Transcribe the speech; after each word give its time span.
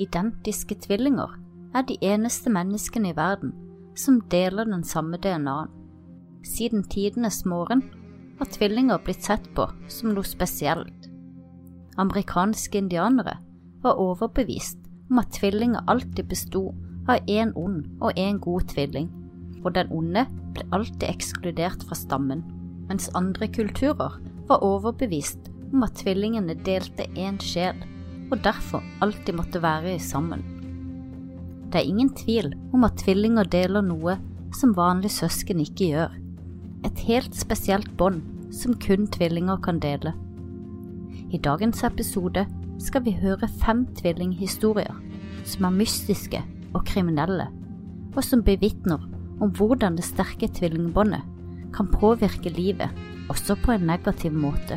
identiske 0.00 0.76
tvillinger 0.84 1.36
er 1.74 1.84
de 1.88 1.96
eneste 2.04 2.50
menneskene 2.52 3.12
i 3.12 3.16
verden 3.16 3.52
som 3.98 4.20
deler 4.32 4.68
den 4.68 4.84
samme 4.84 5.18
DNA-en. 5.20 5.70
Siden 6.42 6.82
tidenes 6.90 7.44
morgen 7.46 7.84
har 8.38 8.50
tvillinger 8.50 9.02
blitt 9.04 9.22
sett 9.22 9.44
på 9.54 9.68
som 9.92 10.14
noe 10.14 10.26
spesielt. 10.26 11.08
Amerikanske 12.00 12.80
indianere 12.80 13.36
var 13.82 14.00
overbevist 14.00 14.80
om 15.10 15.20
at 15.20 15.34
tvillinger 15.36 15.84
alltid 15.86 16.26
besto 16.30 16.70
av 17.10 17.22
én 17.30 17.52
ond 17.58 17.84
og 18.00 18.18
én 18.18 18.40
god 18.42 18.68
tvilling, 18.72 19.10
og 19.62 19.74
den 19.76 19.90
onde 19.92 20.24
ble 20.54 20.66
alltid 20.72 21.08
ekskludert 21.10 21.84
fra 21.86 21.98
stammen, 21.98 22.42
mens 22.88 23.10
andre 23.18 23.48
kulturer 23.52 24.18
var 24.48 24.64
overbevist 24.64 25.50
om 25.72 25.84
at 25.86 25.96
tvillingene 26.02 26.56
delte 26.66 27.06
én 27.16 27.38
sjel, 27.42 27.76
og 28.32 28.40
derfor 28.44 28.82
alltid 29.04 29.36
måtte 29.36 29.62
være 29.62 29.98
sammen. 30.00 30.42
Det 31.72 31.80
er 31.80 31.88
ingen 31.88 32.10
tvil 32.16 32.52
om 32.72 32.84
at 32.84 32.98
tvillinger 33.00 33.48
deler 33.48 33.84
noe 33.84 34.16
som 34.56 34.74
vanlige 34.76 35.14
søsken 35.22 35.60
ikke 35.62 35.92
gjør, 35.92 36.16
et 36.84 37.04
helt 37.06 37.36
spesielt 37.36 37.92
bånd 37.96 38.20
som 38.52 38.76
kun 38.80 39.06
tvillinger 39.12 39.60
kan 39.64 39.78
dele. 39.80 40.12
I 41.32 41.40
dagens 41.40 41.80
episode 41.88 42.44
skal 42.82 43.04
vi 43.06 43.14
høre 43.16 43.48
fem 43.62 43.86
tvillinghistorier 44.00 44.96
som 45.48 45.68
er 45.68 45.76
mystiske 45.76 46.42
og 46.72 46.84
kriminelle, 46.88 47.48
og 48.12 48.24
som 48.24 48.44
bevitner 48.44 49.00
om 49.42 49.52
hvordan 49.56 49.96
det 49.96 50.06
sterke 50.06 50.48
tvillingbåndet 50.48 51.24
kan 51.72 51.88
påvirke 51.88 52.52
livet 52.52 52.92
også 53.32 53.56
på 53.64 53.72
en 53.72 53.86
negativ 53.88 54.34
måte. 54.36 54.76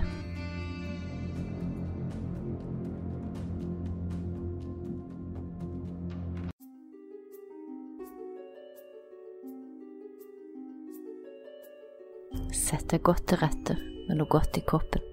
Sett 12.76 12.90
deg 12.92 13.06
godt 13.08 13.24
til 13.32 13.40
rette 13.40 13.74
med 13.80 14.18
noe 14.20 14.28
godt 14.28 14.58
i 14.60 14.62
koppen, 14.68 15.04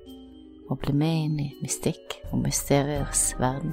og 0.67 0.81
bli 0.83 0.91
med 0.99 1.19
inn 1.29 1.35
i 1.39 1.45
mystikk 1.63 2.17
og 2.33 2.41
mysteriers 2.43 3.21
verden. 3.39 3.71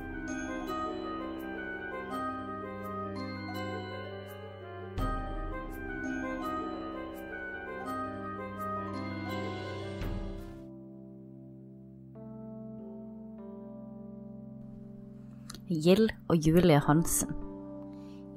Gild 15.65 16.13
og 16.29 16.37
Julie 16.37 16.77
Hansen. 16.85 17.33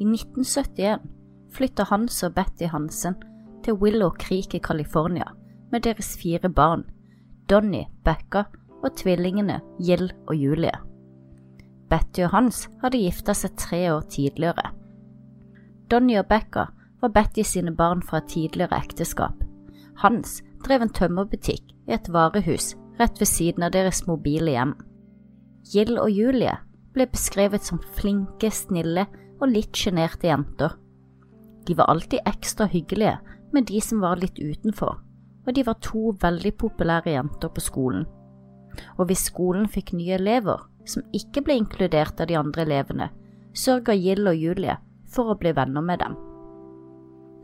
I 0.01 0.09
1971 0.09 1.05
flytta 1.53 1.91
Hans 1.93 2.25
og 2.25 2.41
Betty 2.41 2.73
Hansen 2.73 3.21
til 3.69 3.77
Willow 3.85 4.17
Creek 4.17 4.57
i 4.57 4.65
California 4.65 5.29
med 5.73 5.87
deres 5.87 6.15
fire 6.21 6.49
barn, 6.53 6.85
Donny, 7.51 7.85
Becca 8.05 8.45
og 8.83 8.97
tvillingene 9.01 9.61
Gill 9.81 10.11
og 10.29 10.37
Julie. 10.37 10.75
Betty 11.91 12.23
og 12.25 12.33
Hans 12.33 12.67
hadde 12.81 13.01
gifta 13.03 13.35
seg 13.37 13.57
tre 13.61 13.83
år 13.93 14.07
tidligere. 14.13 14.71
Donny 15.91 16.17
og 16.21 16.29
Becca 16.31 16.69
var 17.03 17.13
Betty 17.13 17.45
sine 17.45 17.75
barn 17.77 18.03
fra 18.03 18.23
et 18.23 18.31
tidligere 18.33 18.79
ekteskap. 18.79 19.43
Hans 20.01 20.41
drev 20.65 20.87
en 20.87 20.95
tømmerbutikk 20.95 21.75
i 21.89 21.97
et 21.99 22.09
varehus 22.13 22.73
rett 23.01 23.19
ved 23.21 23.29
siden 23.29 23.67
av 23.67 23.75
deres 23.75 24.05
mobile 24.07 24.55
hjem. 24.55 24.77
Gill 25.73 25.99
og 25.99 26.11
Julie 26.11 26.55
ble 26.93 27.07
beskrevet 27.11 27.65
som 27.65 27.81
flinke, 27.97 28.51
snille 28.51 29.07
og 29.41 29.51
litt 29.51 29.77
sjenerte 29.77 30.29
jenter. 30.29 30.77
De 31.67 31.77
var 31.79 31.91
alltid 31.93 32.25
ekstra 32.27 32.67
hyggelige 32.71 33.19
med 33.53 33.69
de 33.69 33.81
som 33.85 34.01
var 34.03 34.21
litt 34.21 34.39
utenfor, 34.41 34.99
og 35.47 35.55
de 35.57 35.65
var 35.67 35.81
to 35.83 36.13
veldig 36.23 36.53
populære 36.59 37.17
jenter 37.17 37.51
på 37.51 37.63
skolen. 37.63 38.05
Og 38.99 39.09
hvis 39.09 39.27
skolen 39.29 39.69
fikk 39.69 39.93
nye 39.97 40.17
elever 40.19 40.63
som 40.89 41.05
ikke 41.15 41.43
ble 41.45 41.59
inkludert 41.61 42.21
av 42.21 42.31
de 42.31 42.39
andre 42.39 42.65
elevene, 42.67 43.09
sørga 43.55 43.95
Gill 43.99 44.27
og 44.29 44.39
Julie 44.39 44.77
for 45.13 45.33
å 45.33 45.39
bli 45.39 45.53
venner 45.57 45.85
med 45.85 46.01
dem. 46.03 46.17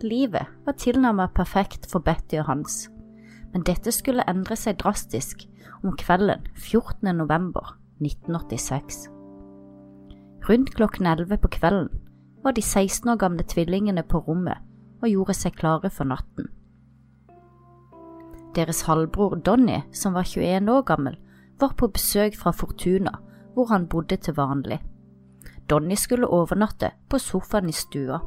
Livet 0.03 0.47
var 0.65 0.79
tilnærmet 0.79 1.35
perfekt 1.35 1.89
for 1.91 2.05
Betty 2.05 2.39
og 2.41 2.49
Hans, 2.49 2.87
men 3.53 3.65
dette 3.67 3.93
skulle 3.93 4.27
endre 4.31 4.57
seg 4.57 4.79
drastisk 4.81 5.45
om 5.83 5.95
kvelden 5.99 6.47
14. 6.55 7.11
november 7.17 7.75
1986. 8.01 9.09
Rundt 10.49 10.71
klokken 10.75 11.07
11 11.07 11.43
på 11.43 11.51
kvelden 11.59 11.91
var 12.45 12.55
de 12.57 12.63
16 12.63 13.11
år 13.11 13.19
gamle 13.21 13.45
tvillingene 13.45 14.05
på 14.07 14.23
rommet 14.29 14.63
og 15.03 15.11
gjorde 15.11 15.35
seg 15.37 15.59
klare 15.59 15.91
for 15.91 16.09
natten. 16.09 16.49
Deres 18.59 18.81
halvbror 18.89 19.37
Donny, 19.47 19.85
som 19.95 20.17
var 20.19 20.27
21 20.27 20.67
år 20.73 20.83
gammel, 20.83 21.15
var 21.61 21.77
på 21.79 21.87
besøk 21.95 22.35
fra 22.35 22.51
Fortuna, 22.51 23.13
hvor 23.55 23.69
han 23.71 23.87
bodde 23.87 24.17
til 24.17 24.35
vanlig. 24.35 24.81
Donny 25.71 25.95
skulle 25.95 26.27
overnatte 26.27 26.91
på 27.09 27.21
sofaen 27.23 27.71
i 27.71 27.77
stua. 27.77 28.19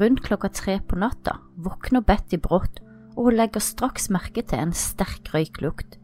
Rundt 0.00 0.20
klokka 0.26 0.50
tre 0.52 0.76
på 0.84 0.98
natta 1.00 1.38
våkner 1.56 2.04
Betty 2.04 2.36
brått, 2.36 2.82
og 3.16 3.30
hun 3.30 3.38
legger 3.38 3.64
straks 3.64 4.10
merke 4.12 4.44
til 4.44 4.60
en 4.60 4.76
sterk 4.76 5.32
røyklukt. 5.32 5.96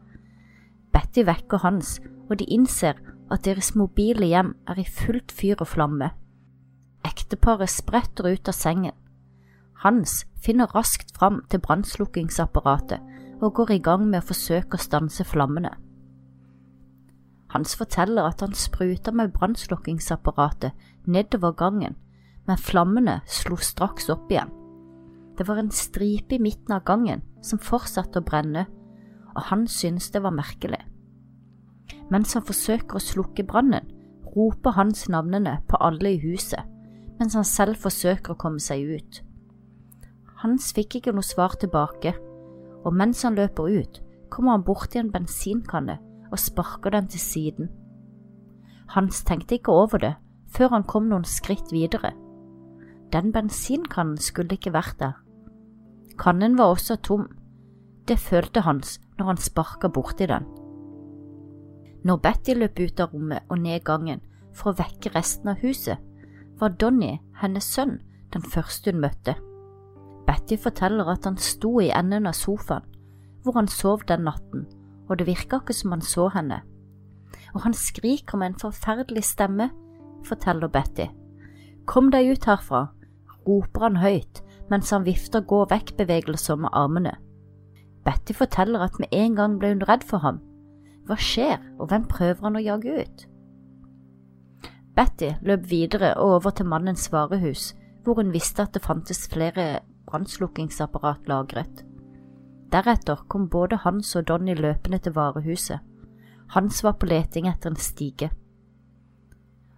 Betty 0.93 1.27
vekker 1.29 1.61
Hans, 1.61 1.99
og 2.25 2.39
de 2.41 2.49
innser 2.49 2.97
at 3.29 3.45
deres 3.45 3.75
mobile 3.77 4.25
hjem 4.25 4.55
er 4.65 4.81
i 4.81 4.89
fullt 4.89 5.29
fyr 5.29 5.61
og 5.61 5.69
flamme. 5.75 6.09
Ekteparet 7.05 7.69
spretter 7.69 8.33
ut 8.33 8.49
av 8.49 8.57
sengen. 8.57 8.97
Hans 9.83 10.23
finner 10.41 10.71
raskt 10.75 11.17
fram 11.17 11.41
til 11.49 11.59
brannslukkingsapparatet 11.59 12.99
og 13.41 13.53
går 13.53 13.75
i 13.75 13.81
gang 13.83 14.05
med 14.07 14.21
å 14.21 14.27
forsøke 14.29 14.77
å 14.77 14.81
stanse 14.81 15.25
flammene. 15.27 15.73
Hans 17.55 17.75
forteller 17.79 18.27
at 18.27 18.41
han 18.43 18.55
spruta 18.55 19.11
med 19.15 19.33
brannslukkingsapparatet 19.35 20.71
nedover 21.07 21.51
gangen, 21.55 21.95
men 22.47 22.57
flammene 22.57 23.19
slo 23.27 23.57
straks 23.59 24.09
opp 24.11 24.31
igjen. 24.31 24.51
Det 25.35 25.47
var 25.47 25.59
en 25.59 25.71
stripe 25.71 26.35
i 26.35 26.41
midten 26.41 26.75
av 26.75 26.85
gangen 26.87 27.23
som 27.43 27.59
fortsatte 27.59 28.21
å 28.21 28.25
brenne, 28.25 28.65
og 29.35 29.41
han 29.49 29.67
syntes 29.67 30.11
det 30.11 30.23
var 30.23 30.35
merkelig. 30.35 30.79
Mens 32.11 32.35
han 32.37 32.45
forsøker 32.45 32.97
å 32.99 33.03
slukke 33.03 33.43
brannen, 33.47 33.91
roper 34.35 34.75
Hans 34.75 35.07
navnene 35.09 35.59
på 35.67 35.79
alle 35.83 36.15
i 36.15 36.21
huset, 36.23 36.63
mens 37.19 37.35
han 37.35 37.47
selv 37.47 37.79
forsøker 37.79 38.35
å 38.35 38.39
komme 38.39 38.59
seg 38.63 38.83
ut. 38.95 39.21
Hans 40.45 40.67
fikk 40.77 40.99
ikke 40.99 41.11
noe 41.17 41.25
svar 41.25 41.55
tilbake, 41.57 42.11
og 42.85 42.93
mens 42.93 43.23
han 43.25 43.33
løper 43.33 43.65
ut, 43.65 43.95
kommer 44.29 44.53
han 44.53 44.65
borti 44.67 44.99
en 45.01 45.07
bensinkanne 45.09 45.95
og 46.29 46.37
sparker 46.37 46.93
den 46.93 47.07
til 47.09 47.21
siden. 47.23 47.71
Hans 48.93 49.23
tenkte 49.25 49.57
ikke 49.57 49.73
over 49.73 50.03
det 50.03 50.11
før 50.53 50.75
han 50.75 50.85
kom 50.85 51.07
noen 51.09 51.25
skritt 51.25 51.73
videre. 51.73 52.11
Den 53.09 53.31
bensinkannen 53.33 54.19
skulle 54.21 54.59
ikke 54.59 54.75
vært 54.75 54.99
der. 54.99 55.15
Kannen 56.21 56.59
var 56.59 56.75
også 56.75 56.99
tom. 57.01 57.25
Det 58.05 58.19
følte 58.21 58.67
Hans 58.67 58.99
når 59.17 59.31
han 59.31 59.41
sparka 59.41 59.89
borti 59.89 60.29
den. 60.29 60.45
Når 62.05 62.21
Betty 62.21 62.53
løp 62.53 62.77
ut 62.85 63.01
av 63.01 63.17
rommet 63.17 63.49
og 63.49 63.63
ned 63.65 63.81
gangen 63.81 64.21
for 64.53 64.71
å 64.71 64.77
vekke 64.77 65.15
resten 65.17 65.55
av 65.55 65.65
huset, 65.65 65.97
var 66.61 66.77
Donny, 66.77 67.17
hennes 67.41 67.65
sønn, 67.65 67.97
den 68.29 68.45
første 68.45 68.93
hun 68.93 69.01
møtte. 69.01 69.39
Betty 70.35 70.57
forteller 70.59 71.07
at 71.07 71.23
han 71.23 71.37
sto 71.39 71.77
i 71.79 71.93
enden 71.95 72.27
av 72.27 72.35
sofaen, 72.35 72.83
hvor 73.43 73.55
han 73.55 73.69
sov 73.71 74.01
den 74.09 74.25
natten, 74.27 74.65
og 75.07 75.19
det 75.19 75.27
virka 75.29 75.61
ikke 75.61 75.73
som 75.73 75.93
han 75.95 76.01
så 76.03 76.27
henne. 76.33 76.57
Og 77.53 77.61
han 77.63 77.73
skriker 77.73 78.37
med 78.37 78.51
en 78.51 78.59
forferdelig 78.59 79.23
stemme, 79.23 79.69
forteller 80.27 80.67
Betty. 80.67 81.05
Kom 81.87 82.11
deg 82.11 82.33
ut 82.33 82.49
herfra, 82.49 82.89
roper 83.47 83.87
han 83.87 84.01
høyt 84.01 84.41
mens 84.65 84.89
han 84.89 85.05
vifter 85.05 85.45
gå-vekk-bevegelser 85.45 86.57
med 86.57 86.73
armene. 86.73 87.13
Betty 88.03 88.33
forteller 88.33 88.81
at 88.81 88.99
med 88.99 89.13
en 89.13 89.35
gang 89.37 89.59
ble 89.61 89.75
hun 89.75 89.87
redd 89.87 90.03
for 90.03 90.25
ham, 90.25 90.41
hva 91.05 91.15
skjer, 91.21 91.61
og 91.77 91.91
hvem 91.91 92.09
prøver 92.09 92.41
han 92.41 92.57
å 92.57 92.65
jage 92.65 93.01
ut? 93.05 93.27
Betty 94.97 95.35
løp 95.45 95.69
videre 95.69 96.15
og 96.17 96.39
over 96.39 96.55
til 96.57 96.65
mannens 96.65 97.11
varehus, 97.13 97.75
hvor 98.03 98.17
hun 98.17 98.33
visste 98.33 98.65
at 98.65 98.73
det 98.73 98.81
fantes 98.81 99.27
flere 99.29 99.85
brannslukkingsapparat 100.09 101.27
lagret. 101.27 101.83
Deretter 102.71 103.25
kom 103.27 103.49
både 103.49 103.77
Hans 103.83 104.15
og 104.15 104.27
Donny 104.27 104.55
løpende 104.55 104.97
til 104.99 105.13
varehuset. 105.15 105.79
Hans 106.49 106.83
var 106.83 106.97
på 106.99 107.05
leting 107.05 107.47
etter 107.47 107.71
en 107.71 107.79
stige. 107.79 108.29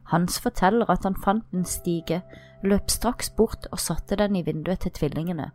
Hans 0.08 0.40
forteller 0.40 0.90
at 0.90 1.04
han 1.04 1.16
fant 1.24 1.46
en 1.54 1.66
stige, 1.66 2.22
løp 2.64 2.90
straks 2.92 3.30
bort 3.30 3.68
og 3.72 3.80
satte 3.80 4.16
den 4.16 4.36
i 4.36 4.42
vinduet 4.42 4.80
til 4.80 4.92
tvillingene. 4.92 5.52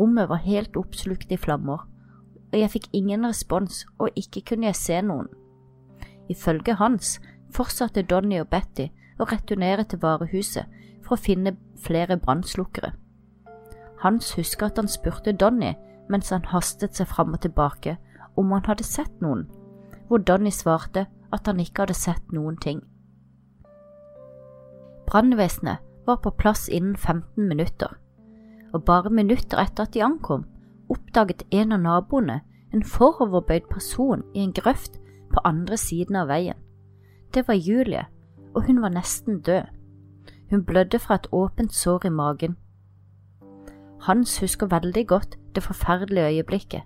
Rommet 0.00 0.28
var 0.28 0.42
helt 0.44 0.76
oppslukt 0.76 1.32
i 1.32 1.36
flammer, 1.36 1.86
og 2.52 2.58
jeg 2.58 2.70
fikk 2.70 2.88
ingen 2.92 3.26
respons, 3.26 3.84
og 3.98 4.10
ikke 4.16 4.42
kunne 4.50 4.66
jeg 4.66 4.76
se 4.76 5.00
noen. 5.02 5.28
Ifølge 6.28 6.74
Hans 6.74 7.20
fortsatte 7.54 8.02
Donny 8.02 8.40
og 8.40 8.48
Betty 8.50 8.88
å 9.20 9.28
returnere 9.30 9.84
til 9.84 10.00
varehuset 10.02 10.66
for 11.04 11.16
å 11.16 11.22
finne 11.22 11.56
flere 11.80 12.18
brannslukkere. 12.18 12.92
Hans 14.02 14.34
husker 14.36 14.66
at 14.66 14.78
han 14.78 14.88
spurte 14.88 15.32
Donny 15.32 15.74
mens 16.10 16.30
han 16.30 16.44
hastet 16.52 16.96
seg 16.96 17.08
fram 17.10 17.34
og 17.34 17.42
tilbake 17.42 17.96
om 18.36 18.52
han 18.52 18.66
hadde 18.66 18.84
sett 18.84 19.22
noen, 19.24 19.46
hvor 20.08 20.22
Donny 20.22 20.52
svarte 20.54 21.06
at 21.32 21.46
han 21.46 21.60
ikke 21.60 21.86
hadde 21.86 21.96
sett 21.98 22.32
noen 22.32 22.58
ting. 22.62 22.82
Brannvesenet 25.06 25.82
var 26.06 26.20
på 26.22 26.30
plass 26.30 26.68
innen 26.68 26.96
15 26.96 27.48
minutter, 27.48 27.96
og 28.72 28.84
bare 28.84 29.10
minutter 29.10 29.58
etter 29.58 29.86
at 29.86 29.94
de 29.94 30.04
ankom, 30.04 30.44
oppdaget 30.90 31.46
en 31.50 31.72
av 31.72 31.82
naboene 31.82 32.40
en 32.74 32.84
foroverbøyd 32.84 33.68
person 33.70 34.22
i 34.34 34.44
en 34.44 34.52
grøft 34.52 34.98
på 35.32 35.42
andre 35.44 35.76
siden 35.76 36.16
av 36.16 36.28
veien. 36.28 36.58
Det 37.34 37.46
var 37.48 37.54
Julie, 37.54 38.04
og 38.54 38.66
hun 38.66 38.82
var 38.82 38.94
nesten 38.94 39.40
død. 39.40 39.70
Hun 40.50 40.64
blødde 40.64 40.98
fra 40.98 41.14
et 41.14 41.28
åpent 41.32 41.74
sår 41.74 42.06
i 42.06 42.10
magen. 42.10 42.56
Hans 44.06 44.38
husker 44.38 44.70
veldig 44.70 45.06
godt 45.06 45.34
det 45.54 45.62
forferdelige 45.62 46.28
øyeblikket. 46.36 46.82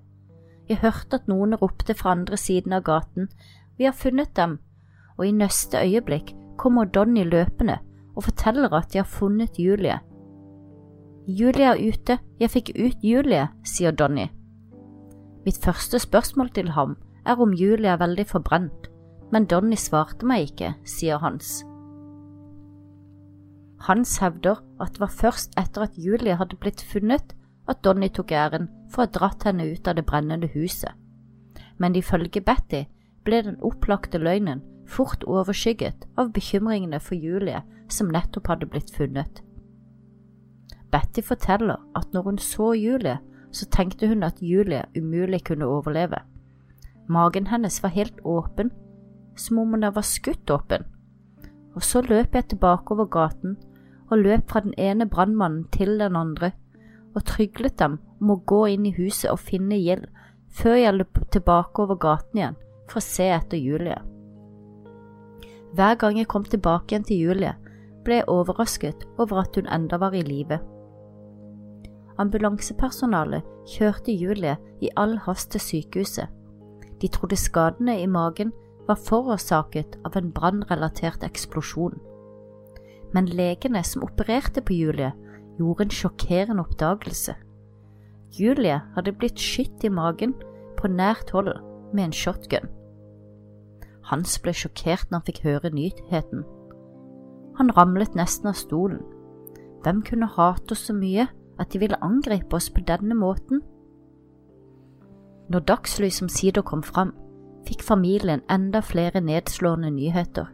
Jeg 0.68 0.78
hørte 0.80 1.18
at 1.18 1.28
noen 1.28 1.54
ropte 1.54 1.94
fra 1.94 2.14
andre 2.14 2.36
siden 2.36 2.72
av 2.72 2.84
gaten, 2.86 3.28
vi 3.76 3.84
har 3.84 3.92
funnet 3.92 4.36
dem, 4.36 4.58
og 5.18 5.26
i 5.26 5.32
neste 5.34 5.82
øyeblikk 5.82 6.32
kommer 6.56 6.84
Donny 6.84 7.24
løpende 7.24 7.78
og 8.16 8.24
forteller 8.24 8.72
at 8.72 8.92
de 8.92 8.98
har 8.98 9.08
funnet 9.08 9.58
Julie. 9.58 9.98
Julie 11.28 11.64
er 11.64 11.80
ute, 11.80 12.18
jeg 12.40 12.50
fikk 12.50 12.72
ut 12.74 13.04
Julie, 13.04 13.48
sier 13.64 13.90
Donny. 13.90 14.28
Mitt 15.44 15.60
første 15.64 15.98
spørsmål 15.98 16.50
til 16.56 16.70
ham 16.70 16.96
er 17.26 17.40
om 17.40 17.52
Julie 17.52 17.88
er 17.88 18.00
veldig 18.00 18.26
forbrent, 18.26 18.88
men 19.32 19.44
Donny 19.44 19.76
svarte 19.76 20.26
meg 20.26 20.50
ikke, 20.50 20.74
sier 20.84 21.18
Hans. 21.18 21.60
Hans 23.80 24.18
hevder 24.20 24.60
at 24.80 24.92
det 24.94 25.00
var 25.00 25.12
først 25.12 25.54
etter 25.58 25.86
at 25.86 25.96
Julie 25.96 26.36
hadde 26.36 26.58
blitt 26.60 26.82
funnet 26.84 27.34
at 27.68 27.84
Donny 27.84 28.10
tok 28.12 28.32
æren 28.32 28.68
for 28.90 29.02
å 29.02 29.06
ha 29.06 29.12
dratt 29.14 29.46
henne 29.48 29.64
ut 29.72 29.88
av 29.88 29.96
det 29.96 30.04
brennende 30.06 30.50
huset, 30.52 30.92
men 31.78 31.96
ifølge 31.96 32.42
Betty 32.44 32.84
ble 33.24 33.42
den 33.46 33.60
opplagte 33.64 34.20
løgnen 34.20 34.60
fort 34.90 35.24
overskygget 35.24 36.04
av 36.18 36.32
bekymringene 36.34 37.00
for 37.00 37.14
Julie 37.14 37.62
som 37.88 38.10
nettopp 38.12 38.50
hadde 38.50 38.68
blitt 38.68 38.92
funnet. 38.94 39.40
Betty 40.90 41.22
forteller 41.22 41.78
at 41.96 42.12
når 42.12 42.22
hun 42.26 42.38
så 42.38 42.72
Julie, 42.74 43.18
så 43.52 43.66
tenkte 43.70 44.08
hun 44.10 44.22
at 44.26 44.42
Julie 44.42 44.84
umulig 44.98 45.44
kunne 45.46 45.66
overleve. 45.66 46.18
Magen 47.08 47.46
hennes 47.46 47.82
var 47.82 47.94
helt 47.94 48.20
åpen, 48.24 48.70
som 49.36 49.58
om 49.58 49.74
hun 49.74 49.86
var 49.94 50.06
skutt 50.06 50.50
åpen. 50.50 50.84
Og 51.74 51.82
så 51.82 52.02
løp 52.02 52.34
jeg 52.34 52.48
tilbake 52.48 52.94
over 52.94 53.06
gaten 53.06 53.56
og 54.10 54.18
løp 54.18 54.50
fra 54.50 54.62
den 54.64 54.74
ene 54.78 55.06
brannmannen 55.08 55.66
til 55.74 55.98
den 56.00 56.16
andre 56.18 56.52
og 57.14 57.24
tryglet 57.26 57.78
dem 57.78 57.98
om 58.20 58.34
å 58.34 58.42
gå 58.46 58.64
inn 58.74 58.86
i 58.86 58.94
huset 58.94 59.30
og 59.32 59.42
finne 59.42 59.78
Gild 59.80 60.06
før 60.60 60.76
jeg 60.78 60.96
løp 60.96 61.20
tilbake 61.30 61.82
over 61.82 61.98
gaten 62.00 62.40
igjen 62.40 62.58
for 62.90 62.98
å 62.98 63.06
se 63.06 63.26
etter 63.30 63.58
Julie. 63.58 63.98
Hver 65.74 65.94
gang 65.98 66.18
jeg 66.18 66.28
kom 66.30 66.44
tilbake 66.44 66.94
igjen 66.94 67.06
til 67.06 67.22
Julie, 67.22 67.54
ble 68.04 68.18
jeg 68.18 68.30
overrasket 68.32 69.06
over 69.22 69.44
at 69.44 69.54
hun 69.54 69.70
enda 69.70 70.00
var 70.02 70.16
i 70.18 70.24
live. 70.26 70.58
Ambulansepersonalet 72.18 73.46
kjørte 73.70 74.12
Julie 74.12 74.56
i 74.82 74.90
all 74.98 75.14
hast 75.26 75.52
til 75.54 75.62
sykehuset. 75.62 76.26
De 77.00 77.08
trodde 77.08 77.38
skadene 77.38 78.00
i 78.02 78.08
magen 78.10 78.50
var 78.88 78.98
forårsaket 78.98 80.00
av 80.04 80.18
en 80.18 80.32
brannrelatert 80.34 81.22
eksplosjon. 81.24 81.94
Men 83.14 83.26
legene 83.26 83.82
som 83.84 84.04
opererte 84.06 84.62
på 84.62 84.76
Julie, 84.76 85.12
gjorde 85.58 85.84
en 85.84 85.94
sjokkerende 85.94 86.62
oppdagelse. 86.62 87.34
Julie 88.38 88.78
hadde 88.94 89.12
blitt 89.12 89.40
skutt 89.42 89.84
i 89.84 89.90
magen 89.90 90.34
på 90.78 90.88
nært 90.88 91.32
hold 91.34 91.50
med 91.92 92.04
en 92.04 92.14
shotgun. 92.14 92.70
Hans 94.10 94.38
ble 94.42 94.54
sjokkert 94.56 95.10
når 95.10 95.20
han 95.20 95.26
fikk 95.26 95.42
høre 95.44 95.72
nyheten. 95.74 96.44
Han 97.58 97.72
ramlet 97.76 98.14
nesten 98.18 98.50
av 98.50 98.58
stolen. 98.58 99.02
Hvem 99.84 100.02
kunne 100.06 100.30
hate 100.30 100.74
oss 100.74 100.86
så 100.88 100.94
mye 100.96 101.26
at 101.60 101.72
de 101.72 101.80
ville 101.82 101.98
angripe 102.04 102.56
oss 102.56 102.70
på 102.72 102.84
denne 102.86 103.16
måten? 103.18 103.60
Når 105.50 105.66
dagslys 105.66 106.22
omsider 106.22 106.62
kom 106.62 106.82
fram, 106.86 107.10
fikk 107.66 107.82
familien 107.82 108.42
enda 108.50 108.80
flere 108.80 109.20
nedslående 109.20 109.90
nyheter. 109.90 110.46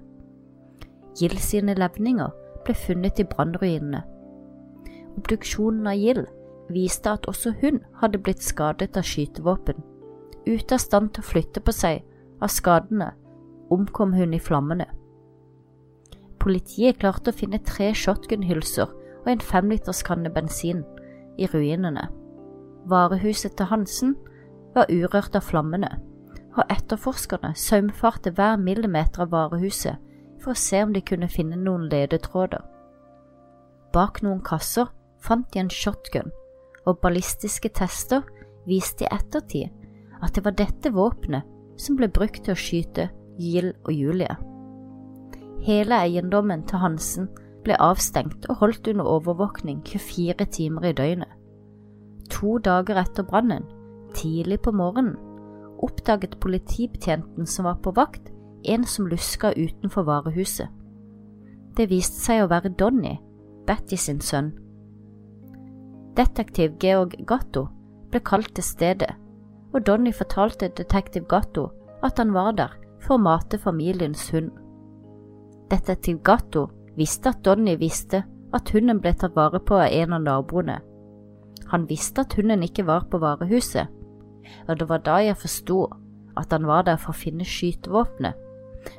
Gild 1.21 1.39
sine 1.41 1.77
levninger 1.77 2.33
ble 2.67 2.75
funnet 2.77 3.21
i 3.23 3.27
brannruinene. 3.29 4.03
Obduksjonen 5.17 5.87
av 5.89 5.97
Gild 5.97 6.27
viste 6.73 7.13
at 7.15 7.29
også 7.31 7.55
hun 7.63 7.81
hadde 8.03 8.21
blitt 8.21 8.43
skadet 8.45 8.99
av 8.99 9.07
skytevåpen. 9.07 9.79
Ute 10.47 10.77
av 10.77 10.83
stand 10.83 11.15
til 11.15 11.25
å 11.25 11.31
flytte 11.31 11.63
på 11.63 11.75
seg 11.75 12.03
av 12.43 12.53
skadene 12.53 13.13
omkom 13.73 14.13
hun 14.15 14.35
i 14.37 14.43
flammene. 14.43 14.87
Politiet 16.43 17.01
klarte 17.01 17.33
å 17.33 17.37
finne 17.37 17.59
tre 17.67 17.91
shotgunhylser 17.97 18.93
og 19.25 19.31
en 19.33 19.43
femliterskanne 19.43 20.31
bensin 20.31 20.85
i 21.39 21.49
ruinene. 21.51 22.07
Varehuset 22.87 23.57
til 23.59 23.71
Hansen 23.73 24.15
var 24.77 24.93
urørt 24.93 25.35
av 25.35 25.43
flammene, 25.43 25.91
og 26.55 26.71
etterforskerne 26.71 27.51
saumfarte 27.59 28.31
hver 28.37 28.61
millimeter 28.63 29.25
av 29.25 29.33
varehuset 29.35 29.99
for 30.47 30.55
å 30.55 30.63
se 30.63 30.79
om 30.87 30.93
de 30.95 31.03
kunne 31.03 31.27
finne 31.27 31.57
noen 31.59 31.89
ledetråder. 31.91 32.63
Bak 33.91 34.21
noen 34.23 34.39
kasser 34.47 34.87
fant 35.19 35.49
de 35.51 35.59
en 35.59 35.71
shotgun, 35.73 36.31
og 36.87 37.01
ballistiske 37.03 37.73
tester 37.75 38.23
viste 38.71 39.03
i 39.03 39.11
ettertid 39.11 39.73
at 40.23 40.37
det 40.37 40.45
var 40.47 40.55
dette 40.55 40.93
våpenet 40.95 41.43
som 41.83 41.99
ble 41.99 42.07
brukt 42.15 42.45
til 42.45 42.55
å 42.55 42.61
skyte 42.61 43.09
Gild 43.43 43.75
og 43.89 43.91
Julie. 43.91 44.37
Hele 45.67 45.99
eiendommen 46.07 46.63
til 46.71 46.79
Hansen 46.79 47.27
ble 47.67 47.75
avstengt 47.83 48.47
og 48.47 48.63
holdt 48.63 48.87
under 48.93 49.11
overvåkning 49.17 49.83
24 49.83 50.47
timer 50.55 50.93
i 50.93 50.95
døgnet. 50.95 51.33
To 52.39 52.61
dager 52.63 53.03
etter 53.03 53.27
brannen, 53.27 53.67
tidlig 54.15 54.61
på 54.63 54.71
morgenen, 54.71 55.19
oppdaget 55.83 56.39
politibetjenten 56.39 57.51
som 57.51 57.67
var 57.67 57.83
på 57.83 57.91
vakt, 57.99 58.31
en 58.67 58.85
som 58.85 59.07
luska 59.07 59.53
utenfor 59.53 60.03
varehuset. 60.03 60.69
Det 61.77 61.91
viste 61.91 62.21
seg 62.21 62.45
å 62.45 62.51
være 62.51 62.73
Donny, 62.79 63.17
Betty 63.67 63.97
sin 63.97 64.21
sønn. 64.21 64.53
Detektiv 66.17 66.79
Georg 66.81 67.17
Gatto 67.29 67.67
ble 68.11 68.23
kalt 68.25 68.55
til 68.57 68.65
stedet, 68.65 69.11
og 69.75 69.85
Donny 69.85 70.13
fortalte 70.17 70.71
detektiv 70.79 71.27
Gatto 71.29 71.69
at 72.07 72.19
han 72.19 72.33
var 72.33 72.55
der 72.57 72.73
for 73.03 73.17
å 73.17 73.23
mate 73.23 73.59
familiens 73.61 74.31
hund. 74.33 74.51
Detektiv 75.71 76.23
Gatto 76.25 76.69
visste 76.97 77.35
at 77.35 77.45
Donny 77.45 77.77
visste 77.77 78.23
at 78.57 78.73
hunden 78.73 79.03
ble 79.03 79.13
tatt 79.13 79.37
vare 79.37 79.61
på 79.61 79.77
av 79.77 79.93
en 79.93 80.17
av 80.17 80.25
naboene. 80.25 80.79
Han 81.73 81.85
visste 81.91 82.23
at 82.23 82.37
hunden 82.39 82.63
ikke 82.63 82.87
var 82.87 83.09
på 83.11 83.21
varehuset, 83.21 83.91
og 84.69 84.79
det 84.79 84.89
var 84.89 85.05
da 85.05 85.19
jeg 85.25 85.37
forsto 85.43 85.83
at 86.37 86.53
han 86.55 86.67
var 86.69 86.87
der 86.87 86.97
for 87.01 87.13
å 87.13 87.21
finne 87.21 87.45
skytevåpenet, 87.45 88.46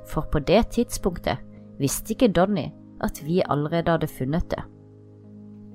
for 0.07 0.27
på 0.31 0.39
det 0.39 0.63
tidspunktet 0.75 1.43
visste 1.79 2.13
ikke 2.13 2.31
Donny 2.33 2.69
at 3.03 3.21
vi 3.25 3.41
allerede 3.45 3.91
hadde 3.91 4.07
funnet 4.07 4.49
det. 4.51 4.63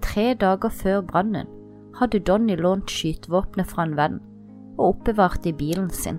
Tre 0.02 0.34
dager 0.34 0.68
før 0.68 1.00
brannen 1.00 1.46
hadde 1.98 2.18
Donny 2.18 2.56
lånt 2.56 2.90
skytevåpenet 2.90 3.68
fra 3.70 3.86
en 3.86 3.96
venn 3.96 4.20
og 4.78 4.86
oppbevart 4.88 5.46
i 5.46 5.52
bilen 5.52 5.90
sin. 5.90 6.18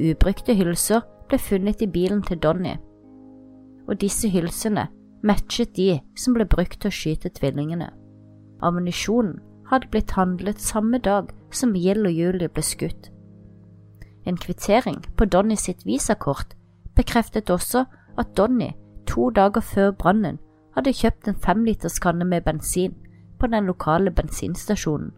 Ubrukte 0.00 0.54
hylser 0.56 1.02
ble 1.28 1.38
funnet 1.38 1.82
i 1.82 1.90
bilen 1.90 2.22
til 2.22 2.40
Donny, 2.40 2.76
og 3.88 4.00
disse 4.00 4.28
hylsene 4.28 4.88
matchet 5.22 5.76
de 5.76 6.00
som 6.18 6.34
ble 6.34 6.46
brukt 6.48 6.80
til 6.80 6.90
å 6.90 6.96
skyte 6.96 7.30
tvillingene. 7.36 7.90
Ammunisjonen 8.62 9.38
hadde 9.70 9.90
blitt 9.92 10.14
handlet 10.16 10.60
samme 10.60 10.98
dag 10.98 11.30
som 11.54 11.76
Gill 11.76 12.06
og 12.06 12.16
Julie 12.16 12.48
ble 12.48 12.64
skutt. 12.64 13.11
En 14.26 14.36
kvittering 14.36 15.02
på 15.16 15.24
Donny 15.24 15.56
sitt 15.56 15.86
visakort 15.86 16.54
bekreftet 16.94 17.50
også 17.50 17.84
at 18.18 18.36
Donny 18.36 18.70
to 19.06 19.30
dager 19.30 19.60
før 19.60 19.90
brannen 19.90 20.38
hadde 20.76 20.92
kjøpt 20.92 21.28
en 21.28 21.40
femliterskanne 21.42 22.24
med 22.24 22.44
bensin 22.46 22.94
på 23.40 23.46
den 23.46 23.66
lokale 23.66 24.10
bensinstasjonen. 24.10 25.10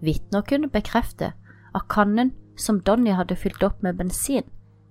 Vitner 0.00 0.40
kunne 0.40 0.68
bekrefte 0.68 1.32
at 1.74 1.88
kannen 1.88 2.32
som 2.56 2.80
Donny 2.80 3.10
hadde 3.10 3.36
fylt 3.36 3.62
opp 3.62 3.82
med 3.82 3.96
bensin, 3.98 4.44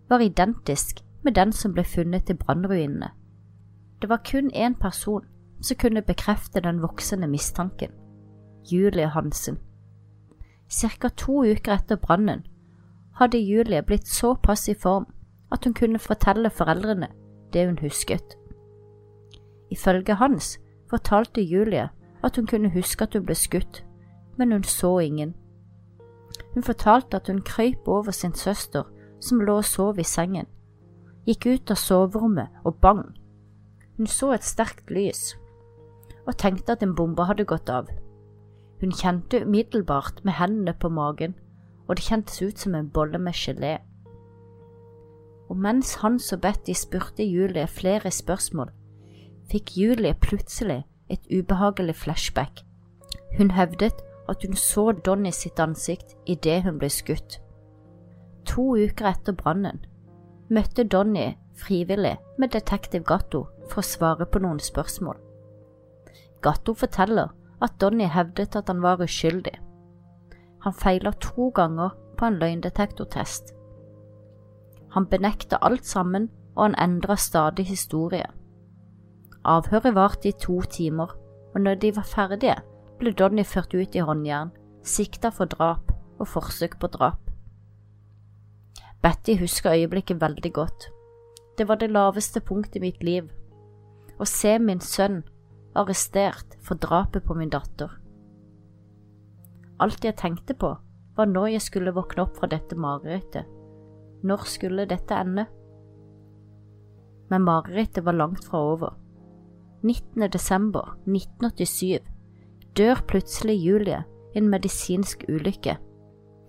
var 0.09 0.19
identisk 0.19 1.03
med 1.23 1.33
den 1.33 1.51
som 1.51 1.73
ble 1.73 1.83
funnet 1.83 2.29
i 2.29 2.33
brannruinene. 2.33 3.11
Det 4.01 4.09
var 4.09 4.23
kun 4.25 4.51
én 4.51 4.75
person 4.79 5.25
som 5.61 5.77
kunne 5.77 6.01
bekrefte 6.01 6.61
den 6.61 6.81
voksende 6.81 7.27
mistanken– 7.27 7.91
Julie 8.71 9.07
Hansen. 9.07 9.57
Cirka 10.69 11.09
to 11.09 11.43
uker 11.43 11.73
etter 11.73 11.95
brannen 11.95 12.45
hadde 13.21 13.37
Julie 13.37 13.83
blitt 13.85 14.07
såpass 14.07 14.69
i 14.69 14.73
form 14.73 15.05
at 15.51 15.65
hun 15.65 15.75
kunne 15.77 15.99
fortelle 15.99 16.49
foreldrene 16.49 17.11
det 17.53 17.65
hun 17.67 17.77
husket. 17.81 18.37
Ifølge 19.71 20.15
Hans 20.15 20.57
fortalte 20.89 21.41
Julie 21.41 21.89
at 22.23 22.35
hun 22.35 22.47
kunne 22.47 22.71
huske 22.73 23.03
at 23.03 23.13
hun 23.13 23.25
ble 23.25 23.35
skutt, 23.35 23.83
men 24.37 24.51
hun 24.51 24.63
så 24.63 24.97
ingen. 24.99 25.35
Hun 26.53 26.63
fortalte 26.63 27.17
at 27.17 27.27
hun 27.27 27.41
krøyp 27.41 27.87
over 27.87 28.11
sin 28.11 28.33
søster 28.33 28.83
som 29.19 29.39
lå 29.39 29.57
og 29.61 29.65
sov 29.65 29.99
i 29.99 30.03
sengen, 30.03 30.47
gikk 31.27 31.45
ut 31.45 31.71
av 31.71 31.77
soverommet 31.77 32.49
og 32.65 32.79
bang. 32.81 33.03
Hun 33.97 34.07
så 34.07 34.31
et 34.33 34.47
sterkt 34.47 34.89
lys 34.89 35.35
og 36.25 36.37
tenkte 36.37 36.73
at 36.73 36.83
en 36.83 36.95
bombe 36.95 37.25
hadde 37.25 37.45
gått 37.45 37.69
av. 37.69 37.89
Hun 38.81 38.91
kjente 38.91 39.43
umiddelbart 39.45 40.23
med 40.25 40.33
hendene 40.33 40.73
på 40.73 40.89
magen, 40.89 41.35
og 41.91 41.97
det 41.99 42.05
kjentes 42.07 42.39
ut 42.39 42.59
som 42.63 42.75
en 42.75 42.87
bolle 42.87 43.19
med 43.19 43.35
gelé. 43.35 43.73
Og 45.51 45.57
mens 45.59 45.97
Hans 45.99 46.29
og 46.31 46.39
Betty 46.45 46.71
spurte 46.71 47.25
Julie 47.27 47.67
flere 47.67 48.11
spørsmål, 48.11 48.69
fikk 49.51 49.75
Julie 49.75 50.13
plutselig 50.15 50.85
et 51.11 51.27
ubehagelig 51.27 51.97
flashback. 51.99 52.63
Hun 53.37 53.51
hevdet 53.51 53.99
at 54.29 54.45
hun 54.45 54.55
så 54.55 54.91
Donny 54.91 55.33
sitt 55.35 55.59
ansikt 55.59 56.15
idet 56.25 56.63
hun 56.63 56.79
ble 56.79 56.87
skutt. 56.89 57.41
To 58.47 58.69
uker 58.79 59.11
etter 59.11 59.35
brannen 59.35 59.83
møtte 60.47 60.87
Donny 60.87 61.33
frivillig 61.59 62.15
med 62.39 62.55
detektiv 62.55 63.03
Gatto 63.03 63.43
for 63.67 63.83
å 63.83 63.87
svare 63.87 64.25
på 64.31 64.39
noen 64.39 64.63
spørsmål. 64.63 65.19
Gatto 66.41 66.73
forteller 66.73 67.35
at 67.61 67.75
Donny 67.83 68.07
hevdet 68.07 68.55
at 68.55 68.71
han 68.71 68.79
var 68.81 69.03
uskyldig. 69.03 69.59
Han 70.61 70.73
feiler 70.73 71.11
to 71.11 71.49
ganger 71.49 71.95
på 72.17 72.25
en 72.25 72.37
løgndetektortest. 72.39 73.53
Han 74.91 75.07
benekter 75.07 75.57
alt 75.61 75.85
sammen, 75.85 76.29
og 76.55 76.63
han 76.63 76.75
endrer 76.89 77.15
stadig 77.15 77.65
historie. 77.65 78.25
Avhøret 79.45 79.95
varte 79.95 80.29
i 80.29 80.31
to 80.31 80.61
timer, 80.61 81.15
og 81.53 81.61
når 81.61 81.75
de 81.75 81.95
var 81.95 82.05
ferdige, 82.05 82.55
ble 82.99 83.13
Donny 83.13 83.45
ført 83.45 83.73
ut 83.73 83.95
i 83.95 84.03
håndjern, 84.05 84.51
sikta 84.83 85.29
for 85.29 85.45
drap 85.45 85.91
og 86.19 86.27
forsøk 86.27 86.77
på 86.79 86.87
drap. 86.87 87.31
Betty 89.01 89.39
husker 89.39 89.73
øyeblikket 89.73 90.21
veldig 90.21 90.53
godt. 90.53 90.91
Det 91.57 91.67
var 91.67 91.75
det 91.75 91.89
laveste 91.89 92.39
punktet 92.39 92.75
i 92.75 92.83
mitt 92.85 93.03
liv. 93.03 93.31
Å 94.19 94.25
se 94.25 94.59
min 94.59 94.79
sønn 94.79 95.23
arrestert 95.75 96.57
for 96.61 96.75
drapet 96.75 97.23
på 97.23 97.33
min 97.33 97.49
datter. 97.49 98.00
Alt 99.81 100.05
jeg 100.05 100.15
tenkte 100.21 100.53
på, 100.53 100.75
var 101.17 101.25
når 101.25 101.47
jeg 101.55 101.61
skulle 101.65 101.93
våkne 101.95 102.27
opp 102.27 102.37
fra 102.37 102.47
dette 102.47 102.77
marerittet. 102.77 103.47
Når 104.23 104.45
skulle 104.45 104.85
dette 104.85 105.17
ende? 105.17 105.47
Men 107.31 107.47
marerittet 107.47 108.05
var 108.05 108.13
langt 108.13 108.45
fra 108.45 108.61
over. 108.61 108.97
19. 109.81 110.29
desember 110.29 110.93
1987 111.07 111.99
dør 112.77 113.01
plutselig 113.07 113.57
Julie 113.65 114.03
i 114.35 114.37
en 114.37 114.49
medisinsk 114.49 115.25
ulykke. 115.29 115.77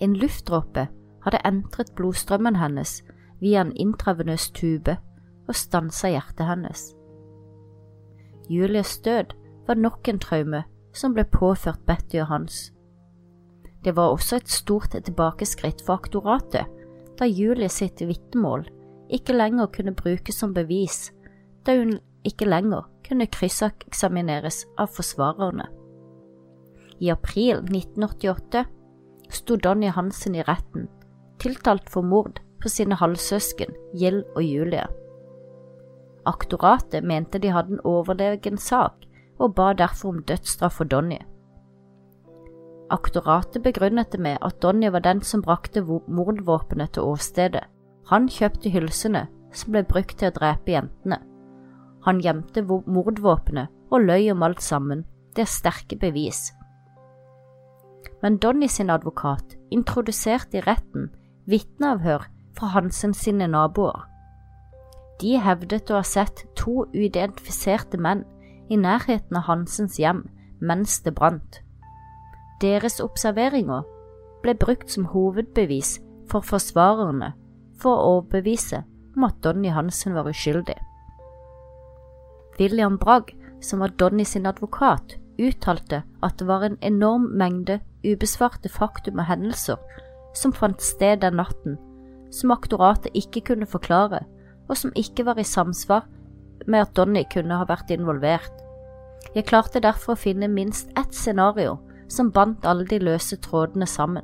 En 0.00 0.16
luftdråpe 0.16 0.88
hadde 1.24 1.40
entret 1.48 1.94
blodstrømmen 1.96 2.58
hennes 2.60 2.98
via 3.40 3.62
en 3.62 3.72
intravenøs 3.72 4.50
tube 4.50 4.98
og 5.48 5.56
stansa 5.56 6.12
hjertet 6.12 6.46
hennes. 6.46 6.84
Julies 8.50 8.98
død 8.98 9.32
var 9.66 9.80
nok 9.80 10.08
en 10.08 10.20
traume 10.20 10.64
som 10.92 11.14
ble 11.14 11.24
påført 11.24 11.80
Betty 11.86 12.20
og 12.20 12.26
Hans. 12.26 12.72
Det 13.82 13.96
var 13.96 14.12
også 14.14 14.38
et 14.38 14.48
stort 14.48 14.94
tilbakeskritt 14.94 15.82
for 15.86 15.98
aktoratet, 15.98 16.68
da 17.18 17.26
Julie 17.26 17.68
sitt 17.70 18.00
vitnemål 18.00 18.64
ikke 19.12 19.34
lenger 19.36 19.68
kunne 19.74 19.94
brukes 19.94 20.38
som 20.38 20.54
bevis, 20.54 21.10
da 21.66 21.76
hun 21.76 21.98
ikke 22.26 22.48
lenger 22.48 22.86
kunne 23.06 23.26
krysseksamineres 23.26 24.62
av 24.78 24.92
forsvarerne. 24.94 25.66
I 27.02 27.10
april 27.10 27.64
1988 27.66 28.64
sto 29.32 29.56
Donny 29.56 29.90
Hansen 29.90 30.38
i 30.38 30.46
retten, 30.46 30.86
tiltalt 31.42 31.90
for 31.90 32.06
mord 32.06 32.38
på 32.62 32.70
sine 32.70 32.94
halvsøsken 32.94 33.74
Gill 33.98 34.22
og 34.36 34.44
Julie. 34.46 34.86
Aktoratet 36.28 37.02
mente 37.02 37.40
de 37.42 37.50
hadde 37.50 37.76
en 37.76 37.84
overlegen 37.88 38.58
sak, 38.58 38.94
og 39.42 39.56
ba 39.58 39.72
derfor 39.74 40.12
om 40.12 40.22
dødsstraff 40.22 40.78
for 40.78 40.86
Donny. 40.86 41.18
Aktoratet 42.92 43.62
begrunnet 43.64 44.12
det 44.12 44.20
med 44.20 44.38
at 44.44 44.60
Donny 44.60 44.90
var 44.92 45.00
den 45.00 45.22
som 45.24 45.42
brakte 45.42 45.80
mordvåpenet 45.82 46.92
til 46.92 47.08
åstedet. 47.08 47.64
Han 48.10 48.28
kjøpte 48.28 48.68
hylsene 48.68 49.26
som 49.56 49.72
ble 49.72 49.84
brukt 49.88 50.18
til 50.20 50.28
å 50.28 50.36
drepe 50.36 50.74
jentene. 50.74 51.22
Han 52.04 52.20
gjemte 52.20 52.64
mordvåpenet 52.66 53.72
og 53.92 54.04
løy 54.04 54.30
om 54.32 54.42
alt 54.42 54.62
sammen. 54.62 55.06
Det 55.32 55.46
er 55.46 55.48
sterke 55.48 55.96
bevis. 55.96 56.50
Men 58.22 58.36
Donny 58.36 58.68
sin 58.68 58.90
advokat 58.90 59.56
introduserte 59.72 60.60
i 60.60 60.64
retten 60.66 61.08
vitneavhør 61.48 62.28
fra 62.58 62.72
Hansen 62.74 63.14
sine 63.16 63.48
naboer. 63.48 64.04
De 65.22 65.38
hevdet 65.38 65.90
å 65.90 66.00
ha 66.00 66.06
sett 66.06 66.44
to 66.58 66.84
uidentifiserte 66.92 67.98
menn 67.98 68.24
i 68.68 68.76
nærheten 68.76 69.38
av 69.38 69.46
Hansens 69.48 69.98
hjem 69.98 70.26
mens 70.60 71.00
det 71.06 71.14
brant. 71.16 71.62
Deres 72.62 73.00
observeringer 73.02 73.82
ble 74.42 74.54
brukt 74.58 74.90
som 74.90 75.08
hovedbevis 75.10 75.96
for 76.30 76.46
forsvarerne 76.46 77.32
for 77.82 77.98
å 77.98 78.16
overbevise 78.18 78.84
om 79.16 79.26
at 79.26 79.40
Donny 79.44 79.72
Hansen 79.74 80.14
var 80.14 80.30
uskyldig. 80.30 80.78
William 82.60 82.98
Bragg, 82.98 83.32
som 83.60 83.82
var 83.82 83.94
Donny 83.98 84.24
sin 84.24 84.46
advokat, 84.46 85.16
uttalte 85.40 86.02
at 86.22 86.38
det 86.38 86.46
var 86.46 86.62
en 86.66 86.78
enorm 86.86 87.30
mengde 87.38 87.80
ubesvarte 88.04 88.70
faktum 88.70 89.18
og 89.18 89.26
hendelser 89.26 89.80
som 90.38 90.54
fant 90.54 90.80
sted 90.82 91.22
den 91.24 91.38
natten, 91.40 91.78
som 92.32 92.54
aktoratet 92.54 93.12
ikke 93.18 93.42
kunne 93.50 93.68
forklare 93.68 94.22
og 94.68 94.78
som 94.78 94.94
ikke 94.96 95.26
var 95.26 95.40
i 95.40 95.46
samsvar 95.46 96.06
med 96.66 96.84
at 96.84 96.94
Donny 96.96 97.24
kunne 97.32 97.58
ha 97.58 97.66
vært 97.68 97.90
involvert. 97.90 98.52
Jeg 99.34 99.48
klarte 99.48 99.82
derfor 99.82 100.14
å 100.14 100.22
finne 100.22 100.48
minst 100.50 100.90
ett 100.98 101.14
scenario 101.14 101.80
som 102.12 102.32
bandt 102.32 102.66
alle 102.68 102.86
de 102.86 102.98
løse 102.98 103.36
trådene 103.40 103.86
sammen. 103.86 104.22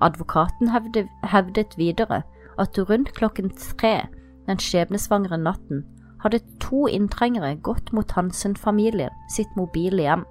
Advokaten 0.00 0.68
hevde, 0.74 1.08
hevdet 1.22 1.78
videre 1.78 2.22
at 2.58 2.78
rundt 2.90 3.14
klokken 3.14 3.50
tre 3.50 4.06
den 4.46 4.58
skjebnesvangre 4.58 5.38
natten 5.38 5.84
hadde 6.24 6.40
to 6.60 6.86
inntrengere 6.86 7.54
gått 7.62 7.92
mot 7.92 8.10
Hansen-familien 8.16 9.12
sitt 9.30 9.56
mobile 9.56 10.02
hjem. 10.02 10.24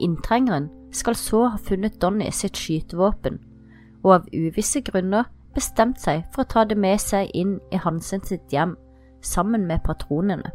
Inntrengeren 0.00 0.68
skal 0.92 1.16
så 1.16 1.46
ha 1.48 1.58
funnet 1.58 2.00
Donny 2.02 2.30
sitt 2.30 2.56
skytevåpen, 2.56 3.38
og 4.04 4.14
av 4.14 4.28
uvisse 4.32 4.80
grunner 4.84 5.28
bestemt 5.54 6.00
seg 6.00 6.24
for 6.32 6.44
å 6.44 6.50
ta 6.52 6.64
det 6.64 6.78
med 6.78 7.00
seg 7.00 7.32
inn 7.34 7.58
i 7.72 7.80
Hansen 7.80 8.22
sitt 8.24 8.52
hjem, 8.52 8.76
sammen 9.20 9.66
med 9.68 9.82
patronene. 9.84 10.52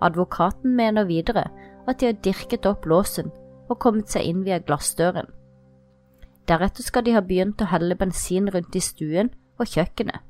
Advokaten 0.00 0.76
mener 0.76 1.04
videre 1.04 1.48
at 1.88 2.00
de 2.00 2.06
har 2.10 2.20
dirket 2.24 2.66
opp 2.68 2.86
låsen 2.88 3.28
og 3.70 3.78
kommet 3.82 4.10
seg 4.10 4.26
inn 4.26 4.42
via 4.46 4.58
glassdøren. 4.58 5.30
Deretter 6.50 6.82
skal 6.82 7.06
de 7.06 7.14
ha 7.14 7.22
begynt 7.22 7.62
å 7.62 7.70
helle 7.70 7.96
bensin 7.96 8.50
rundt 8.50 8.76
i 8.76 8.82
stuen 8.82 9.30
og 9.60 9.70
kjøkkenet. 9.70 10.20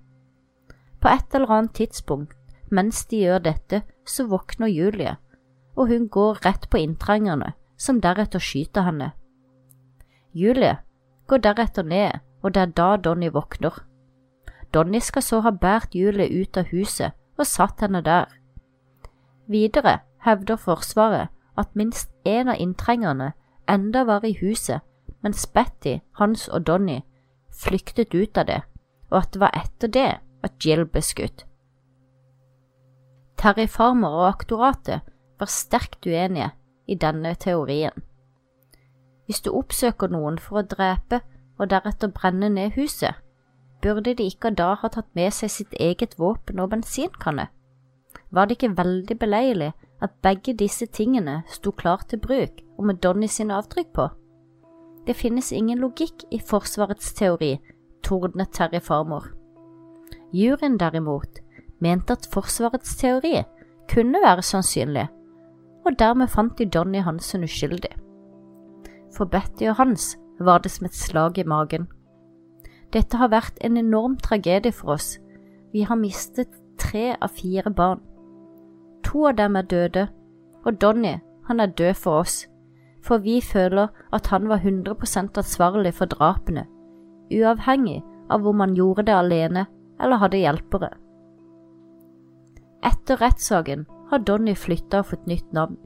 På 1.01 1.09
et 1.09 1.35
eller 1.35 1.55
annet 1.57 1.77
tidspunkt 1.81 2.37
mens 2.71 3.03
de 3.11 3.25
gjør 3.25 3.41
dette, 3.43 3.81
så 4.07 4.29
våkner 4.31 4.71
Julie, 4.71 5.17
og 5.75 5.89
hun 5.91 6.07
går 6.07 6.45
rett 6.45 6.69
på 6.71 6.79
inntrengerne, 6.79 7.55
som 7.75 7.99
deretter 8.05 8.39
skyter 8.39 8.87
henne. 8.87 9.09
Julie 10.37 10.77
går 11.27 11.43
deretter 11.43 11.83
ned 11.83 12.21
og 12.43 12.55
det 12.55 12.63
er 12.63 12.75
da 12.77 12.97
Donny 12.97 13.29
våkner. 13.33 13.75
Donny 14.75 15.01
skal 15.01 15.23
så 15.23 15.41
ha 15.45 15.51
båret 15.51 15.95
Julie 15.95 16.43
ut 16.43 16.57
av 16.57 16.71
huset 16.71 17.17
og 17.39 17.47
satt 17.47 17.83
henne 17.85 18.03
der. 18.05 18.31
Videre 19.51 20.01
hevder 20.25 20.57
Forsvaret 20.57 21.29
at 21.61 21.77
minst 21.77 22.11
én 22.25 22.49
av 22.49 22.61
inntrengerne 22.61 23.33
enda 23.69 24.05
var 24.09 24.25
i 24.25 24.37
huset 24.41 24.81
mens 25.21 25.47
Betty, 25.47 25.99
Hans 26.17 26.49
og 26.49 26.67
Donny 26.67 27.01
flyktet 27.53 28.15
ut 28.15 28.39
av 28.39 28.47
det, 28.49 28.61
og 29.11 29.23
at 29.23 29.33
det 29.35 29.41
var 29.41 29.57
etter 29.57 29.93
det 29.93 30.11
at 30.43 30.65
Jill 30.65 30.87
ble 30.89 31.03
skutt. 31.05 31.45
Terry 33.41 33.67
Farmer 33.69 34.17
og 34.21 34.29
aktoratet 34.29 35.05
var 35.41 35.49
sterkt 35.49 36.07
uenige 36.07 36.51
i 36.89 36.95
denne 36.95 37.35
teorien. 37.35 38.05
Hvis 39.25 39.41
du 39.45 39.53
oppsøker 39.55 40.11
noen 40.13 40.39
for 40.43 40.61
å 40.61 40.67
drepe 40.67 41.21
og 41.61 41.71
deretter 41.71 42.13
brenne 42.13 42.49
ned 42.53 42.75
huset, 42.77 43.15
burde 43.81 44.15
de 44.17 44.27
ikke 44.29 44.53
da 44.57 44.75
ha 44.81 44.91
tatt 44.93 45.09
med 45.17 45.33
seg 45.33 45.53
sitt 45.53 45.77
eget 45.81 46.19
våpen 46.19 46.61
og 46.61 46.73
bensinkanne? 46.73 47.47
Var 48.31 48.47
det 48.47 48.59
ikke 48.59 48.77
veldig 48.77 49.17
beleilig 49.19 49.71
at 50.03 50.17
begge 50.23 50.55
disse 50.57 50.87
tingene 50.87 51.43
sto 51.49 51.71
klar 51.71 52.05
til 52.09 52.21
bruk 52.21 52.63
og 52.79 52.87
med 52.87 53.01
Donny 53.05 53.27
sine 53.27 53.55
avtrykk 53.55 53.93
på? 53.95 54.09
Det 55.07 55.17
finnes 55.17 55.53
ingen 55.53 55.79
logikk 55.79 56.25
i 56.31 56.41
Forsvarets 56.41 57.13
teori, 57.13 57.59
tordnet 58.03 58.53
Terje 58.53 58.81
Farmor. 58.81 59.31
Juryen 60.33 60.79
derimot 60.79 61.41
mente 61.81 62.13
at 62.13 62.29
Forsvarets 62.33 62.97
teori 62.97 63.43
kunne 63.91 64.21
være 64.23 64.43
sannsynlig, 64.43 65.09
og 65.87 65.99
dermed 65.99 66.29
fant 66.29 66.59
de 66.59 66.67
Donny 66.67 67.01
Hansen 67.03 67.45
uskyldig. 67.45 67.93
For 69.17 69.25
Betty 69.25 69.65
og 69.65 69.77
Hans 69.77 70.19
var 70.41 70.59
det 70.59 70.71
som 70.71 70.87
et 70.87 70.95
slag 70.95 71.39
i 71.39 71.45
magen. 71.45 71.89
Dette 72.93 73.17
har 73.17 73.31
vært 73.31 73.59
en 73.61 73.77
enorm 73.77 74.17
tragedie 74.17 74.73
for 74.73 74.95
oss. 74.97 75.19
Vi 75.73 75.83
har 75.83 75.99
mistet 75.99 76.49
tre 76.79 77.15
av 77.21 77.35
fire 77.35 77.71
barn. 77.71 78.01
To 79.11 79.27
av 79.27 79.35
dem 79.35 79.57
er 79.59 79.67
døde, 79.67 80.07
og 80.65 80.77
Donny, 80.81 81.17
han 81.49 81.61
er 81.61 81.73
død 81.75 81.95
for 81.99 82.21
oss, 82.23 82.45
for 83.03 83.19
vi 83.19 83.41
føler 83.43 83.89
at 84.15 84.29
han 84.31 84.47
var 84.49 84.63
100% 84.63 85.39
ansvarlig 85.41 85.95
for 85.99 86.07
drapene, 86.07 86.63
uavhengig 87.35 88.05
av 88.31 88.47
om 88.47 88.61
han 88.63 88.77
gjorde 88.79 89.09
det 89.09 89.17
alene 89.17 89.65
eller 90.01 90.23
hadde 90.23 90.39
hjelpere. 90.39 90.93
Etter 92.87 93.19
rettssaken 93.21 93.83
har 94.13 94.23
Donny 94.23 94.55
flytta 94.55 95.03
og 95.03 95.11
fått 95.11 95.27
nytt 95.27 95.51
navn. 95.53 95.77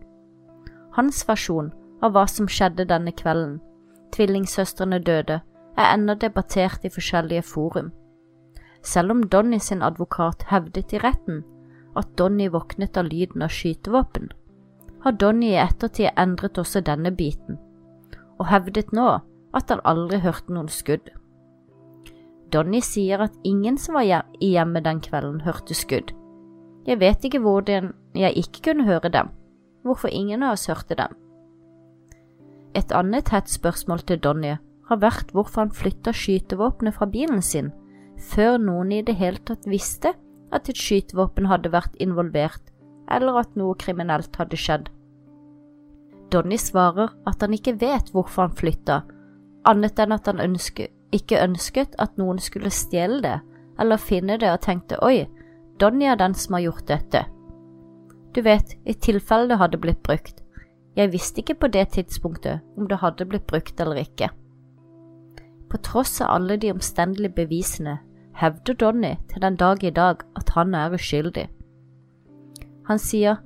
Hans 0.93 1.25
versjon 1.29 1.73
av 2.05 2.13
hva 2.13 2.27
som 2.29 2.49
skjedde 2.51 2.85
denne 2.93 3.15
kvelden, 3.17 3.57
tvillingsøstrene 4.13 5.01
døde, 5.01 5.41
er 5.81 5.91
ennå 5.95 6.15
debattert 6.21 6.85
i 6.85 6.93
forskjellige 6.93 7.43
forum. 7.49 7.89
Selv 8.85 9.17
om 9.17 9.25
Donny 9.33 9.59
sin 9.59 9.83
advokat 9.83 10.45
hevdet 10.53 10.93
i 10.93 11.01
retten 11.01 11.41
at 11.97 12.17
Donny 12.19 12.49
våknet 12.49 12.97
av 12.97 13.07
lyden 13.09 13.43
av 13.43 13.53
skytevåpen, 13.53 14.33
har 15.05 15.13
Donny 15.21 15.53
i 15.53 15.61
ettertid 15.61 16.15
endret 16.17 16.59
også 16.59 16.81
denne 16.85 17.13
biten, 17.13 17.59
og 18.39 18.49
hevdet 18.51 18.93
nå 18.97 19.09
at 19.55 19.71
han 19.71 19.83
aldri 19.85 20.19
hørte 20.25 20.53
noen 20.55 20.71
skudd. 20.73 21.11
Donny 22.53 22.81
sier 22.85 23.23
at 23.25 23.35
ingen 23.45 23.79
som 23.79 23.99
var 23.99 24.07
i 24.41 24.53
hjemmet 24.55 24.87
den 24.87 25.01
kvelden, 25.05 25.43
hørte 25.45 25.75
skudd. 25.75 26.13
Jeg 26.87 27.01
vet 27.01 27.25
ikke 27.25 27.43
hvordan 27.43 27.93
jeg 28.15 28.37
ikke 28.45 28.71
kunne 28.71 28.87
høre 28.89 29.11
dem, 29.11 29.31
hvorfor 29.83 30.13
ingen 30.13 30.43
av 30.43 30.57
oss 30.57 30.69
hørte 30.71 30.97
dem. 30.99 31.15
Et 32.75 32.93
annet 32.93 33.31
hett 33.31 33.51
spørsmål 33.51 34.03
til 34.09 34.21
Donny 34.21 34.57
har 34.89 35.01
vært 35.01 35.33
hvorfor 35.33 35.65
han 35.65 35.75
flytta 35.75 36.13
skytevåpenet 36.13 36.97
fra 36.97 37.09
bilen 37.09 37.43
sin 37.43 37.73
før 38.21 38.59
noen 38.63 38.93
i 38.95 39.03
det 39.07 39.17
hele 39.19 39.41
tatt 39.47 39.67
visste 39.69 40.15
at 40.55 40.71
et 40.71 40.79
skytevåpen 40.79 41.49
hadde 41.51 41.73
vært 41.75 41.97
involvert, 42.03 42.63
eller 43.11 43.43
at 43.43 43.57
noe 43.59 43.77
kriminelt 43.79 44.37
hadde 44.39 44.59
skjedd. 44.59 44.91
Donny 46.33 46.59
svarer 46.59 47.13
at 47.29 47.43
han 47.45 47.55
ikke 47.55 47.77
vet 47.81 48.11
hvorfor 48.15 48.49
han 48.49 48.57
flytta, 48.59 49.03
annet 49.69 50.01
enn 50.01 50.15
at 50.17 50.31
han 50.31 50.43
ønske, 50.43 50.89
ikke 51.15 51.43
ønsket 51.43 51.95
at 52.03 52.17
noen 52.19 52.41
skulle 52.43 52.73
stjele 52.75 53.21
det, 53.25 53.39
eller 53.79 54.01
finne 54.01 54.39
det 54.41 54.51
og 54.51 54.63
tenkte 54.65 55.01
oi, 55.05 55.27
Donny 55.83 56.07
er 56.07 56.19
den 56.19 56.35
som 56.39 56.55
har 56.55 56.69
gjort 56.69 56.87
dette. 56.87 57.25
Du 58.35 58.41
vet, 58.43 58.77
i 58.87 58.95
tilfelle 58.95 59.51
det 59.51 59.59
hadde 59.59 59.81
blitt 59.83 60.03
brukt. 60.07 60.41
Jeg 60.95 61.11
visste 61.11 61.43
ikke 61.43 61.59
på 61.65 61.71
det 61.75 61.89
tidspunktet 61.97 62.63
om 62.79 62.87
det 62.91 63.01
hadde 63.03 63.27
blitt 63.27 63.47
brukt 63.51 63.81
eller 63.83 63.99
ikke. 64.03 64.29
På 65.71 65.81
tross 65.83 66.21
av 66.23 66.31
alle 66.37 66.57
de 66.63 66.71
omstendelige 66.71 67.35
bevisene 67.35 67.99
hevder 68.35 68.75
Donny 68.75 69.15
til 69.31 69.43
den 69.43 69.57
dag 69.57 69.85
i 69.85 69.91
dag 69.91 70.23
at 70.37 70.51
han 70.57 70.75
er 70.75 70.95
uskyldig. 70.95 71.49
Han 72.89 72.99
sier 72.99 73.41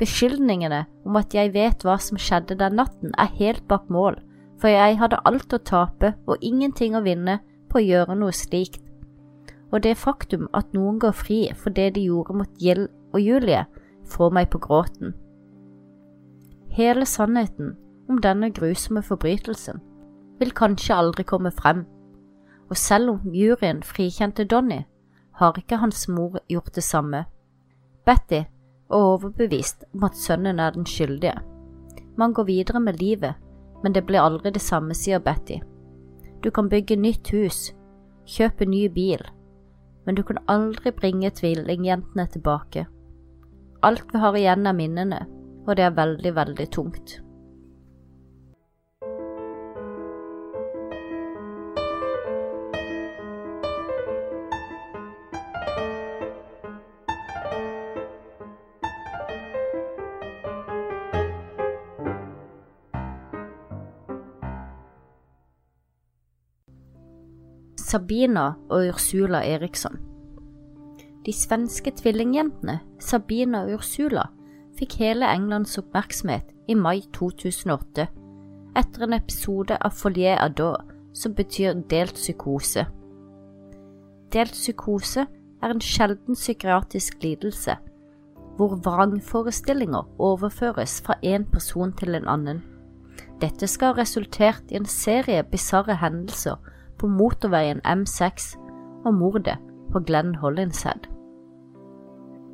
beskyldningene 0.00 0.84
om 1.04 1.16
at 1.20 1.34
jeg 1.36 1.52
vet 1.54 1.84
hva 1.84 1.98
som 2.00 2.18
skjedde 2.18 2.56
den 2.58 2.78
natten 2.80 3.12
er 3.18 3.30
helt 3.38 3.66
bak 3.68 3.90
mål, 3.92 4.16
for 4.60 4.72
jeg 4.72 4.98
hadde 5.00 5.20
alt 5.28 5.52
å 5.52 5.62
tape 5.64 6.14
og 6.26 6.40
ingenting 6.44 6.96
å 6.96 7.04
vinne 7.04 7.38
på 7.70 7.80
å 7.80 7.84
gjøre 7.84 8.16
noe 8.18 8.34
slikt. 8.34 8.82
Og 9.70 9.84
det 9.84 10.00
faktum 10.00 10.48
at 10.56 10.72
noen 10.74 10.98
går 10.98 11.14
fri 11.14 11.42
for 11.54 11.70
det 11.70 11.92
de 11.94 12.08
gjorde 12.08 12.34
mot 12.40 12.58
Gill 12.58 12.88
og 13.14 13.20
Julie, 13.20 13.66
får 14.10 14.32
meg 14.34 14.50
på 14.50 14.58
gråten. 14.58 15.14
Hele 16.74 17.06
sannheten 17.06 17.76
om 18.10 18.18
denne 18.18 18.50
grusomme 18.50 19.02
forbrytelsen 19.06 19.78
vil 20.40 20.50
kanskje 20.56 20.96
aldri 20.96 21.26
komme 21.28 21.52
frem, 21.54 21.84
og 22.70 22.76
selv 22.78 23.10
om 23.10 23.34
juryen 23.34 23.82
frikjente 23.82 24.44
Donny, 24.44 24.84
har 25.40 25.58
ikke 25.58 25.80
hans 25.80 26.08
mor 26.08 26.38
gjort 26.48 26.74
det 26.74 26.84
samme. 26.84 27.24
Betty 28.06 28.42
er 28.42 28.48
overbevist 28.90 29.84
om 29.94 30.04
at 30.04 30.16
sønnen 30.16 30.60
er 30.60 30.70
den 30.74 30.86
skyldige. 30.86 31.38
Man 32.16 32.32
går 32.32 32.44
videre 32.44 32.80
med 32.80 33.00
livet, 33.00 33.34
men 33.82 33.94
det 33.94 34.04
blir 34.06 34.20
aldri 34.20 34.50
det 34.50 34.60
samme, 34.62 34.94
sier 34.94 35.18
Betty. 35.18 35.60
Du 36.44 36.50
kan 36.50 36.68
bygge 36.68 36.96
nytt 36.96 37.30
hus, 37.32 37.70
kjøpe 38.26 38.66
ny 38.68 38.86
bil, 38.92 39.24
men 40.06 40.14
du 40.14 40.22
kan 40.22 40.38
aldri 40.48 40.90
bringe 40.90 41.30
tvillingjentene 41.30 42.26
tilbake. 42.26 42.86
Alt 43.82 44.12
vi 44.12 44.20
har 44.20 44.36
igjen 44.36 44.66
er 44.66 44.76
minnene, 44.76 45.20
og 45.66 45.76
det 45.76 45.84
er 45.84 45.96
veldig, 45.96 46.34
veldig 46.36 46.68
tungt. 46.70 47.20
Sabina 67.90 68.52
og 68.68 68.92
Ursula 68.92 69.40
Eriksson. 69.42 69.96
De 71.26 71.32
svenske 71.34 71.90
tvillingjentene 71.98 72.76
Sabina 73.02 73.64
og 73.64 73.80
Ursula 73.80 74.28
fikk 74.78 74.94
hele 75.00 75.26
Englands 75.26 75.74
oppmerksomhet 75.80 76.52
i 76.70 76.76
mai 76.78 77.00
2008 77.16 78.06
etter 78.78 79.06
en 79.06 79.16
episode 79.18 79.74
av 79.82 79.96
Folie 79.98 80.36
Adore, 80.38 80.84
som 81.18 81.34
betyr 81.34 81.82
delt 81.90 82.14
psykose. 82.14 82.86
Delt 84.30 84.54
psykose 84.54 85.26
er 85.26 85.74
en 85.74 85.82
sjelden 85.82 86.38
psykiatrisk 86.38 87.18
lidelse 87.26 87.74
hvor 88.54 88.78
vrangforestillinger 88.84 90.06
overføres 90.22 91.00
fra 91.02 91.18
en 91.26 91.48
person 91.50 91.90
til 91.98 92.14
en 92.14 92.30
annen. 92.38 92.62
Dette 93.42 93.66
skal 93.66 93.96
ha 93.96 94.04
resultert 94.04 94.70
i 94.70 94.78
en 94.78 94.86
serie 94.86 95.42
bisarre 95.42 95.98
hendelser 95.98 96.60
på 97.00 97.08
motorveien 97.08 97.80
M6 97.84 98.52
og 99.04 99.14
mordet 99.14 99.56
på 99.92 100.02
Glenn 100.06 100.34
Hollinshead. 100.34 101.08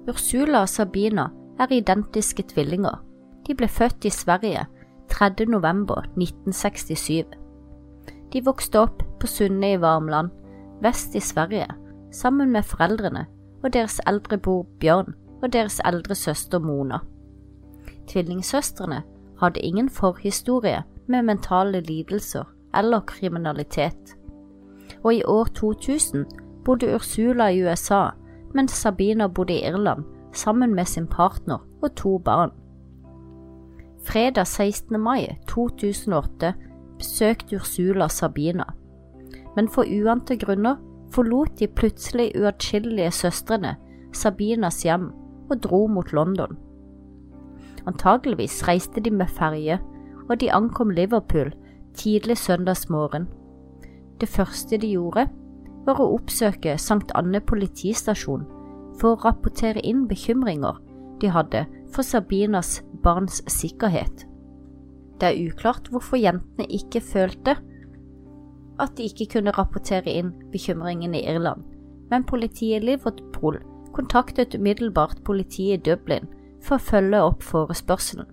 Ursula 0.08 0.62
og 0.62 0.68
Sabina 0.68 1.26
er 1.58 1.72
identiske 1.74 2.44
tvillinger. 2.52 3.02
De 3.46 3.54
ble 3.54 3.68
født 3.68 4.04
i 4.04 4.10
Sverige 4.10 4.66
3. 5.10 5.46
november 5.50 6.06
1967. 6.16 7.26
De 8.32 8.42
vokste 8.44 8.80
opp 8.80 9.02
på 9.20 9.26
Sunne 9.30 9.72
i 9.74 9.80
Varmland, 9.80 10.30
vest 10.82 11.14
i 11.14 11.20
Sverige, 11.20 11.66
sammen 12.12 12.52
med 12.52 12.62
foreldrene 12.62 13.26
og 13.64 13.72
deres 13.72 14.00
eldre 14.06 14.38
bror 14.38 14.66
Bjørn 14.80 15.14
og 15.42 15.52
deres 15.52 15.80
eldre 15.84 16.14
søster 16.14 16.58
Mona. 16.58 16.98
Tvillingsøstrene 18.06 19.02
hadde 19.40 19.60
ingen 19.60 19.90
forhistorie 19.90 20.82
med 21.06 21.22
mentale 21.22 21.80
lidelser 21.80 22.44
eller 22.74 23.00
kriminalitet 23.00 24.16
og 25.06 25.14
i 25.14 25.22
år 25.22 25.44
2000 25.54 26.24
bodde 26.64 26.94
Ursula 26.94 27.46
i 27.54 27.62
USA, 27.62 28.08
mens 28.54 28.72
Sabina 28.72 29.26
bodde 29.26 29.54
i 29.54 29.62
Irland 29.68 30.04
sammen 30.32 30.74
med 30.74 30.84
sin 30.84 31.06
partner 31.06 31.62
og 31.82 31.94
to 31.96 32.18
barn. 32.18 32.50
Fredag 34.06 34.46
16. 34.46 35.00
mai 35.00 35.36
2008 35.48 36.52
besøkte 36.98 37.56
Ursula 37.56 38.08
Sabina, 38.08 38.64
men 39.56 39.68
for 39.68 39.86
uante 39.86 40.36
grunner 40.36 40.76
forlot 41.14 41.58
de 41.58 41.66
plutselig 41.66 42.32
uatskillelige 42.40 43.10
søstrene 43.10 43.76
Sabinas 44.12 44.82
hjem 44.82 45.12
og 45.50 45.62
dro 45.62 45.86
mot 45.86 46.12
London. 46.12 46.58
Antageligvis 47.86 48.68
reiste 48.68 49.00
de 49.00 49.10
med 49.10 49.26
ferje, 49.26 49.78
og 50.28 50.40
de 50.40 50.52
ankom 50.52 50.90
Liverpool 50.90 51.52
tidlig 51.94 52.38
søndagsmorgen 52.38 53.28
det 54.20 54.28
første 54.28 54.78
de 54.80 54.92
gjorde, 54.94 55.26
var 55.86 56.00
å 56.02 56.10
oppsøke 56.16 56.74
St. 56.74 57.12
Anne 57.14 57.40
politistasjon 57.40 58.46
for 59.00 59.14
å 59.14 59.20
rapportere 59.26 59.82
inn 59.86 60.06
bekymringer 60.10 60.80
de 61.20 61.30
hadde 61.32 61.64
for 61.94 62.04
Sabinas 62.04 62.80
barns 63.04 63.42
sikkerhet. 63.50 64.26
Det 65.20 65.30
er 65.30 65.48
uklart 65.48 65.88
hvorfor 65.92 66.20
jentene 66.20 66.66
ikke 66.68 67.00
følte 67.00 67.56
at 68.82 68.96
de 68.98 69.06
ikke 69.08 69.30
kunne 69.36 69.54
rapportere 69.56 70.12
inn 70.12 70.34
bekymringene 70.52 71.22
i 71.22 71.28
Irland, 71.32 71.62
men 72.10 72.26
politiet 72.28 72.84
Liverpool 72.84 73.60
kontaktet 73.96 74.54
umiddelbart 74.58 75.22
politiet 75.24 75.78
i 75.78 75.90
Dublin 75.90 76.28
for 76.60 76.76
å 76.76 76.84
følge 76.90 77.22
opp 77.24 77.44
forespørselen. 77.46 78.28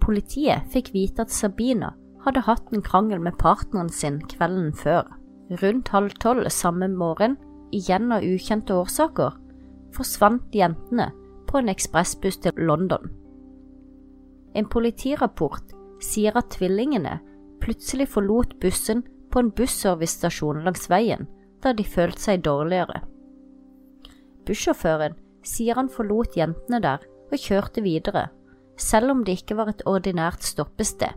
Politiet 0.00 0.70
fikk 0.72 0.94
vite 0.94 1.26
at 1.26 1.34
Sabina 1.34 1.92
hadde 2.24 2.44
hatt 2.46 2.72
en 2.74 2.84
krangel 2.84 3.20
med 3.22 3.38
partneren 3.40 3.90
sin 3.92 4.20
kvelden 4.30 4.72
før. 4.76 5.06
Rundt 5.62 5.88
halv 5.90 6.14
tolv 6.22 6.48
samme 6.52 6.88
morgen 6.92 7.36
igjen 7.74 8.12
av 8.14 8.24
ukjente 8.26 8.74
årsaker, 8.76 9.34
forsvant 9.96 10.54
jentene 10.54 11.10
på 11.50 11.58
en 11.58 11.70
ekspressbuss 11.72 12.38
til 12.44 12.58
London. 12.58 13.10
En 14.54 14.66
politirapport 14.66 15.74
sier 16.02 16.36
at 16.38 16.50
tvillingene 16.54 17.18
plutselig 17.62 18.08
forlot 18.14 18.56
bussen 18.62 19.02
på 19.30 19.42
en 19.42 19.52
busservicestasjon 19.54 20.64
langs 20.66 20.88
veien 20.90 21.26
da 21.62 21.74
de 21.76 21.84
følte 21.86 22.24
seg 22.24 22.44
dårligere. 22.46 23.02
Bussjåføren 24.48 25.16
sier 25.46 25.78
han 25.78 25.90
forlot 25.92 26.38
jentene 26.38 26.80
der 26.82 27.02
og 27.30 27.38
kjørte 27.38 27.84
videre, 27.84 28.28
selv 28.80 29.12
om 29.12 29.24
det 29.24 29.40
ikke 29.40 29.58
var 29.58 29.70
et 29.70 29.84
ordinært 29.86 30.42
stoppested. 30.46 31.12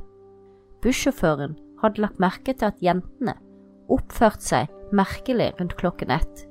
Bussjåføren 0.84 1.56
hadde 1.80 2.04
lagt 2.04 2.20
merke 2.20 2.52
til 2.52 2.68
at 2.68 2.82
jentene 2.84 3.38
oppførte 3.92 4.44
seg 4.44 4.74
merkelig 4.96 5.54
rundt 5.60 5.78
klokken 5.80 6.12
ett. 6.12 6.44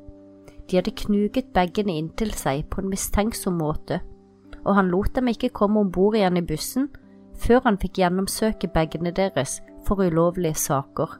De 0.68 0.78
hadde 0.78 0.94
knuget 1.02 1.52
bagene 1.52 1.98
inntil 2.00 2.32
seg 2.36 2.64
på 2.72 2.80
en 2.80 2.88
mistenksom 2.92 3.58
måte, 3.60 4.00
og 4.62 4.76
han 4.78 4.88
lot 4.92 5.12
dem 5.16 5.28
ikke 5.28 5.52
komme 5.52 5.82
om 5.82 5.90
bord 5.92 6.16
igjen 6.16 6.40
i 6.40 6.46
bussen 6.46 6.88
før 7.42 7.64
han 7.66 7.78
fikk 7.80 8.00
gjennomsøke 8.00 8.70
bagene 8.72 9.12
deres 9.12 9.58
for 9.86 10.00
ulovlige 10.00 10.56
saker. 10.62 11.18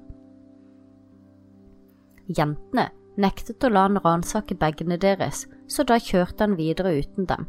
Jentene 2.33 2.88
nektet 3.20 3.64
å 3.66 3.72
la 3.72 3.87
han 3.88 4.01
ransake 4.01 4.57
bagene 4.57 4.96
deres, 5.01 5.44
så 5.68 5.85
da 5.85 5.98
kjørte 6.01 6.46
han 6.46 6.57
videre 6.57 6.94
uten 7.01 7.27
dem. 7.29 7.48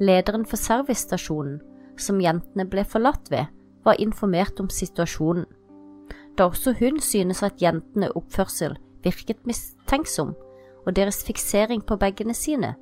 Lederen 0.00 0.46
for 0.48 0.60
servicestasjonen, 0.60 1.58
som 2.00 2.20
jentene 2.20 2.66
ble 2.68 2.84
forlatt 2.84 3.30
ved, 3.32 3.48
var 3.86 4.00
informert 4.02 4.60
om 4.60 4.68
situasjonen. 4.70 5.46
Da 6.36 6.50
også 6.50 6.74
hun 6.80 7.00
synes 7.00 7.42
at 7.46 7.62
jentene 7.62 8.10
oppførsel 8.18 8.76
virket 9.04 9.46
mistenksom, 9.46 10.34
og 10.86 10.96
deres 10.96 11.22
fiksering 11.24 11.82
på 11.86 11.96
bagene 11.96 12.34
sine, 12.34 12.74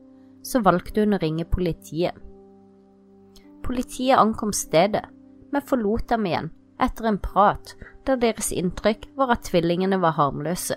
så 0.45 0.61
valgte 0.65 1.05
hun 1.05 1.17
å 1.17 1.21
ringe 1.23 1.47
politiet. 1.49 2.17
Politiet 3.65 4.19
ankom 4.19 4.53
stedet, 4.53 5.05
men 5.53 5.65
forlot 5.65 6.09
dem 6.11 6.27
igjen 6.29 6.51
etter 6.83 7.07
en 7.09 7.21
prat 7.23 7.77
der 8.05 8.19
deres 8.21 8.51
inntrykk 8.53 9.07
var 9.17 9.37
at 9.37 9.47
tvillingene 9.49 10.01
var 10.03 10.19
harmløse. 10.19 10.77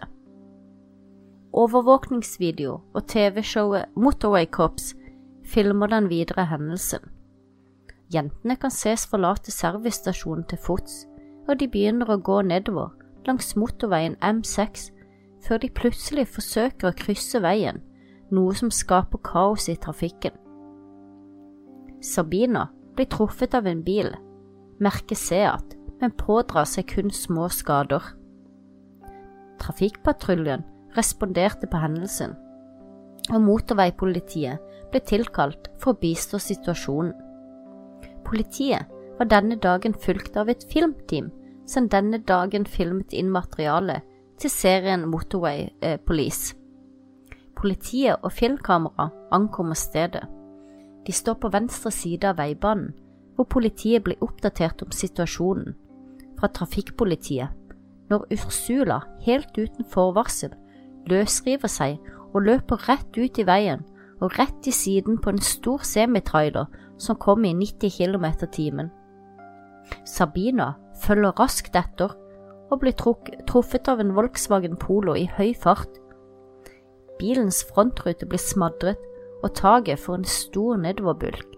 Overvåkningsvideo 1.58 2.78
og 2.94 3.08
TV-showet 3.10 3.96
Motorway 3.98 4.46
Cops 4.46 4.94
filmer 5.48 5.90
den 5.90 6.10
videre 6.12 6.46
hendelsen. 6.52 7.02
Jentene 8.13 8.56
kan 8.56 8.72
ses 8.72 9.04
forlate 9.10 9.52
servicestasjonen 9.52 10.46
til 10.48 10.62
fots, 10.63 11.02
og 11.48 11.60
de 11.60 11.67
begynner 11.72 12.10
å 12.12 12.22
gå 12.24 12.39
nedover 12.48 12.93
langs 13.28 13.56
motorveien 13.60 14.15
M6 14.24 14.89
før 15.43 15.62
de 15.63 15.70
plutselig 15.76 16.28
forsøker 16.32 16.89
å 16.89 16.98
krysse 16.98 17.41
veien, 17.43 17.82
noe 18.32 18.56
som 18.56 18.72
skaper 18.74 19.22
kaos 19.24 19.67
i 19.72 19.76
trafikken. 19.80 20.36
Sabina 22.04 22.67
blir 22.96 23.10
truffet 23.12 23.56
av 23.58 23.67
en 23.70 23.84
bil, 23.84 24.10
merket 24.84 25.20
Seat, 25.20 25.76
men 26.02 26.13
pådrar 26.13 26.67
seg 26.70 26.88
kun 26.91 27.12
små 27.13 27.48
skader. 27.54 28.04
Trafikkpatruljen 29.62 30.65
responderte 30.98 31.70
på 31.70 31.80
hendelsen, 31.82 32.36
og 33.34 33.43
motorveipolitiet 33.43 34.76
ble 34.91 35.02
tilkalt 35.04 35.72
for 35.82 35.93
å 35.93 36.00
bistå 36.02 36.39
situasjonen. 36.41 37.15
Politiet 38.28 38.92
var 39.18 39.30
denne 39.32 39.56
dagen 39.56 39.96
fulgt 39.96 40.38
av 40.38 40.50
et 40.52 40.66
filmteam 40.72 41.32
som 41.68 41.88
denne 41.92 42.20
dagen 42.28 42.66
filmet 42.68 43.13
inn 43.16 43.32
materiale 43.32 44.02
til 44.40 44.52
serien 44.52 45.08
Motorway 45.10 45.68
eh, 45.82 45.98
Police. 45.98 46.56
Politiet 47.58 48.22
og 48.22 48.32
filmkamera 48.32 49.10
ankommer 49.34 49.76
stedet. 49.76 50.24
De 51.08 51.12
står 51.16 51.40
på 51.42 51.50
venstre 51.50 51.92
side 51.92 52.28
av 52.28 52.38
veibanen, 52.38 52.92
hvor 53.36 53.48
politiet 53.50 54.04
blir 54.04 54.22
oppdatert 54.22 54.82
om 54.84 54.92
situasjonen 54.94 55.76
fra 56.38 56.50
trafikkpolitiet, 56.54 57.50
når 58.10 58.26
Ursula, 58.34 59.02
helt 59.26 59.58
uten 59.58 59.86
forvarsel, 59.92 60.54
løsriver 61.10 61.72
seg 61.72 61.98
og 62.34 62.44
løper 62.46 62.84
rett 62.90 63.18
ut 63.18 63.40
i 63.40 63.46
veien 63.48 63.84
og 64.22 64.34
rett 64.38 64.68
i 64.68 64.74
siden 64.74 65.20
på 65.22 65.34
en 65.34 65.42
stor 65.44 65.84
semitrailer 65.86 66.68
som 66.98 67.18
kom 67.20 67.46
i 67.46 67.54
90 67.54 67.92
km 67.98 68.26
timen. 68.52 68.90
Sabina 70.06 70.74
følger 71.04 71.36
raskt 71.40 71.76
etter 71.76 72.14
og 72.72 72.82
blir 72.82 72.96
truffet 73.48 73.88
av 73.88 74.02
en 74.04 74.14
Volkswagen 74.16 74.76
Polo 74.80 75.16
i 75.16 75.28
høy 75.38 75.54
fart. 75.56 75.92
Bilens 77.20 77.64
frontrute 77.70 78.28
blir 78.28 78.42
smadret, 78.42 79.00
og 79.44 79.54
taket 79.54 80.02
får 80.02 80.16
en 80.18 80.26
stor 80.26 80.80
nedoverbulk. 80.82 81.54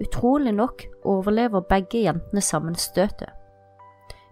Utrolig 0.00 0.52
nok 0.54 0.84
overlever 1.04 1.66
begge 1.68 2.04
jentene 2.06 2.40
sammenstøtet. 2.40 3.28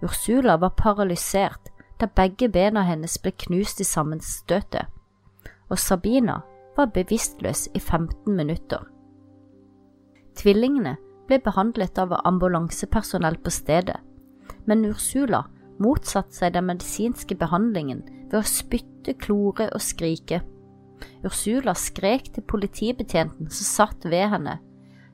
Ursula 0.03 0.57
var 0.57 0.77
paralysert 0.79 1.73
da 1.99 2.07
begge 2.07 2.49
bena 2.49 2.85
hennes 2.87 3.19
ble 3.19 3.33
knust 3.45 3.83
i 3.83 3.85
sammenstøtet, 3.85 4.87
og 5.69 5.79
Sabina 5.79 6.39
var 6.77 6.93
bevisstløs 6.95 7.67
i 7.75 7.81
15 7.83 8.37
minutter. 8.37 8.87
Tvillingene 10.39 10.97
ble 11.29 11.41
behandlet 11.43 11.99
av 11.99 12.15
ambulansepersonell 12.25 13.39
på 13.43 13.53
stedet, 13.53 13.99
men 14.71 14.87
Ursula 14.87 15.45
motsatte 15.83 16.35
seg 16.35 16.55
den 16.55 16.69
medisinske 16.69 17.37
behandlingen 17.39 18.05
ved 18.31 18.41
å 18.41 18.47
spytte, 18.47 19.17
klore 19.19 19.69
og 19.75 19.83
skrike. 19.83 20.43
Ursula 21.27 21.75
skrek 21.79 22.31
til 22.35 22.47
politibetjenten 22.51 23.51
som 23.51 23.69
satt 23.69 24.07
ved 24.07 24.29
henne. 24.35 24.59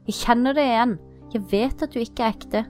Jeg 0.09 0.21
kjenner 0.21 0.57
det 0.57 0.65
igjen, 0.69 0.97
jeg 1.33 1.47
vet 1.53 1.85
at 1.85 1.95
du 1.95 2.01
ikke 2.03 2.27
er 2.27 2.35
ekte. 2.35 2.65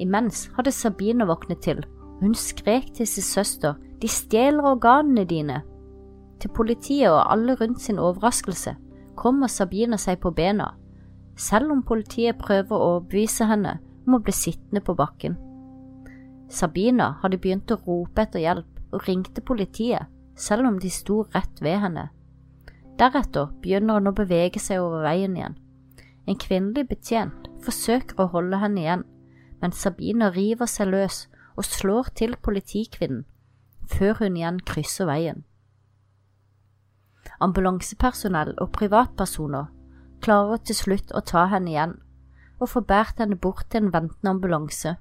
Imens 0.00 0.46
hadde 0.56 0.72
Sabine 0.74 1.26
våknet 1.28 1.62
til, 1.64 1.82
og 1.84 2.24
hun 2.24 2.36
skrek 2.38 2.92
til 2.96 3.08
sin 3.08 3.26
søster, 3.26 3.76
de 4.00 4.10
stjeler 4.10 4.64
organene 4.74 5.26
dine. 5.28 5.60
Til 6.40 6.52
politiet 6.56 7.12
og 7.12 7.22
alle 7.32 7.56
rundt 7.60 7.82
sin 7.84 8.00
overraskelse 8.02 8.74
kommer 9.16 9.48
Sabine 9.48 9.98
seg 10.00 10.18
på 10.22 10.32
bena, 10.34 10.72
selv 11.36 11.72
om 11.72 11.82
politiet 11.82 12.38
prøver 12.38 12.76
å 12.76 12.90
overbevise 12.94 13.48
henne 13.50 13.78
om 14.06 14.18
å 14.18 14.22
bli 14.22 14.34
sittende 14.34 14.82
på 14.84 14.94
bakken. 14.98 15.36
Sabina 16.48 17.14
hadde 17.22 17.40
begynt 17.42 17.72
å 17.72 17.80
rope 17.86 18.22
etter 18.22 18.44
hjelp 18.44 18.94
og 18.94 19.08
ringte 19.08 19.42
politiet, 19.42 20.06
selv 20.36 20.68
om 20.68 20.78
de 20.78 20.90
sto 20.90 21.22
rett 21.34 21.62
ved 21.62 21.80
henne. 21.82 22.08
Deretter 22.98 23.50
begynner 23.62 23.98
hun 23.98 24.12
å 24.12 24.14
bevege 24.14 24.60
seg 24.62 24.82
over 24.82 25.02
veien 25.06 25.34
igjen. 25.36 25.56
En 26.30 26.38
kvinnelig 26.38 26.86
betjent 26.88 27.48
forsøker 27.64 28.22
å 28.22 28.30
holde 28.32 28.60
henne 28.62 28.82
igjen, 28.84 29.04
men 29.60 29.74
Sabina 29.74 30.30
river 30.34 30.70
seg 30.70 30.92
løs 30.92 31.24
og 31.56 31.66
slår 31.66 32.12
til 32.18 32.36
politikvinnen, 32.42 33.24
før 33.90 34.22
hun 34.22 34.38
igjen 34.38 34.60
krysser 34.66 35.08
veien. 35.10 35.42
Ambulansepersonell 37.42 38.54
og 38.62 38.70
privatpersoner 38.76 39.70
klarer 40.24 40.62
til 40.64 40.78
slutt 40.78 41.12
å 41.12 41.22
ta 41.24 41.46
henne 41.52 41.72
igjen 41.72 41.98
og 42.60 42.70
får 42.72 42.86
båret 42.88 43.20
henne 43.20 43.36
bort 43.40 43.66
til 43.70 43.84
en 43.84 43.92
ventende 43.92 44.32
ambulanse 44.32 44.96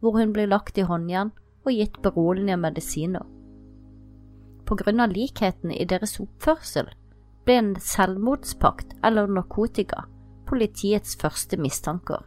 hvor 0.00 0.18
hun 0.18 0.32
blir 0.36 0.50
lagt 0.50 0.78
i 0.78 0.86
håndjern 0.86 1.32
og 1.66 1.74
gitt 1.74 1.98
beroligende 2.04 2.58
medisiner. 2.62 3.24
På 4.68 4.76
grunn 4.78 5.00
av 5.00 5.14
likheten 5.16 5.72
i 5.74 5.86
deres 5.88 6.18
oppførsel 6.22 6.90
ble 7.48 7.56
en 7.58 7.72
selvmordspakt 7.80 8.94
eller 9.02 9.30
narkotika 9.32 10.04
politiets 10.48 11.16
første 11.20 11.58
mistanker. 11.60 12.22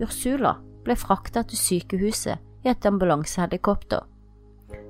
Ursula 0.00 0.56
ble 0.84 0.96
frakta 0.96 1.44
til 1.48 1.60
sykehuset 1.60 2.64
i 2.64 2.72
et 2.72 2.86
ambulansehelikopter. 2.88 4.06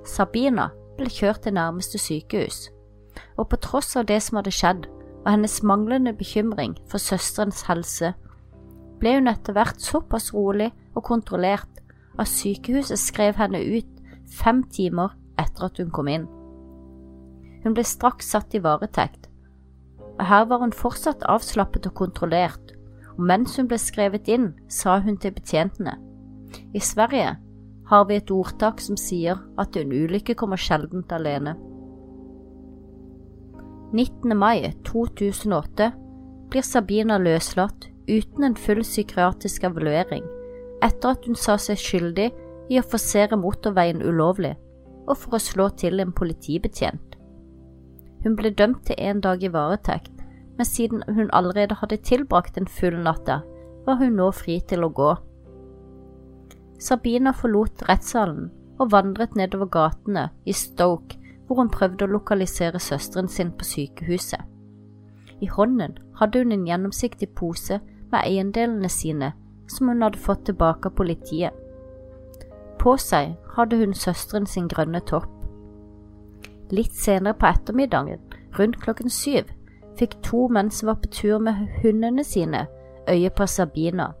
Sabina 0.07 0.69
ble 0.97 1.11
kjørt 1.11 1.43
til 1.45 1.55
nærmeste 1.55 1.99
sykehus, 1.99 2.69
og 3.37 3.49
på 3.51 3.59
tross 3.63 3.95
av 3.99 4.07
det 4.07 4.21
som 4.23 4.39
hadde 4.39 4.55
skjedd, 4.55 4.87
og 5.21 5.31
hennes 5.31 5.61
manglende 5.63 6.13
bekymring 6.17 6.75
for 6.89 7.01
søsterens 7.01 7.63
helse, 7.67 8.13
ble 9.01 9.15
hun 9.17 9.29
etter 9.29 9.55
hvert 9.57 9.81
såpass 9.81 10.31
rolig 10.33 10.71
og 10.95 11.05
kontrollert 11.07 11.81
at 12.19 12.29
sykehuset 12.29 12.99
skrev 12.99 13.37
henne 13.39 13.61
ut 13.61 13.89
fem 14.31 14.63
timer 14.73 15.15
etter 15.41 15.67
at 15.67 15.81
hun 15.81 15.91
kom 15.93 16.09
inn. 16.11 16.27
Hun 17.63 17.75
ble 17.77 17.85
straks 17.85 18.31
satt 18.33 18.55
i 18.57 18.61
varetekt, 18.63 19.27
og 20.17 20.25
her 20.29 20.45
var 20.49 20.61
hun 20.61 20.73
fortsatt 20.75 21.25
avslappet 21.29 21.87
og 21.89 21.97
kontrollert, 21.97 22.73
og 23.17 23.25
mens 23.29 23.57
hun 23.57 23.69
ble 23.69 23.77
skrevet 23.81 24.29
inn, 24.31 24.51
sa 24.69 24.99
hun 25.01 25.17
til 25.21 25.33
betjentene. 25.35 25.97
I 26.73 26.81
Sverige 26.83 27.35
har 27.91 28.05
vi 28.07 28.17
et 28.17 28.31
ordtak 28.31 28.81
som 28.81 28.97
sier 28.99 29.39
at 29.59 29.77
en 29.77 29.91
ulykke 29.91 30.35
kommer 30.39 30.59
sjeldent 30.61 31.11
alene. 31.15 31.55
19. 33.93 34.37
mai 34.37 34.73
2008 34.87 35.91
blir 36.49 36.63
Sabina 36.63 37.17
løslatt 37.19 37.89
uten 38.07 38.45
en 38.47 38.55
full 38.55 38.85
psykiatrisk 38.85 39.65
evaluering 39.67 40.23
etter 40.85 41.11
at 41.11 41.27
hun 41.27 41.35
sa 41.35 41.57
seg 41.59 41.81
skyldig 41.81 42.29
i 42.71 42.79
å 42.79 42.85
forsere 42.87 43.35
motorveien 43.35 43.99
ulovlig, 43.99 44.53
og 45.11 45.19
for 45.19 45.35
å 45.35 45.43
slå 45.43 45.67
til 45.75 45.99
en 45.99 46.15
politibetjent. 46.15 47.17
Hun 48.23 48.39
ble 48.39 48.53
dømt 48.55 48.85
til 48.87 48.95
en 48.95 49.19
dag 49.19 49.43
i 49.43 49.51
varetekt, 49.51 50.23
men 50.55 50.69
siden 50.69 51.03
hun 51.11 51.27
allerede 51.35 51.75
hadde 51.81 51.99
tilbrakt 52.07 52.57
en 52.57 52.71
full 52.71 52.95
natt 52.95 53.25
der, 53.27 53.43
var 53.83 53.99
hun 53.99 54.15
nå 54.15 54.31
fri 54.31 54.61
til 54.71 54.87
å 54.87 54.93
gå. 55.01 55.13
Sabina 56.79 57.35
forlot 57.35 57.83
rettssalen 57.91 58.53
og 58.79 58.95
vandret 58.95 59.35
nedover 59.35 59.67
gatene 59.67 60.29
i 60.47 60.55
Stoke, 60.55 61.19
hvor 61.51 61.59
hun 61.59 61.69
prøvde 61.69 62.05
å 62.07 62.07
lokalisere 62.07 62.79
søsteren 62.79 63.27
sin 63.27 63.49
på 63.51 63.65
sykehuset. 63.67 64.39
I 65.43 65.49
hånden 65.51 65.97
hadde 66.15 66.39
hun 66.39 66.53
en 66.55 66.63
gjennomsiktig 66.63 67.27
pose 67.35 67.81
med 68.11 68.19
eiendelene 68.21 68.87
sine 68.89 69.33
som 69.67 69.89
hun 69.91 70.05
hadde 70.05 70.21
fått 70.23 70.45
tilbake 70.47 70.87
av 70.87 70.95
politiet. 70.95 71.51
På 72.79 72.95
seg 72.95 73.33
hadde 73.57 73.81
hun 73.81 73.91
søsteren 73.93 74.47
sin 74.47 74.69
grønne 74.71 75.01
topp. 75.11 75.27
Litt 76.71 76.95
senere 76.95 77.35
på 77.35 77.49
ettermiddagen, 77.51 78.23
rundt 78.55 78.79
klokken 78.79 79.11
syv, 79.11 79.51
fikk 79.99 80.21
to 80.23 80.47
menn 80.47 80.71
som 80.71 80.87
var 80.93 81.01
på 81.03 81.11
tur 81.11 81.43
med 81.43 81.67
hundene 81.81 82.23
sine, 82.23 82.63
øye 83.11 83.29
på 83.29 83.47
Sabina. 83.47 84.13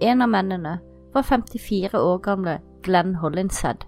En 0.00 0.24
av 0.24 0.32
mennene 0.32 0.78
var 1.12 1.22
54 1.22 2.00
år 2.00 2.18
gamle 2.24 2.60
Glenn 2.82 3.18
Hollinshead, 3.20 3.84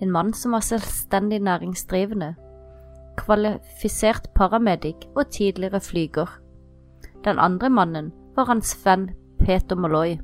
en 0.00 0.12
mann 0.12 0.32
som 0.34 0.54
var 0.54 0.64
selvstendig 0.66 1.40
næringsdrivende, 1.42 2.34
kvalifisert 3.18 4.30
paramedic 4.34 5.08
og 5.16 5.30
tidligere 5.30 5.80
flyger. 5.80 6.40
Den 7.24 7.38
andre 7.38 7.70
mannen 7.70 8.12
var 8.36 8.44
hans 8.44 8.76
venn 8.84 9.10
Peter 9.38 9.76
Molloy. 9.76 10.18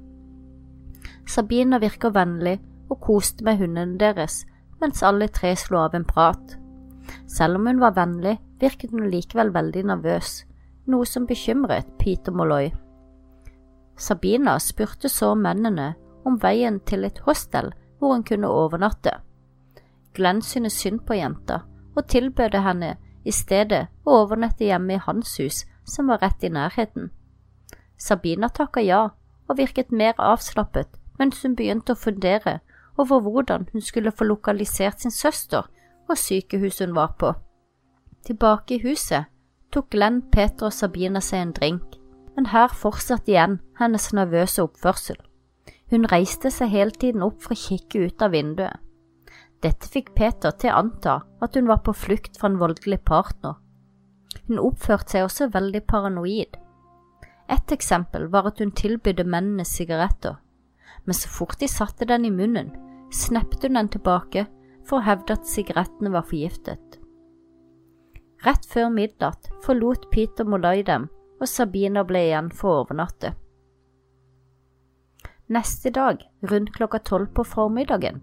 Sabina 1.27 1.79
virker 1.79 2.11
vennlig 2.15 2.61
og 2.91 3.01
koste 3.01 3.45
med 3.45 3.59
hundene 3.59 3.99
deres, 3.99 4.45
mens 4.81 5.03
alle 5.03 5.29
tre 5.29 5.55
slo 5.57 5.81
av 5.85 5.95
en 5.95 6.05
prat. 6.05 6.59
Selv 7.27 7.59
om 7.59 7.67
hun 7.67 7.81
var 7.81 7.97
vennlig, 7.97 8.39
virket 8.61 8.91
hun 8.91 9.11
likevel 9.11 9.53
veldig 9.55 9.85
nervøs, 9.91 10.45
noe 10.87 11.07
som 11.09 11.27
bekymret 11.27 11.89
Peter 11.99 12.33
Molloy. 12.33 12.71
Sabina 13.97 14.59
spurte 14.59 15.09
så 15.09 15.35
mennene 15.35 15.95
om 16.25 16.39
veien 16.43 16.81
til 16.87 17.05
et 17.05 17.21
hostel 17.27 17.73
hvor 17.99 18.15
hun 18.15 18.25
kunne 18.27 18.51
overnatte. 18.51 19.13
Glenn 20.15 20.43
syntes 20.43 20.79
synd 20.81 21.05
på 21.07 21.19
jenta 21.19 21.63
og 21.95 22.07
tilbød 22.09 22.57
henne 22.63 22.97
i 23.25 23.33
stedet 23.33 23.87
å 24.05 24.21
overnatte 24.23 24.67
hjemme 24.67 24.97
i 24.97 25.03
hans 25.07 25.37
hus, 25.41 25.65
som 25.85 26.09
var 26.09 26.23
rett 26.23 26.45
i 26.45 26.51
nærheten. 26.53 27.11
Sabina 27.99 28.49
takka 28.49 28.83
ja 28.83 29.03
og 29.49 29.59
virket 29.59 29.93
mer 29.93 30.15
avslappet 30.19 30.99
mens 31.19 31.43
hun 31.43 31.55
begynte 31.57 31.95
å 31.95 32.01
fundere 32.01 32.59
over 32.99 33.21
hvordan 33.21 33.69
hun 33.73 33.83
skulle 33.83 34.13
få 34.13 34.27
lokalisert 34.29 35.01
sin 35.01 35.15
søster 35.15 35.69
og 36.09 36.19
sykehuset 36.19 36.89
hun 36.89 36.97
var 36.97 37.15
på. 37.19 37.33
Tilbake 38.27 38.77
i 38.77 38.83
huset 38.85 39.31
tok 39.73 39.91
Glenn, 39.91 40.23
Peter 40.33 40.69
og 40.69 40.73
Sabina 40.73 41.21
seg 41.21 41.43
en 41.43 41.53
drink, 41.53 41.99
men 42.37 42.51
her 42.55 42.73
fortsatte 42.73 43.33
igjen 43.33 43.59
hennes 43.79 44.13
nervøse 44.15 44.63
oppførsel. 44.63 45.19
Hun 45.91 46.07
reiste 46.11 46.51
seg 46.51 46.73
hele 46.73 46.95
tiden 46.95 47.23
opp 47.27 47.43
for 47.43 47.55
å 47.55 47.59
kikke 47.59 48.07
ut 48.07 48.23
av 48.23 48.35
vinduet. 48.35 48.79
Dette 49.65 49.89
fikk 49.89 50.11
Peter 50.19 50.53
til 50.61 50.75
å 50.75 50.81
anta 50.83 51.15
at 51.45 51.55
hun 51.57 51.69
var 51.71 51.81
på 51.87 51.95
flukt 51.97 52.37
fra 52.37 52.51
en 52.51 52.59
voldelig 52.61 52.99
partner. 53.09 53.57
Hun 54.45 54.61
oppførte 54.61 55.15
seg 55.15 55.25
også 55.25 55.49
veldig 55.55 55.81
paranoid. 55.89 56.59
Et 57.49 57.73
eksempel 57.73 58.27
var 58.33 58.51
at 58.51 58.61
hun 58.61 58.75
tilbydde 58.77 59.25
mennene 59.25 59.65
sigaretter, 59.69 60.37
men 61.05 61.17
så 61.17 61.31
fort 61.33 61.57
de 61.61 61.69
satte 61.69 62.09
den 62.09 62.27
i 62.29 62.33
munnen, 62.33 62.75
snepte 63.13 63.69
hun 63.69 63.79
den 63.79 63.89
tilbake 63.95 64.45
for 64.85 64.99
å 64.99 65.07
hevde 65.07 65.39
at 65.39 65.49
sigarettene 65.49 66.13
var 66.13 66.29
forgiftet. 66.29 67.01
Rett 68.45 68.69
før 68.69 68.91
midnatt 68.93 69.49
forlot 69.65 70.11
Peter 70.13 70.45
Molay 70.45 70.85
dem, 70.85 71.09
og 71.41 71.49
Sabina 71.49 72.05
ble 72.05 72.27
igjen 72.29 72.53
for 72.53 72.71
å 72.71 72.85
overnatte. 72.85 73.33
Neste 75.53 75.93
dag, 75.93 76.21
rundt 76.53 76.73
klokka 76.77 77.01
tolv 77.05 77.33
på 77.37 77.45
formiddagen, 77.49 78.21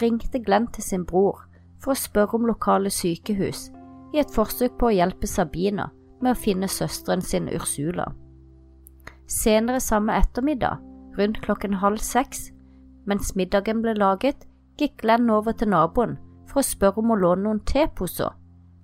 ringte 0.00 0.40
Glenn 0.42 0.66
til 0.72 0.82
sin 0.82 1.04
bror 1.06 1.44
for 1.82 1.92
å 1.92 1.98
spørre 1.98 2.38
om 2.38 2.48
lokale 2.48 2.90
sykehus, 2.90 3.68
i 4.14 4.20
et 4.22 4.32
forsøk 4.32 4.78
på 4.78 4.88
å 4.88 4.94
hjelpe 4.94 5.28
Sabina 5.28 5.90
med 6.22 6.32
å 6.32 6.40
finne 6.40 6.68
søsteren 6.70 7.22
sin 7.22 7.50
Ursula. 7.52 8.08
Senere 9.30 9.80
samme 9.80 10.16
ettermiddag, 10.16 10.80
rundt 11.18 11.40
klokken 11.44 11.78
halv 11.82 12.02
seks, 12.02 12.50
mens 13.04 13.34
middagen 13.36 13.82
ble 13.84 13.94
laget, 13.98 14.46
gikk 14.80 15.02
Glenn 15.02 15.30
over 15.30 15.52
til 15.52 15.70
naboen 15.74 16.16
for 16.48 16.62
å 16.62 16.66
spørre 16.66 17.02
om 17.02 17.12
å 17.14 17.20
låne 17.20 17.46
noen 17.46 17.62
teposer, 17.68 18.32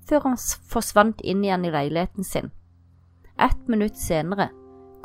før 0.07 0.27
han 0.29 0.38
forsvant 0.70 1.20
inn 1.23 1.44
igjen 1.44 1.66
i 1.66 1.73
leiligheten 1.75 2.27
sin. 2.27 2.51
Ett 3.40 3.68
minutt 3.68 3.96
senere 3.96 4.51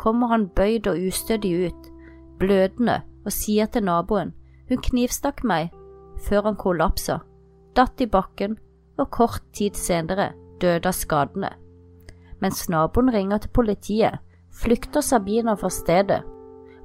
kommer 0.02 0.34
han 0.34 0.50
bøyd 0.58 0.90
og 0.92 1.00
ustødig 1.00 1.70
ut, 1.70 1.92
blødende, 2.40 3.02
og 3.26 3.34
sier 3.34 3.70
til 3.72 3.88
naboen 3.88 4.34
hun 4.70 4.82
knivstakk 4.82 5.44
meg 5.46 5.72
før 6.22 6.50
han 6.50 6.60
kollapsa, 6.60 7.20
datt 7.76 8.02
i 8.02 8.08
bakken 8.10 8.58
og 8.98 9.12
kort 9.12 9.44
tid 9.54 9.76
senere 9.80 10.32
døde 10.62 10.90
av 10.90 10.96
skadene. 10.96 11.52
Mens 12.44 12.68
naboen 12.70 13.12
ringer 13.14 13.44
til 13.44 13.54
politiet, 13.56 14.22
flykter 14.56 15.04
Sabina 15.04 15.56
fra 15.60 15.70
stedet 15.72 16.22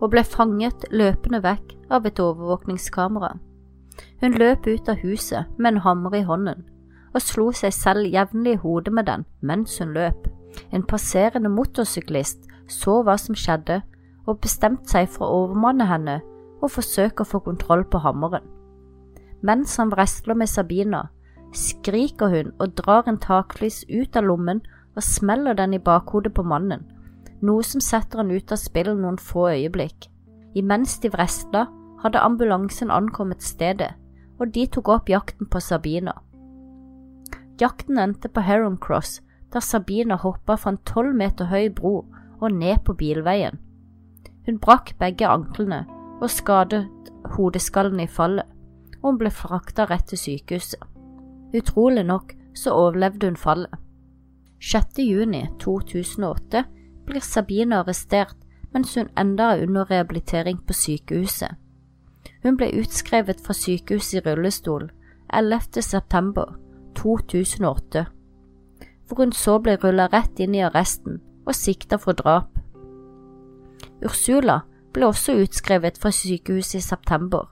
og 0.01 0.11
ble 0.15 0.25
fanget 0.25 0.87
løpende 0.91 1.43
vekk 1.45 1.77
av 1.93 2.07
et 2.09 2.21
overvåkningskamera. 2.23 3.35
Hun 4.21 4.37
løp 4.41 4.67
ut 4.67 4.89
av 4.89 5.03
huset 5.05 5.51
med 5.59 5.75
en 5.75 5.83
hammer 5.85 6.17
i 6.17 6.25
hånden 6.27 6.65
og 7.11 7.23
slo 7.25 7.49
seg 7.57 7.75
selv 7.75 8.07
jevnlig 8.07 8.57
i 8.57 8.61
hodet 8.63 8.95
med 8.95 9.09
den 9.11 9.27
mens 9.43 9.79
hun 9.83 9.95
løp. 9.95 10.29
En 10.75 10.87
passerende 10.87 11.51
motorsyklist 11.53 12.47
så 12.71 13.01
hva 13.03 13.17
som 13.19 13.39
skjedde 13.39 13.81
og 14.27 14.41
bestemte 14.45 14.91
seg 14.91 15.11
for 15.11 15.27
å 15.27 15.45
overmanne 15.45 15.87
henne 15.91 16.21
og 16.61 16.73
forsøke 16.75 17.25
å 17.25 17.31
få 17.31 17.43
kontroll 17.45 17.85
på 17.91 18.03
hammeren. 18.05 18.45
Mens 19.43 19.77
han 19.77 19.91
wrestler 19.93 20.37
med 20.37 20.49
Sabina, 20.49 21.07
skriker 21.57 22.29
hun 22.29 22.53
og 22.61 22.77
drar 22.79 23.09
en 23.09 23.19
taklys 23.19 23.83
ut 23.89 24.17
av 24.17 24.27
lommen 24.29 24.61
og 24.97 25.03
smeller 25.03 25.57
den 25.57 25.75
i 25.75 25.83
bakhodet 25.83 26.35
på 26.37 26.45
mannen, 26.47 26.85
noe 27.41 27.65
som 27.65 27.81
setter 27.81 28.23
han 28.23 28.31
ut 28.31 28.53
av 28.53 28.61
spill 28.61 28.93
noen 28.97 29.19
få 29.19 29.49
øyeblikk. 29.55 30.11
Imens 30.55 30.99
de 31.01 31.11
wrestla, 31.15 31.69
hadde 32.01 32.21
ambulansen 32.25 32.91
ankommet 32.91 33.43
stedet, 33.45 33.91
og 34.41 34.53
de 34.55 34.65
tok 34.73 34.89
opp 34.89 35.11
jakten 35.13 35.49
på 35.53 35.61
Sabina. 35.61 36.15
Jakten 37.61 37.99
endte 38.01 38.31
på 38.33 38.41
Heron 38.41 38.79
Cross, 38.81 39.21
der 39.53 39.61
Sabina 39.61 40.17
hoppa 40.17 40.57
fra 40.57 40.73
en 40.73 40.81
tolv 40.89 41.13
meter 41.17 41.51
høy 41.51 41.69
bro 41.77 42.07
og 42.41 42.53
ned 42.53 42.81
på 42.87 42.95
bilveien. 42.97 43.59
Hun 44.47 44.59
brakk 44.63 44.95
begge 44.99 45.29
anklene 45.29 45.85
og 46.23 46.31
skadet 46.33 46.87
hodeskallen 47.37 48.01
i 48.01 48.09
fallet, 48.09 48.47
og 49.03 49.13
hun 49.13 49.19
ble 49.21 49.31
frakta 49.31 49.87
rett 49.91 50.09
til 50.11 50.19
sykehuset. 50.19 50.83
Utrolig 51.57 52.05
nok 52.07 52.35
så 52.55 52.75
overlevde 52.77 53.27
hun 53.27 53.37
fallet. 53.37 53.73
6. 54.61 54.99
juni 54.99 55.47
2008 55.61 56.65
blir 57.07 57.25
Sabine 57.25 57.81
arrestert 57.81 58.37
mens 58.75 58.95
hun 58.95 59.09
enda 59.19 59.55
er 59.55 59.65
under 59.67 59.91
rehabilitering 59.91 60.61
på 60.67 60.77
sykehuset. 60.77 61.57
Hun 62.43 62.57
ble 62.57 62.71
utskrevet 62.81 63.41
fra 63.45 63.57
sykehuset 63.57 64.21
i 64.21 64.25
rullestol 64.29 64.91
11. 65.33 65.83
september 65.83 66.57
2008, 66.97 68.05
hvor 69.09 69.25
hun 69.25 69.33
så 69.33 69.59
ble 69.59 69.77
rullet 69.83 70.13
rett 70.13 70.41
inn 70.41 70.55
i 70.55 70.65
arresten 70.67 71.21
og 71.47 71.55
sikta 71.55 71.99
for 71.99 72.13
drap. 72.13 72.51
Ursula 74.05 74.61
ble 74.95 75.07
også 75.07 75.37
utskrevet 75.43 75.99
fra 76.01 76.13
sykehuset 76.15 76.81
i 76.81 76.85
september, 76.85 77.51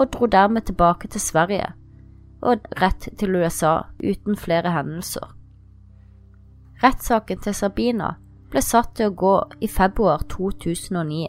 og 0.00 0.12
dro 0.14 0.26
dermed 0.26 0.64
tilbake 0.68 1.08
til 1.12 1.20
Sverige 1.20 1.72
og 2.40 2.64
rett 2.80 3.08
til 3.20 3.36
USA 3.36 3.74
uten 4.00 4.36
flere 4.36 4.72
hendelser. 4.72 5.26
Rettssaken 6.80 7.42
til 7.44 7.54
Sabina 7.54 8.14
ble 8.50 8.62
satt 8.64 8.94
til 8.96 9.10
å 9.10 9.16
gå 9.22 9.34
i 9.60 9.68
februar 9.68 10.24
2009, 10.32 11.26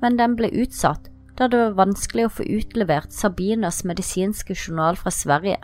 men 0.00 0.16
den 0.16 0.38
ble 0.38 0.48
utsatt 0.62 1.10
da 1.36 1.50
det 1.52 1.60
var 1.60 1.76
vanskelig 1.82 2.26
å 2.26 2.32
få 2.38 2.46
utlevert 2.48 3.12
Sabinas 3.12 3.82
medisinske 3.84 4.56
journal 4.56 4.96
fra 4.96 5.12
Sverige. 5.12 5.60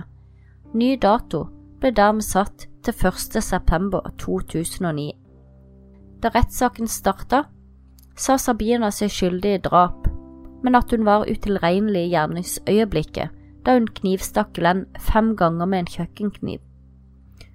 Ny 0.77 0.97
dato 1.01 1.47
ble 1.81 1.95
dermed 1.97 2.25
satt 2.27 2.67
til 2.85 2.93
1. 2.93 3.41
september 3.41 4.05
2009. 4.21 5.13
Da 6.23 6.31
rettssaken 6.35 6.89
starta, 6.89 7.47
sa 8.17 8.37
Sabina 8.39 8.93
seg 8.93 9.11
skyldig 9.11 9.55
i 9.57 9.63
drap, 9.65 10.02
men 10.63 10.75
at 10.79 10.91
hun 10.91 11.05
var 11.07 11.27
utilregnelig 11.31 12.07
i 12.07 12.13
gjerningsøyeblikket 12.15 13.39
da 13.67 13.77
hun 13.77 13.89
knivstakk 13.99 14.53
Glenn 14.57 14.87
fem 14.99 15.35
ganger 15.39 15.67
med 15.67 15.85
en 15.85 15.91
kjøkkenkniv. 15.91 16.61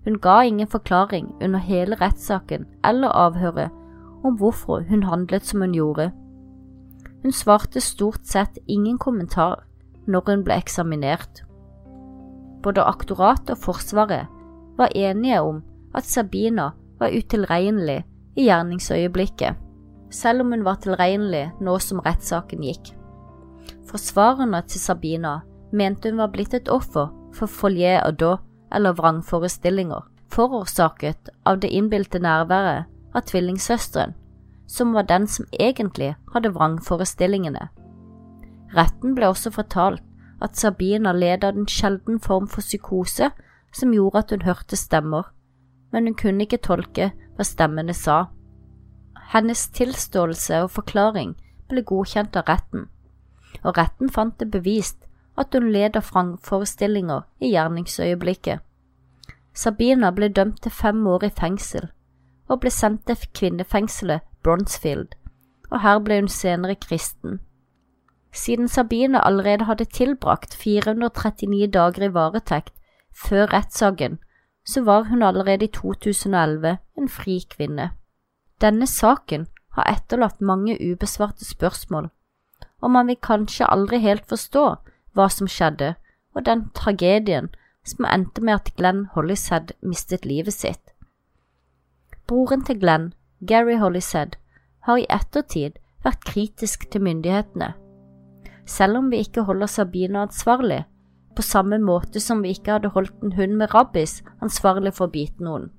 Hun 0.07 0.19
ga 0.23 0.41
ingen 0.47 0.67
forklaring 0.71 1.33
under 1.43 1.59
hele 1.59 1.97
rettssaken 1.99 2.65
eller 2.85 3.11
avhøret 3.11 3.73
om 4.23 4.37
hvorfor 4.39 4.85
hun 4.89 5.03
handlet 5.03 5.45
som 5.45 5.61
hun 5.61 5.75
gjorde. 5.75 6.11
Hun 7.23 7.31
svarte 7.31 7.81
stort 7.83 8.23
sett 8.23 8.59
ingen 8.67 8.97
kommentar 8.97 9.65
når 10.07 10.23
hun 10.29 10.43
ble 10.47 10.55
eksaminert. 10.55 11.43
Både 12.63 12.87
aktoratet 12.87 13.57
og 13.57 13.63
Forsvaret 13.65 14.31
var 14.77 14.95
enige 14.95 15.41
om 15.41 15.63
at 15.95 16.07
Sabina 16.07 16.71
var 16.99 17.11
utilregnelig 17.11 18.03
i 18.37 18.47
gjerningsøyeblikket, 18.47 19.55
selv 20.09 20.41
om 20.41 20.51
hun 20.51 20.65
var 20.65 20.79
tilregnelig 20.83 21.51
nå 21.63 21.77
som 21.83 22.01
rettssaken 22.05 22.63
gikk. 22.63 22.93
Forsvarerne 23.87 24.61
til 24.67 24.81
Sabina 24.81 25.39
mente 25.71 26.11
hun 26.11 26.21
var 26.21 26.31
blitt 26.33 26.53
et 26.53 26.69
offer 26.71 27.09
for 27.35 27.47
folie 27.47 27.97
og 28.03 28.19
da, 28.19 28.35
eller 28.73 28.95
vrangforestillinger, 28.97 30.03
forårsaket 30.33 31.31
av 31.47 31.61
det 31.63 31.71
innbilte 31.71 32.19
nærværet 32.19 32.87
av 33.15 33.25
tvillingsøsteren, 33.27 34.15
som 34.67 34.93
var 34.93 35.07
den 35.07 35.27
som 35.27 35.47
egentlig 35.59 36.15
hadde 36.33 36.51
vrangforestillingene. 36.55 37.69
Retten 38.75 39.15
ble 39.15 39.29
også 39.31 39.53
fortalt 39.55 40.03
at 40.43 40.59
Sabina 40.59 41.13
led 41.15 41.43
av 41.47 41.57
en 41.57 41.69
sjelden 41.69 42.19
form 42.19 42.47
for 42.51 42.61
psykose 42.61 43.31
som 43.73 43.93
gjorde 43.93 44.19
at 44.19 44.33
hun 44.35 44.45
hørte 44.45 44.77
stemmer, 44.77 45.31
men 45.91 46.09
hun 46.09 46.17
kunne 46.19 46.45
ikke 46.45 46.61
tolke 46.63 47.11
hva 47.37 47.45
stemmene 47.47 47.95
sa. 47.95 48.27
Hennes 49.33 49.67
tilståelse 49.75 50.61
og 50.63 50.71
forklaring 50.71 51.33
ble 51.67 51.83
godkjent 51.83 52.37
av 52.39 52.47
retten, 52.47 52.87
og 53.63 53.77
retten 53.77 54.11
fant 54.13 54.37
det 54.39 54.49
bevist 54.53 55.03
at 55.37 55.53
hun 55.53 55.67
leder 55.73 55.99
av 55.99 56.07
vrangforestillinger 56.11 57.25
i 57.43 57.51
gjerningsøyeblikket. 57.51 58.63
Sabina 59.53 60.11
ble 60.13 60.29
dømt 60.29 60.61
til 60.63 60.71
fem 60.71 61.01
år 61.07 61.27
i 61.27 61.33
fengsel, 61.41 61.89
og 62.47 62.61
ble 62.63 62.71
sendt 62.71 63.05
til 63.09 63.27
kvinnefengselet 63.33 64.23
Bronzefield, 64.43 65.17
og 65.71 65.81
her 65.83 65.99
ble 65.99 66.21
hun 66.21 66.31
senere 66.31 66.77
kristen. 66.79 67.41
Siden 68.31 68.67
Sabine 68.67 69.25
allerede 69.25 69.65
hadde 69.65 69.85
tilbrakt 69.85 70.55
439 70.55 71.71
dager 71.73 72.07
i 72.07 72.13
varetekt 72.13 72.73
før 73.27 73.47
rettssaken, 73.53 74.19
så 74.65 74.83
var 74.83 75.07
hun 75.09 75.23
allerede 75.23 75.65
i 75.65 75.71
2011 75.73 76.77
en 76.97 77.09
fri 77.09 77.39
kvinne. 77.49 77.91
Denne 78.61 78.87
saken 78.87 79.45
har 79.77 79.85
etterlatt 79.91 80.41
mange 80.41 80.77
ubesvarte 80.81 81.45
spørsmål, 81.45 82.09
og 82.81 82.91
man 82.91 83.07
vil 83.07 83.19
kanskje 83.21 83.69
aldri 83.69 83.99
helt 84.01 84.25
forstå 84.29 84.65
hva 85.13 85.27
som 85.33 85.49
skjedde, 85.49 85.93
og 86.33 86.45
den 86.45 86.67
tragedien 86.77 87.49
som 87.85 88.05
endte 88.09 88.41
med 88.41 88.57
at 88.57 88.73
Glenn 88.77 89.05
Hollishead 89.13 89.73
mistet 89.81 90.25
livet 90.25 90.53
sitt. 90.53 90.93
Broren 92.27 92.65
til 92.65 92.79
Glenn, 92.81 93.13
Gary 93.47 93.77
Hollishead, 93.77 94.35
har 94.85 94.97
i 94.97 95.07
ettertid 95.09 95.77
vært 96.03 96.25
kritisk 96.25 96.89
til 96.91 97.03
myndighetene. 97.05 97.73
Selv 98.67 98.99
om 98.99 99.11
vi 99.11 99.21
ikke 99.23 99.45
holder 99.47 99.69
Sabina 99.71 100.25
ansvarlig, 100.25 100.83
på 101.35 101.45
samme 101.45 101.77
måte 101.79 102.19
som 102.19 102.41
vi 102.43 102.55
ikke 102.55 102.73
hadde 102.75 102.91
holdt 102.95 103.23
en 103.23 103.35
hund 103.37 103.53
med 103.59 103.73
rabbis 103.73 104.23
ansvarlig 104.41 104.95
for 104.97 105.07
å 105.07 105.13
bite 105.13 105.43
noen. 105.45 105.69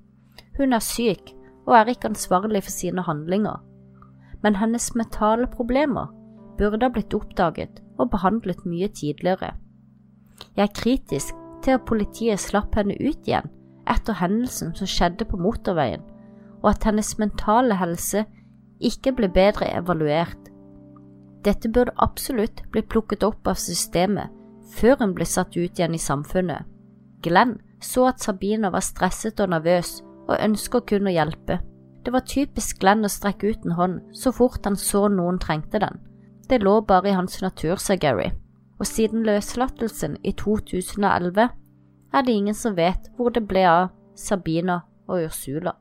Hun 0.57 0.73
er 0.73 0.83
syk 0.83 1.33
og 1.69 1.75
er 1.77 1.91
ikke 1.91 2.09
ansvarlig 2.09 2.63
for 2.65 2.73
sine 2.73 3.03
handlinger, 3.05 3.59
men 4.41 4.57
hennes 4.57 4.89
mentale 4.97 5.47
problemer 5.53 6.09
burde 6.57 6.81
ha 6.81 6.89
blitt 6.93 7.13
oppdaget 7.13 7.83
og 7.99 8.09
behandlet 8.09 8.65
mye 8.65 8.87
tidligere. 8.87 9.53
Jeg 10.57 10.63
er 10.63 10.75
kritisk 10.75 11.35
til 11.63 11.77
at 11.77 11.85
politiet 11.85 12.41
slapp 12.41 12.75
henne 12.79 12.97
ut 12.97 13.27
igjen 13.27 13.51
etter 13.89 14.17
hendelsen 14.17 14.73
som 14.75 14.89
skjedde 14.89 15.27
på 15.29 15.37
motorveien, 15.37 16.01
og 16.63 16.73
at 16.73 16.89
hennes 16.89 17.13
mentale 17.21 17.77
helse 17.79 18.25
ikke 18.79 19.13
ble 19.15 19.29
bedre 19.29 19.69
evaluert. 19.77 20.49
Dette 21.45 21.69
burde 21.71 21.95
absolutt 22.01 22.63
bli 22.73 22.81
plukket 22.81 23.23
opp 23.23 23.47
av 23.47 23.59
systemet 23.61 24.33
før 24.73 24.99
hun 24.99 25.15
ble 25.17 25.25
satt 25.25 25.55
ut 25.57 25.79
igjen 25.79 25.95
i 25.95 26.01
samfunnet. 26.01 26.65
Glenn 27.23 27.57
så 27.83 28.09
at 28.09 28.23
Sabina 28.23 28.71
var 28.73 28.83
stresset 28.83 29.39
og 29.39 29.51
nervøs 29.53 29.99
og 30.29 30.37
ønsket 30.37 30.87
kun 30.91 31.09
å 31.09 31.13
hjelpe. 31.13 31.59
Det 32.05 32.13
var 32.13 32.27
typisk 32.29 32.79
Glenn 32.81 33.05
å 33.05 33.11
strekke 33.11 33.51
ut 33.51 33.65
en 33.65 33.75
hånd 33.77 33.97
så 34.15 34.31
fort 34.33 34.63
han 34.65 34.77
så 34.79 35.07
noen 35.11 35.39
trengte 35.41 35.81
den. 35.81 35.99
Det 36.49 36.61
lå 36.63 36.79
bare 36.81 37.11
i 37.11 37.17
hans 37.17 37.41
natur, 37.41 37.75
sa 37.77 37.97
Gary, 37.99 38.31
og 38.79 38.87
siden 38.87 39.25
løslatelsen 39.27 40.17
i 40.23 40.33
2011 40.37 41.49
er 42.13 42.25
det 42.25 42.33
ingen 42.33 42.57
som 42.57 42.77
vet 42.77 43.11
hvor 43.17 43.33
det 43.35 43.45
ble 43.49 43.65
av 43.69 43.91
Sabina 44.17 44.81
og 45.09 45.27
Ursula. 45.27 45.75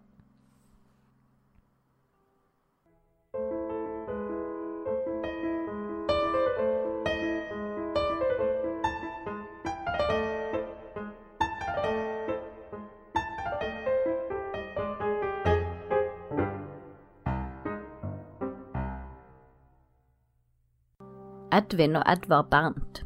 Edvin 21.58 21.98
og 21.98 22.06
Edvard 22.06 22.50
Bernt. 22.52 23.02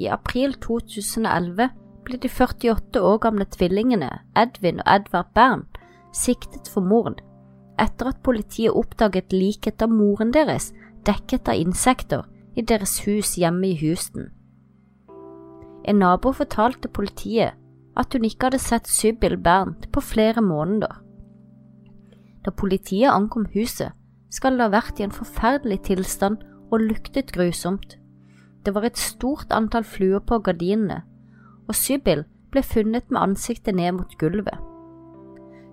I 0.00 0.08
april 0.10 0.54
2011 0.62 1.70
ble 2.06 2.18
de 2.20 2.28
48 2.28 3.02
år 3.04 3.18
gamle 3.22 3.46
tvillingene 3.56 4.10
Edvin 4.38 4.80
og 4.82 4.94
Edvard 4.94 5.32
Bernt 5.36 5.80
siktet 6.16 6.70
for 6.72 6.84
mord 6.84 7.20
etter 7.80 8.10
at 8.10 8.22
politiet 8.26 8.76
oppdaget 8.76 9.32
liket 9.32 9.82
av 9.82 9.92
moren 9.92 10.32
deres 10.34 10.70
dekket 11.06 11.48
av 11.48 11.60
insekter 11.60 12.26
i 12.58 12.64
deres 12.66 12.98
hus 13.06 13.36
hjemme 13.40 13.70
i 13.70 13.78
Houston. 13.80 14.28
En 15.88 16.02
nabo 16.02 16.32
fortalte 16.36 16.90
politiet 16.92 17.56
at 17.96 18.12
hun 18.14 18.26
ikke 18.28 18.50
hadde 18.50 18.60
sett 18.62 18.88
Sybil 18.88 19.38
Bernt 19.40 19.88
på 19.92 20.02
flere 20.04 20.42
måneder. 20.44 21.00
Da 22.44 22.52
politiet 22.52 23.12
ankom 23.12 23.46
huset, 23.54 23.92
skal 24.30 24.56
det 24.56 24.68
ha 24.68 24.72
vært 24.72 25.00
i 25.00 25.04
en 25.06 25.14
forferdelig 25.14 25.80
tilstand 25.88 26.44
og 26.70 26.80
luktet 26.80 27.32
grusomt. 27.34 27.96
Det 28.64 28.74
var 28.74 28.86
et 28.86 28.98
stort 28.98 29.52
antall 29.54 29.84
fluer 29.84 30.20
på 30.20 30.38
gardinene, 30.44 31.02
og 31.68 31.74
Sybil 31.74 32.24
ble 32.50 32.62
funnet 32.66 33.10
med 33.10 33.20
ansiktet 33.20 33.74
ned 33.74 33.96
mot 33.98 34.18
gulvet. 34.18 34.58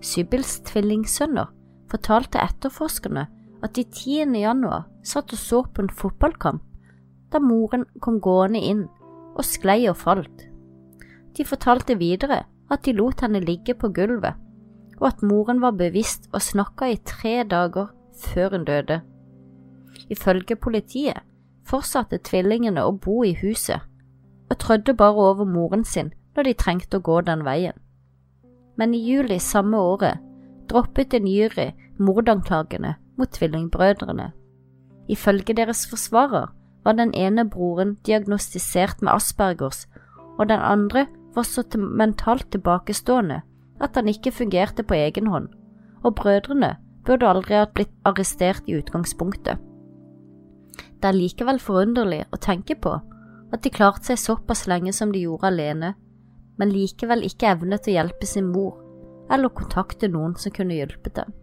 Sybils 0.01 0.59
tvillingsønner 0.67 1.49
fortalte 1.89 2.41
etterforskerne 2.43 3.25
at 3.63 3.73
de 3.75 3.83
10. 3.83 4.37
januar 4.37 4.85
satt 5.03 5.33
og 5.33 5.41
så 5.41 5.63
på 5.65 5.83
en 5.83 5.89
fotballkamp 5.89 6.61
da 7.33 7.41
moren 7.43 7.85
kom 7.99 8.21
gående 8.23 8.61
inn 8.63 8.85
og 9.35 9.43
sklei 9.45 9.83
og 9.89 9.97
falt. 9.99 10.45
De 11.35 11.45
fortalte 11.45 11.97
videre 11.99 12.43
at 12.71 12.85
de 12.85 12.93
lot 12.95 13.21
henne 13.23 13.41
ligge 13.43 13.75
på 13.77 13.89
gulvet, 13.95 14.35
og 14.97 15.07
at 15.11 15.23
moren 15.23 15.61
var 15.61 15.77
bevisst 15.77 16.29
og 16.33 16.41
snakka 16.41 16.89
i 16.91 16.99
tre 17.05 17.43
dager 17.43 17.91
før 18.17 18.55
hun 18.55 18.65
døde. 18.67 19.01
Ifølge 20.09 20.55
politiet 20.55 21.23
fortsatte 21.67 22.19
tvillingene 22.23 22.83
å 22.85 22.93
bo 22.95 23.23
i 23.27 23.33
huset, 23.41 23.81
og 24.47 24.59
trødde 24.63 24.95
bare 24.95 25.25
over 25.31 25.45
moren 25.45 25.83
sin 25.85 26.13
når 26.35 26.47
de 26.47 26.53
trengte 26.53 26.99
å 26.99 27.03
gå 27.03 27.19
den 27.27 27.43
veien. 27.43 27.75
Men 28.77 28.93
i 28.93 29.01
juli 29.01 29.39
samme 29.41 29.77
året 29.77 30.21
droppet 30.69 31.15
en 31.17 31.27
jury 31.27 31.71
mordanklagene 31.99 32.95
mot 33.17 33.31
tvillingbrødrene. 33.33 34.31
Ifølge 35.09 35.55
deres 35.57 35.87
forsvarer 35.89 36.51
var 36.85 36.95
den 36.95 37.13
ene 37.15 37.43
broren 37.49 37.97
diagnostisert 38.05 39.01
med 39.01 39.15
aspergers, 39.15 39.87
og 40.37 40.49
den 40.49 40.61
andre 40.61 41.07
var 41.35 41.43
så 41.43 41.63
mentalt 41.75 42.51
tilbakestående 42.51 43.41
at 43.81 43.95
han 43.95 44.07
ikke 44.07 44.31
fungerte 44.31 44.83
på 44.83 44.93
egen 44.93 45.27
hånd, 45.27 45.49
og 46.03 46.15
brødrene 46.15 46.75
burde 47.05 47.27
aldri 47.27 47.57
ha 47.57 47.65
blitt 47.73 47.93
arrestert 48.05 48.63
i 48.67 48.77
utgangspunktet. 48.77 49.57
Det 50.97 51.09
er 51.11 51.17
likevel 51.17 51.59
forunderlig 51.61 52.23
å 52.33 52.39
tenke 52.41 52.75
på 52.81 52.95
at 53.53 53.63
de 53.63 53.71
klarte 53.71 54.09
seg 54.09 54.19
såpass 54.19 54.65
lenge 54.67 54.93
som 54.95 55.13
de 55.13 55.21
gjorde 55.23 55.51
alene, 55.51 55.93
men 56.57 56.73
likevel 56.73 57.23
ikke 57.27 57.53
evnet 57.53 57.87
å 57.87 57.93
hjelpe 57.93 58.27
sin 58.27 58.49
mor 58.51 58.81
eller 59.31 59.53
kontakte 59.53 60.09
noen 60.09 60.35
som 60.39 60.53
kunne 60.55 60.77
hjulpet 60.77 61.19
dem. 61.19 61.33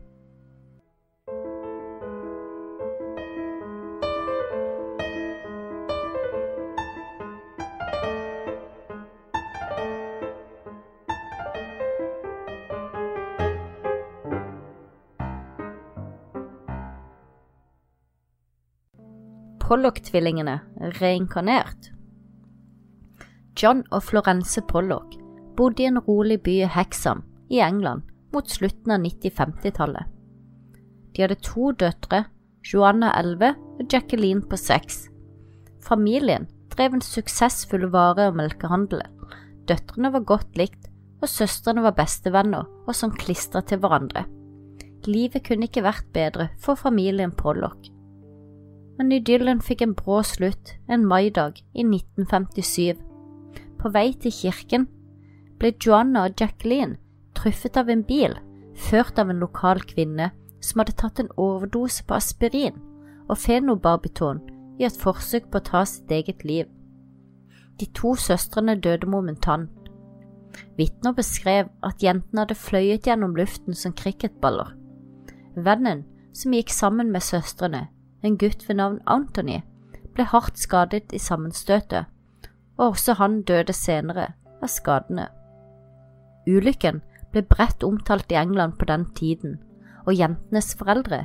Pollock-tvillingene 19.65 20.59
reinkarnert. 21.01 21.91
John 23.57 23.85
og 23.91 24.03
Florence 24.05 24.63
Pollock 24.69 25.17
bodde 25.57 25.85
i 25.85 25.89
en 25.89 26.03
rolig 26.05 26.41
by 26.45 26.59
i 26.65 26.71
Hexham 26.75 27.23
i 27.49 27.63
England 27.65 28.05
mot 28.35 28.51
slutten 28.51 28.93
av 28.93 29.01
90-50-tallet. 29.07 30.11
De 31.15 31.23
hadde 31.23 31.41
to 31.47 31.71
døtre, 31.79 32.25
Joanna 32.67 33.13
11 33.17 33.55
og 33.79 33.85
Jacqueline 33.89 34.43
på 34.51 34.59
6. 34.59 35.05
Familien 35.85 36.49
drev 36.75 36.97
en 36.97 37.05
suksessfull 37.05 37.87
vare- 37.95 38.29
og 38.33 38.41
melkehandel, 38.41 39.05
Døtrene 39.69 40.11
var 40.13 40.27
godt 40.29 40.59
likt, 40.61 40.91
og 41.23 41.31
søstrene 41.31 41.85
var 41.85 41.97
bestevenner 41.97 42.69
og 42.85 42.97
som 42.97 43.15
klistra 43.17 43.63
til 43.65 43.81
hverandre. 43.81 44.27
Livet 45.09 45.45
kunne 45.47 45.69
ikke 45.69 45.85
vært 45.85 46.11
bedre 46.13 46.51
for 46.61 46.77
familien 46.81 47.33
Pollock. 47.33 47.94
Men 48.99 49.13
idyllen 49.13 49.61
fikk 49.65 49.83
en 49.83 49.95
brå 49.99 50.21
slutt 50.27 50.75
en 50.89 51.07
maidag 51.11 51.59
i 51.75 51.83
1957. 51.83 53.01
På 53.81 53.91
vei 53.95 54.13
til 54.15 54.33
kirken 54.33 54.87
ble 55.59 55.73
Joanna 55.83 56.29
og 56.29 56.41
Jacqueline 56.41 56.99
truffet 57.35 57.77
av 57.77 57.91
en 57.91 58.05
bil 58.07 58.37
ført 58.75 59.19
av 59.19 59.31
en 59.31 59.43
lokal 59.43 59.83
kvinne 59.87 60.31
som 60.65 60.81
hadde 60.81 60.97
tatt 60.99 61.21
en 61.21 61.33
overdose 61.41 62.05
på 62.07 62.17
aspirin 62.17 62.79
og 63.29 63.39
fenobarbiton 63.41 64.43
i 64.81 64.87
et 64.89 64.99
forsøk 64.99 65.51
på 65.51 65.61
å 65.61 65.67
ta 65.69 65.85
sitt 65.89 66.11
eget 66.11 66.45
liv. 66.45 66.67
De 67.79 67.87
to 67.99 68.15
søstrene 68.19 68.77
døde 68.79 69.09
momentant. 69.11 69.71
Vitner 70.79 71.15
beskrev 71.15 71.71
at 71.83 72.03
jentene 72.03 72.45
hadde 72.45 72.59
fløyet 72.59 73.09
gjennom 73.09 73.35
luften 73.39 73.75
som 73.75 73.95
cricketballer. 73.97 74.71
Vennen, 75.55 76.05
som 76.35 76.55
gikk 76.55 76.71
sammen 76.75 77.11
med 77.15 77.23
søstrene, 77.23 77.89
en 78.25 78.39
gutt 78.41 78.69
ved 78.69 78.79
navn 78.81 79.01
Anthony, 79.07 79.61
ble 80.15 80.25
hardt 80.31 80.59
skadet 80.59 81.13
i 81.13 81.21
sammenstøtet, 81.21 82.07
og 82.79 82.95
også 82.95 83.19
han 83.21 83.43
døde 83.43 83.75
senere 83.77 84.31
av 84.63 84.71
skadene. 84.73 85.29
Ulykken 86.49 87.03
ble 87.33 87.43
bredt 87.51 87.85
omtalt 87.85 88.33
i 88.33 88.39
England 88.41 88.79
på 88.79 88.89
den 88.89 89.07
tiden, 89.19 89.59
og 90.07 90.17
jentenes 90.17 90.75
foreldre, 90.79 91.25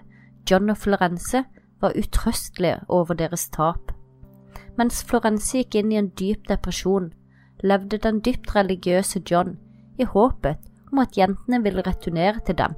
John 0.49 0.69
og 0.69 0.77
Florence, 0.77 1.43
var 1.79 1.95
utrøstelige 1.95 2.81
over 2.87 3.15
deres 3.15 3.47
tap. 3.49 3.93
Mens 4.77 5.03
Florence 5.03 5.57
gikk 5.57 5.77
inn 5.79 5.93
i 5.93 5.99
en 5.99 6.11
dyp 6.19 6.47
depresjon, 6.49 7.11
levde 7.63 7.99
den 8.03 8.19
dypt 8.23 8.55
religiøse 8.55 9.21
John 9.29 9.57
i 9.99 10.07
håpet 10.07 10.59
om 10.91 11.01
at 11.03 11.17
jentene 11.17 11.61
ville 11.63 11.83
returnere 11.85 12.39
til 12.45 12.57
dem. 12.59 12.75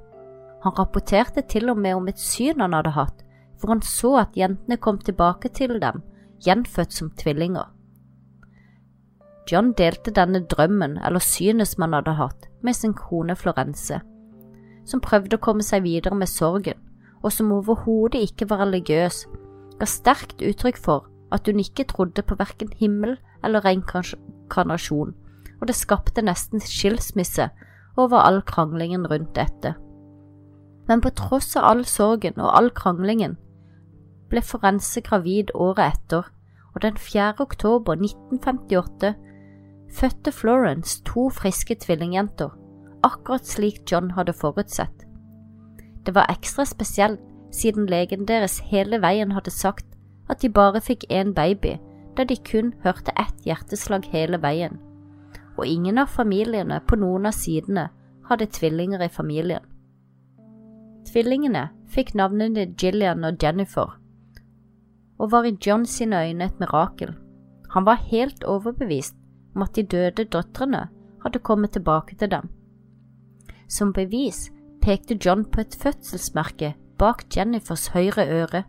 Han 0.62 0.78
rapporterte 0.78 1.42
til 1.42 1.70
og 1.70 1.78
med 1.78 1.98
om 1.98 2.10
et 2.10 2.20
syn 2.20 2.62
han 2.62 2.74
hadde 2.78 2.94
hatt, 2.98 3.24
hvor 3.62 3.76
han 3.76 3.84
så 3.86 4.16
at 4.24 4.38
jentene 4.38 4.78
kom 4.82 4.98
tilbake 4.98 5.52
til 5.54 5.78
dem, 5.82 6.02
gjenfødt 6.42 6.94
som 6.94 7.12
tvillinger. 7.18 7.70
John 9.52 9.74
delte 9.78 10.14
denne 10.14 10.44
drømmen 10.50 10.98
eller 11.02 11.22
synet 11.24 11.72
som 11.72 11.86
han 11.86 11.96
hadde 11.98 12.18
hatt, 12.18 12.48
med 12.62 12.78
sin 12.78 12.94
kone 12.98 13.36
Florence, 13.36 14.02
som 14.86 15.02
prøvde 15.02 15.38
å 15.38 15.44
komme 15.44 15.66
seg 15.66 15.86
videre 15.86 16.18
med 16.18 16.30
sorgen, 16.30 16.78
og 17.22 17.34
som 17.34 17.54
overhodet 17.54 18.22
ikke 18.26 18.48
var 18.50 18.64
religiøs, 18.66 19.26
ga 19.78 19.88
sterkt 19.90 20.42
uttrykk 20.46 20.78
for 20.78 21.10
at 21.34 21.48
hun 21.48 21.62
ikke 21.62 21.88
trodde 21.90 22.26
på 22.26 22.38
verken 22.38 22.74
himmel 22.78 23.18
eller 23.44 23.66
reinkarnasjon, 23.66 25.14
og 25.62 25.68
det 25.70 25.78
skapte 25.78 26.26
nesten 26.26 26.62
skilsmisse 26.62 27.50
over 27.98 28.22
all 28.22 28.42
kranglingen 28.46 29.06
rundt 29.10 29.36
dette. 29.38 29.76
Men 30.90 31.02
på 31.02 31.14
tross 31.18 31.54
av 31.58 31.68
all 31.70 31.86
sorgen 31.86 32.40
og 32.42 32.52
all 32.58 32.70
kranglingen 32.76 33.38
ble 34.32 34.42
Forense 34.42 35.02
gravid 35.04 35.52
året 35.54 35.94
etter, 35.94 36.30
og 36.74 36.82
den 36.82 36.98
4. 36.98 37.34
oktober 37.44 38.00
1958 38.00 39.14
fødte 39.92 40.32
Florence 40.32 41.04
to 41.06 41.30
friske 41.30 41.76
tvillingjenter, 41.76 42.50
akkurat 43.04 43.46
slik 43.46 43.84
John 43.92 44.12
hadde 44.12 44.34
forutsett. 44.34 45.06
Det 46.06 46.16
var 46.16 46.32
ekstra 46.32 46.66
spesielt 46.66 47.20
siden 47.52 47.86
legen 47.86 48.28
deres 48.28 48.60
hele 48.60 49.02
veien 49.02 49.32
hadde 49.32 49.52
sagt 49.52 49.86
at 50.30 50.42
de 50.42 50.50
bare 50.50 50.82
fikk 50.82 51.04
én 51.12 51.34
baby, 51.34 51.76
da 52.18 52.24
de 52.24 52.38
kun 52.52 52.74
hørte 52.84 53.12
ett 53.20 53.44
hjerteslag 53.46 54.08
hele 54.12 54.40
veien, 54.42 54.80
og 55.58 55.68
ingen 55.68 55.98
av 55.98 56.08
familiene 56.08 56.80
på 56.88 56.96
noen 56.96 57.28
av 57.28 57.36
sidene 57.36 57.90
hadde 58.30 58.48
tvillinger 58.56 59.04
i 59.04 59.12
familien. 59.12 59.64
Tvillingene 61.12 61.68
fikk 61.92 62.14
navnene 62.16 62.70
Gillian 62.80 63.26
og 63.28 63.44
Jennifer, 63.44 63.98
og 65.22 65.32
var 65.32 65.46
i 65.46 65.58
John 65.66 65.86
sine 65.86 66.18
øyne 66.18 66.48
et 66.50 66.60
mirakel. 66.60 67.14
Han 67.72 67.86
var 67.86 68.02
helt 68.10 68.44
overbevist 68.44 69.16
om 69.56 69.62
at 69.62 69.76
de 69.76 69.84
døde 69.84 70.26
døtrene 70.26 70.88
hadde 71.24 71.40
kommet 71.40 71.72
tilbake 71.78 72.16
til 72.18 72.32
dem. 72.32 72.50
Som 73.70 73.94
bevis 73.94 74.50
pekte 74.82 75.20
John 75.26 75.46
på 75.46 75.62
et 75.62 75.78
fødselsmerke 75.78 76.74
bak 76.98 77.24
Jennifers 77.38 77.88
høyre 77.94 78.26
øre, 78.28 78.64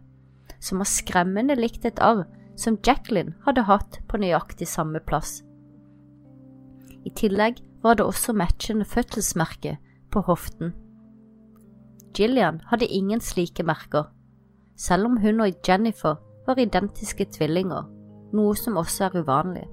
som 0.60 0.78
var 0.78 0.90
skremmende 0.90 1.56
likt 1.58 1.86
et 1.88 2.00
arr 2.00 2.26
som 2.56 2.78
Jacqueline 2.86 3.34
hadde 3.46 3.64
hatt 3.66 3.98
på 4.08 4.20
nøyaktig 4.20 4.68
samme 4.68 5.00
plass. 5.00 5.40
I 7.02 7.10
tillegg 7.18 7.62
var 7.82 7.96
det 7.98 8.06
også 8.06 8.34
matchende 8.36 8.84
fødselsmerke 8.84 9.78
på 10.12 10.22
hoften. 10.28 10.74
Gillian 12.14 12.60
hadde 12.68 12.86
ingen 12.86 13.20
slike 13.24 13.64
merker, 13.64 14.12
selv 14.76 15.08
om 15.08 15.16
hun 15.16 15.40
og 15.40 15.56
Jennifer 15.68 16.20
var 16.46 16.60
identiske 16.60 17.26
tvillinger, 17.36 17.86
noe 18.32 18.54
som 18.58 18.78
også 18.80 19.08
er 19.08 19.22
uvanlig. 19.22 19.66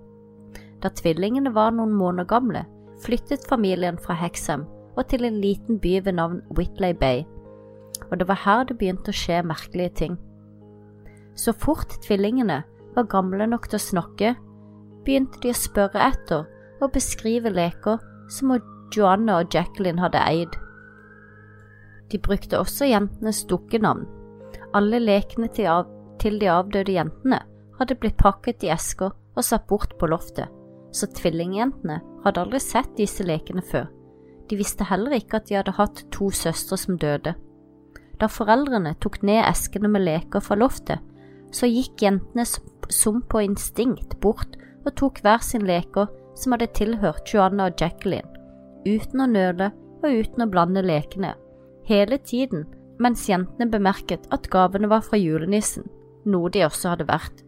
Da 0.83 0.91
tvillingene 0.95 1.53
var 1.55 1.73
noen 1.75 1.93
måneder 1.95 2.27
gamle, 2.29 2.63
flyttet 3.03 3.47
familien 3.47 3.97
fra 3.99 4.15
Hexham 4.19 4.65
og 4.97 5.05
til 5.07 5.23
en 5.25 5.39
liten 5.39 5.79
by 5.79 5.99
ved 6.05 6.17
navn 6.17 6.41
Whitley 6.57 6.93
Bay, 6.93 7.23
og 8.11 8.19
det 8.19 8.27
var 8.27 8.41
her 8.43 8.65
det 8.67 8.77
begynte 8.79 9.13
å 9.13 9.15
skje 9.15 9.41
merkelige 9.47 9.95
ting. 10.01 10.17
Så 11.35 11.53
fort 11.55 11.93
tvillingene 12.03 12.63
var 12.95 13.11
gamle 13.11 13.47
nok 13.47 13.69
til 13.69 13.79
å 13.79 13.85
snakke, 13.85 14.33
begynte 15.05 15.39
de 15.43 15.53
å 15.53 15.57
spørre 15.57 16.09
etter 16.09 16.47
og 16.79 16.91
beskrive 16.95 17.51
leker 17.53 17.99
som 18.31 18.55
Joanna 18.95 19.39
og 19.41 19.53
Jacqueline 19.53 20.01
hadde 20.01 20.21
eid. 20.25 20.57
De 22.11 22.17
brukte 22.17 22.59
også 22.59 22.89
jentenes 22.89 23.43
dukkenavn. 23.49 24.07
Alle 24.73 24.99
lekene 25.01 25.49
til, 25.53 25.69
til 26.21 26.39
de 26.41 26.51
avdøde 26.51 26.95
jentene 26.95 27.41
hadde 27.79 27.97
blitt 27.99 28.19
pakket 28.19 28.67
i 28.67 28.73
esker 28.75 29.11
og 29.15 29.45
satt 29.45 29.67
bort 29.69 29.95
på 29.99 30.09
loftet 30.11 30.49
så 30.91 31.07
tvillingjentene 31.13 31.99
hadde 32.23 32.43
aldri 32.43 32.61
sett 32.63 32.89
disse 32.97 33.25
lekene 33.25 33.63
før. 33.65 33.87
De 34.49 34.57
visste 34.57 34.87
heller 34.89 35.13
ikke 35.19 35.39
at 35.39 35.49
de 35.49 35.59
hadde 35.59 35.75
hatt 35.77 36.03
to 36.13 36.31
søstre 36.33 36.77
som 36.79 36.97
døde. 37.01 37.35
Da 38.19 38.27
foreldrene 38.27 38.95
tok 39.03 39.21
ned 39.23 39.43
eskene 39.45 39.91
med 39.91 40.03
leker 40.07 40.43
fra 40.43 40.57
loftet, 40.57 40.99
så 41.53 41.69
gikk 41.69 42.03
jentene 42.03 42.45
som 42.45 43.21
på 43.29 43.43
instinkt 43.45 44.17
bort 44.21 44.57
og 44.85 44.95
tok 44.99 45.21
hver 45.25 45.43
sin 45.45 45.65
leker 45.69 46.09
som 46.37 46.55
hadde 46.55 46.71
tilhørt 46.77 47.29
Joanna 47.29 47.69
og 47.69 47.79
Jacqueline, 47.79 48.27
uten 48.87 49.23
å 49.23 49.29
nøle 49.29 49.69
og 49.99 50.09
uten 50.09 50.45
å 50.45 50.49
blande 50.49 50.83
lekene, 50.85 51.33
hele 51.89 52.19
tiden 52.21 52.65
mens 52.99 53.25
jentene 53.29 53.69
bemerket 53.71 54.25
at 54.35 54.49
gavene 54.51 54.89
var 54.91 55.03
fra 55.05 55.19
julenissen, 55.19 55.85
noe 56.25 56.49
de 56.51 56.65
også 56.65 56.93
hadde 56.93 57.07
vært. 57.09 57.43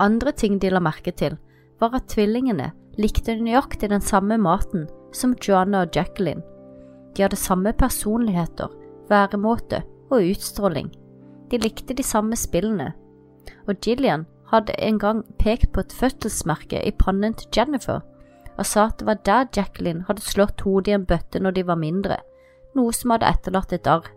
Andre 0.00 0.32
ting 0.32 0.58
de 0.60 0.70
la 0.72 0.80
merke 0.80 1.12
til, 1.12 1.36
var 1.80 1.94
at 1.96 2.08
tvillingene 2.12 2.70
likte 3.00 3.36
nøyaktig 3.36 3.90
den 3.92 4.04
samme 4.04 4.36
maten 4.40 4.88
som 5.16 5.36
Joanna 5.40 5.84
og 5.84 5.96
Jacqueline. 5.96 6.42
De 7.16 7.24
hadde 7.24 7.38
samme 7.40 7.72
personligheter, 7.72 8.68
væremåte 9.08 9.82
og 10.10 10.24
utstråling. 10.24 10.90
De 11.50 11.58
likte 11.58 11.96
de 11.96 12.04
samme 12.06 12.36
spillene, 12.36 12.92
og 13.66 13.80
Gillian 13.82 14.26
hadde 14.50 14.76
en 14.78 14.98
gang 14.98 15.24
pekt 15.38 15.72
på 15.72 15.82
et 15.84 15.94
fødselsmerke 15.94 16.82
i 16.86 16.94
pannen 16.98 17.34
til 17.34 17.48
Jennifer 17.56 18.00
og 18.60 18.66
sa 18.68 18.88
at 18.90 18.98
det 19.00 19.06
var 19.08 19.20
der 19.24 19.48
Jacqueline 19.56 20.04
hadde 20.08 20.24
slått 20.24 20.64
hodet 20.66 20.92
i 20.92 20.96
en 20.98 21.06
bøtte 21.08 21.40
når 21.40 21.56
de 21.56 21.66
var 21.66 21.80
mindre, 21.80 22.18
noe 22.76 22.92
som 22.92 23.14
hadde 23.14 23.30
etterlatt 23.30 23.72
et 23.72 23.88
arr. 23.88 24.10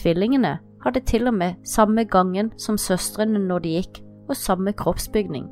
Tvillingene 0.00 0.56
hadde 0.84 1.00
til 1.08 1.28
og 1.30 1.36
med 1.36 1.60
samme 1.66 2.04
gangen 2.04 2.52
som 2.60 2.78
søstrene 2.80 3.40
når 3.40 3.64
de 3.64 3.76
gikk, 3.78 4.00
og 4.28 4.36
samme 4.36 4.72
kroppsbygning. 4.72 5.48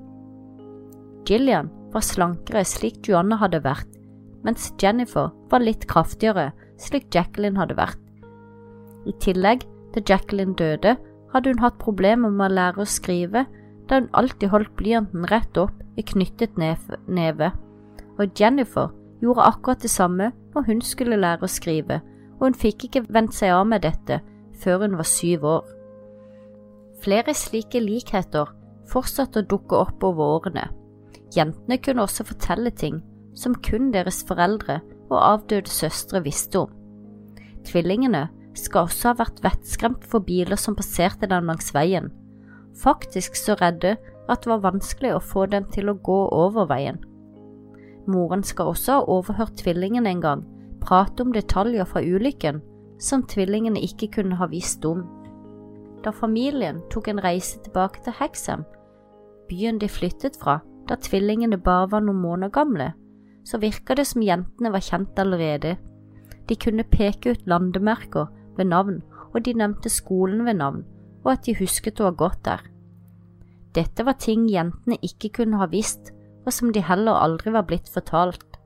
Gillian 1.29 1.69
var 1.93 2.05
slankere 2.05 2.65
slik 2.65 3.03
Joanna 3.09 3.37
hadde 3.41 3.61
vært, 3.65 3.89
mens 4.45 4.71
Jennifer 4.81 5.31
var 5.51 5.65
litt 5.65 5.85
kraftigere 5.91 6.51
slik 6.81 7.11
Jacqueline 7.15 7.61
hadde 7.61 7.77
vært. 7.79 8.01
I 9.07 9.13
tillegg, 9.21 9.67
til 9.93 10.07
Jacqueline 10.09 10.57
døde, 10.57 10.97
hadde 11.35 11.53
hun 11.53 11.61
hatt 11.61 11.77
problemer 11.81 12.33
med 12.33 12.49
å 12.49 12.55
lære 12.57 12.83
å 12.83 12.89
skrive, 12.89 13.45
da 13.89 14.01
hun 14.01 14.09
alltid 14.17 14.49
holdt 14.53 14.73
blyanten 14.79 15.27
rett 15.29 15.59
opp 15.61 15.77
i 16.01 16.05
knyttet 16.07 16.57
neve, 16.57 17.53
og 18.17 18.39
Jennifer 18.39 18.93
gjorde 19.23 19.47
akkurat 19.47 19.83
det 19.85 19.93
samme 19.93 20.31
når 20.55 20.69
hun 20.69 20.81
skulle 20.85 21.21
lære 21.21 21.45
å 21.45 21.51
skrive, 21.51 22.01
og 22.41 22.49
hun 22.49 22.59
fikk 22.59 22.89
ikke 22.89 23.05
vendt 23.13 23.37
seg 23.37 23.53
av 23.55 23.67
med 23.69 23.85
dette 23.85 24.23
før 24.63 24.87
hun 24.87 24.99
var 25.01 25.09
syv 25.09 25.47
år. 25.49 25.65
Flere 27.03 27.35
slike 27.35 27.83
likheter 27.83 28.53
fortsatte 28.91 29.43
å 29.43 29.49
dukke 29.49 29.79
opp 29.79 30.05
over 30.07 30.37
årene. 30.39 30.69
Jentene 31.35 31.79
kunne 31.83 32.05
også 32.05 32.27
fortelle 32.29 32.71
ting 32.71 33.01
som 33.39 33.57
kun 33.65 33.91
deres 33.95 34.21
foreldre 34.29 34.81
og 35.09 35.19
avdøde 35.19 35.73
søstre 35.73 36.23
visste 36.25 36.65
om. 36.65 36.73
Tvillingene 37.67 38.27
skal 38.59 38.87
også 38.87 39.13
ha 39.13 39.19
vært 39.23 39.41
vettskremt 39.45 40.05
for 40.09 40.25
biler 40.25 40.61
som 40.61 40.77
passerte 40.77 41.29
dem 41.31 41.49
langs 41.49 41.73
veien, 41.75 42.11
faktisk 42.77 43.39
så 43.39 43.57
redde 43.61 43.97
at 44.31 44.45
det 44.45 44.51
var 44.53 44.67
vanskelig 44.67 45.15
å 45.17 45.25
få 45.25 45.47
dem 45.53 45.65
til 45.73 45.91
å 45.91 45.99
gå 46.05 46.21
over 46.37 46.69
veien. 46.69 47.01
Moren 48.11 48.43
skal 48.45 48.73
også 48.73 48.99
ha 48.99 49.07
overhørt 49.09 49.57
tvillingene 49.63 50.11
en 50.11 50.23
gang 50.23 50.45
prate 50.83 51.23
om 51.23 51.33
detaljer 51.33 51.87
fra 51.87 52.03
ulykken 52.03 52.61
som 53.03 53.25
tvillingene 53.27 53.83
ikke 53.83 54.13
kunne 54.19 54.39
ha 54.39 54.47
visst 54.51 54.85
om. 54.87 55.03
Da 56.03 56.11
familien 56.15 56.81
tok 56.91 57.11
en 57.11 57.23
reise 57.23 57.59
tilbake 57.63 58.03
til 58.05 58.15
Hexham, 58.19 58.65
byen 59.51 59.81
de 59.83 59.89
flyttet 59.91 60.39
fra 60.41 60.61
da 60.89 60.97
tvillingene 60.99 61.59
bare 61.63 61.91
var 61.93 62.03
noen 62.05 62.21
måneder 62.23 62.53
gamle, 62.55 62.93
så 63.47 63.59
virka 63.63 63.95
det 63.99 64.07
som 64.11 64.23
jentene 64.23 64.73
var 64.75 64.83
kjent 64.83 65.19
allerede. 65.19 65.77
De 66.49 66.57
kunne 66.59 66.87
peke 66.87 67.35
ut 67.35 67.47
landemerker 67.47 68.31
ved 68.57 68.69
navn, 68.71 69.01
og 69.33 69.45
de 69.45 69.55
nevnte 69.57 69.91
skolen 69.91 70.45
ved 70.47 70.59
navn, 70.59 70.83
og 71.25 71.33
at 71.33 71.47
de 71.47 71.57
husket 71.59 72.01
å 72.01 72.11
ha 72.11 72.17
gått 72.19 72.43
der. 72.45 72.65
Dette 73.75 74.05
var 74.05 74.19
ting 74.21 74.49
jentene 74.51 74.99
ikke 75.07 75.31
kunne 75.39 75.63
ha 75.63 75.71
visst, 75.71 76.13
og 76.45 76.53
som 76.53 76.73
de 76.75 76.83
heller 76.83 77.17
aldri 77.23 77.55
var 77.55 77.65
blitt 77.69 77.89
fortalt. 77.89 78.59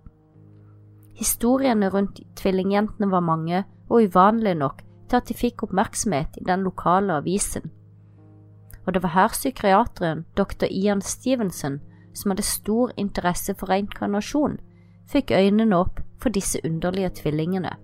Historiene 1.16 1.89
rundt 1.93 2.20
tvillingjentene 2.37 3.09
var 3.12 3.24
mange 3.24 3.62
og 3.89 4.03
uvanlig 4.03 4.55
nok 4.57 4.82
til 5.09 5.16
at 5.16 5.28
de 5.28 5.34
fikk 5.34 5.62
oppmerksomhet 5.66 6.39
i 6.41 6.45
den 6.47 6.64
lokale 6.66 7.20
avisen. 7.20 7.70
Og 8.87 8.95
det 8.95 9.03
var 9.03 9.14
her 9.14 9.28
psykiateren 9.28 10.24
dr. 10.37 10.66
Ian 10.70 11.03
Stevenson, 11.03 11.80
som 12.14 12.30
hadde 12.30 12.43
stor 12.43 12.93
interesse 12.97 13.55
for 13.55 13.70
reinkarnasjon, 13.70 14.59
fikk 15.11 15.30
øynene 15.30 15.76
opp 15.76 16.01
for 16.18 16.30
disse 16.34 16.61
underlige 16.64 17.11
tvillingene. 17.20 17.76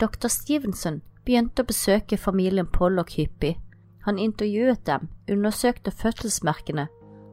Dr. 0.00 0.28
Stevenson 0.28 1.00
begynte 1.24 1.62
å 1.62 1.70
besøke 1.70 2.18
familien 2.20 2.66
Pollock 2.66 3.16
hyppig. 3.16 3.56
Han 4.06 4.18
intervjuet 4.18 4.84
dem, 4.86 5.08
undersøkte 5.30 5.90
fødselsmerkene 5.90 6.86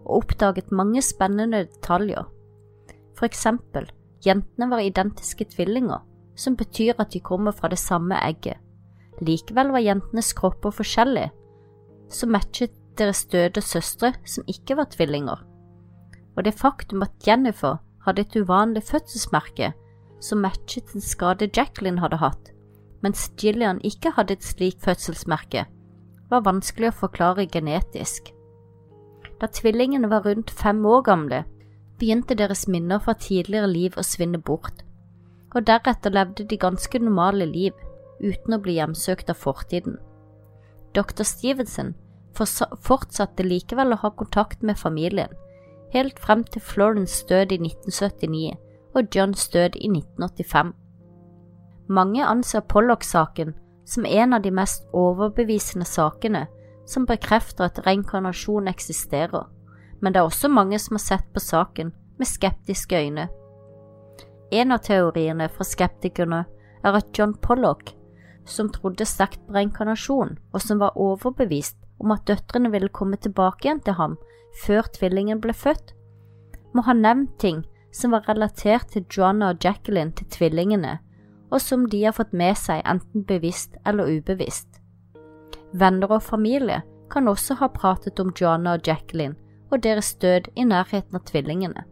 og 0.05 0.23
oppdaget 0.23 0.71
mange 0.71 1.01
spennende 1.01 1.65
detaljer. 1.65 2.23
For 3.17 3.25
eksempel, 3.25 3.89
jentene 4.25 4.69
var 4.71 4.81
identiske 4.81 5.45
tvillinger, 5.51 6.01
som 6.35 6.55
betyr 6.57 6.97
at 6.99 7.13
de 7.13 7.19
kommer 7.19 7.51
fra 7.51 7.69
det 7.69 7.79
samme 7.79 8.17
egget. 8.21 8.57
Likevel 9.21 9.71
var 9.73 9.83
jentenes 9.85 10.33
kropper 10.33 10.73
forskjellige, 10.73 11.31
som 12.09 12.33
matchet 12.33 12.73
deres 12.97 13.25
døde 13.25 13.61
søstre 13.61 14.13
som 14.25 14.45
ikke 14.47 14.77
var 14.77 14.89
tvillinger. 14.93 15.43
Og 16.37 16.45
det 16.45 16.57
faktum 16.57 17.05
at 17.05 17.27
Jennifer 17.27 17.77
hadde 18.05 18.25
et 18.25 18.35
uvanlig 18.35 18.83
fødselsmerke 18.83 19.73
som 20.23 20.41
matchet 20.43 20.95
en 20.95 21.03
skade 21.03 21.49
Jacqueline 21.57 22.01
hadde 22.01 22.21
hatt, 22.21 22.51
mens 23.03 23.27
Gillian 23.37 23.81
ikke 23.83 24.13
hadde 24.15 24.37
et 24.37 24.45
slikt 24.45 24.83
fødselsmerke, 24.85 25.65
var 26.31 26.45
vanskelig 26.45 26.89
å 26.89 26.99
forklare 27.03 27.45
genetisk. 27.51 28.31
Da 29.41 29.49
tvillingene 29.51 30.09
var 30.09 30.23
rundt 30.25 30.53
fem 30.55 30.79
år 30.87 31.03
gamle, 31.03 31.43
begynte 31.99 32.37
deres 32.39 32.65
minner 32.71 33.01
fra 33.03 33.15
tidligere 33.19 33.67
liv 33.67 33.97
å 33.99 34.05
svinne 34.07 34.39
bort, 34.39 34.85
og 35.53 35.67
deretter 35.67 36.13
levde 36.13 36.45
de 36.49 36.57
ganske 36.57 36.99
normale 36.99 37.45
liv 37.45 37.73
uten 38.23 38.55
å 38.55 38.61
bli 38.61 38.77
hjemsøkt 38.77 39.29
av 39.29 39.39
fortiden. 39.39 39.97
Dr. 40.93 41.25
Stevenson 41.25 41.93
fortsatte 42.33 43.45
likevel 43.45 43.93
å 43.93 44.01
ha 44.01 44.13
kontakt 44.17 44.63
med 44.65 44.79
familien, 44.79 45.29
helt 45.93 46.19
frem 46.19 46.43
til 46.43 46.61
Florence 46.61 47.25
død 47.29 47.53
i 47.53 47.59
1979 47.61 48.55
og 48.93 49.15
Johns 49.15 49.47
død 49.53 49.77
i 49.81 49.89
1985. 49.89 50.73
Mange 51.93 52.25
anser 52.25 52.65
Pollock-saken 52.69 53.53
som 53.85 54.05
en 54.05 54.33
av 54.33 54.41
de 54.41 54.51
mest 54.51 54.85
overbevisende 54.93 55.85
sakene 55.85 56.45
som 56.87 57.05
bekrefter 57.05 57.67
at 57.67 57.81
reinkarnasjon 57.85 58.69
eksisterer, 58.71 59.45
men 60.01 60.13
det 60.13 60.21
er 60.21 60.29
også 60.29 60.49
mange 60.51 60.79
som 60.79 60.97
har 60.97 61.03
sett 61.03 61.27
på 61.33 61.43
saken 61.43 61.93
med 62.19 62.29
skeptiske 62.29 62.97
øyne. 62.97 63.27
En 64.53 64.71
av 64.71 64.83
teoriene 64.85 65.47
fra 65.49 65.65
skeptikerne 65.65 66.43
er 66.85 66.97
at 66.99 67.09
John 67.17 67.33
Pollock, 67.41 67.95
som 68.45 68.69
trodde 68.69 69.07
sterkt 69.07 69.41
på 69.47 69.55
reinkarnasjon, 69.55 70.35
og 70.53 70.61
som 70.61 70.81
var 70.83 70.97
overbevist 70.99 71.79
om 72.03 72.13
at 72.13 72.25
døtrene 72.29 72.69
ville 72.73 72.91
komme 72.93 73.17
tilbake 73.17 73.65
igjen 73.65 73.81
til 73.81 73.97
ham 73.97 74.17
før 74.65 74.85
tvillingen 74.93 75.41
ble 75.41 75.55
født, 75.57 75.95
må 76.73 76.83
ha 76.85 76.93
nevnt 76.93 77.33
ting 77.41 77.63
som 77.93 78.13
var 78.13 78.27
relatert 78.29 78.91
til 78.93 79.05
Joanna 79.09 79.53
og 79.53 79.65
Jacqueline 79.65 80.13
til 80.17 80.29
tvillingene, 80.35 80.99
og 81.53 81.61
som 81.61 81.87
de 81.89 82.03
har 82.03 82.15
fått 82.17 82.33
med 82.33 82.57
seg 82.57 82.81
enten 82.89 83.25
bevisst 83.29 83.77
eller 83.85 84.09
ubevisst. 84.09 84.81
Venner 85.73 86.11
og 86.13 86.21
familie 86.25 86.83
kan 87.09 87.29
også 87.29 87.57
ha 87.61 87.69
pratet 87.73 88.19
om 88.21 88.33
Joanna 88.37 88.77
og 88.77 88.85
Jacqueline 88.85 89.37
og 89.73 89.81
deres 89.85 90.13
død 90.21 90.51
i 90.55 90.65
nærheten 90.69 91.17
av 91.17 91.25
tvillingene. 91.29 91.85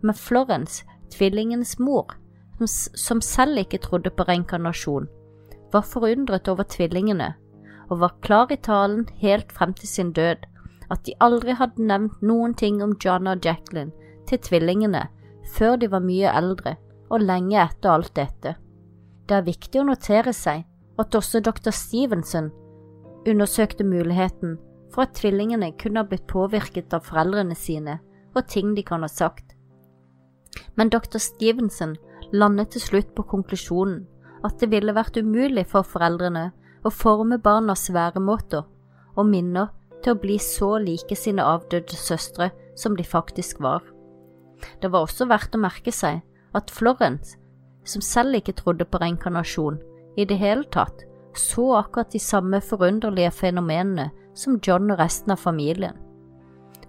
Men 0.00 0.16
Florence, 0.16 0.84
tvillingenes 1.12 1.78
mor, 1.78 2.16
som 2.66 3.20
selv 3.24 3.58
ikke 3.62 3.80
trodde 3.84 4.12
på 4.12 4.26
reinkarnasjon, 4.28 5.08
var 5.72 5.86
forundret 5.86 6.48
over 6.50 6.66
tvillingene 6.68 7.34
og 7.90 8.00
var 8.02 8.16
klar 8.22 8.52
i 8.52 8.58
talen 8.62 9.06
helt 9.22 9.52
frem 9.52 9.72
til 9.74 9.88
sin 9.88 10.12
død 10.12 10.46
at 10.90 11.04
de 11.06 11.14
aldri 11.22 11.54
hadde 11.58 11.86
nevnt 11.86 12.22
noen 12.22 12.54
ting 12.58 12.80
om 12.82 12.96
John 13.02 13.30
og 13.30 13.44
Jacqueline 13.44 13.94
til 14.28 14.42
tvillingene 14.46 15.06
før 15.54 15.78
de 15.80 15.90
var 15.90 16.04
mye 16.04 16.30
eldre 16.30 16.76
og 17.10 17.22
lenge 17.22 17.58
etter 17.58 17.90
alt 17.90 18.12
dette. 18.16 18.54
Det 19.26 19.36
er 19.36 19.46
viktig 19.46 19.80
å 19.80 19.86
notere 19.86 20.34
seg 20.34 20.66
at 21.00 21.16
også 21.16 21.40
dr. 21.42 21.70
Stevenson 21.74 22.50
undersøkte 23.28 23.86
muligheten 23.86 24.58
for 24.90 25.06
at 25.06 25.14
tvillingene 25.18 25.72
kunne 25.78 26.02
ha 26.02 26.08
blitt 26.08 26.26
påvirket 26.30 26.94
av 26.94 27.06
foreldrene 27.06 27.56
sine 27.58 27.98
og 28.34 28.46
ting 28.50 28.74
de 28.74 28.84
kan 28.86 29.02
ha 29.02 29.10
sagt. 29.10 29.54
Men 30.76 30.90
dr. 30.90 31.18
Stevenson 31.18 31.96
landet 32.32 32.74
til 32.74 32.84
slutt 32.84 33.12
på 33.14 33.26
konklusjonen 33.30 34.06
at 34.46 34.56
det 34.60 34.70
ville 34.72 34.94
vært 34.96 35.18
umulig 35.20 35.66
for 35.68 35.86
foreldrene 35.86 36.50
å 36.86 36.92
forme 36.94 37.38
barnas 37.42 37.90
væremåter 37.92 38.64
og 39.18 39.28
minner 39.28 39.68
til 40.00 40.14
å 40.14 40.20
bli 40.20 40.38
så 40.40 40.76
like 40.80 41.16
sine 41.18 41.44
avdøde 41.44 41.96
søstre 41.96 42.50
som 42.78 42.96
de 42.96 43.04
faktisk 43.04 43.60
var. 43.60 43.82
Det 44.80 44.90
var 44.92 45.04
også 45.04 45.28
verdt 45.28 45.56
å 45.56 45.60
merke 45.60 45.92
seg 45.92 46.22
at 46.56 46.72
Florence, 46.72 47.36
som 47.84 48.02
selv 48.04 48.40
ikke 48.40 48.56
trodde 48.56 48.86
på 48.88 49.00
reinkarnasjon 49.00 49.78
i 50.16 50.26
det 50.28 50.38
hele 50.40 50.64
tatt, 50.72 51.04
så 51.36 51.76
akkurat 51.78 52.10
de 52.12 52.20
samme 52.20 52.60
forunderlige 52.64 53.30
fenomenene 53.30 54.10
som 54.34 54.58
John 54.66 54.90
og 54.90 54.98
resten 55.00 55.34
av 55.34 55.42
familien, 55.42 55.96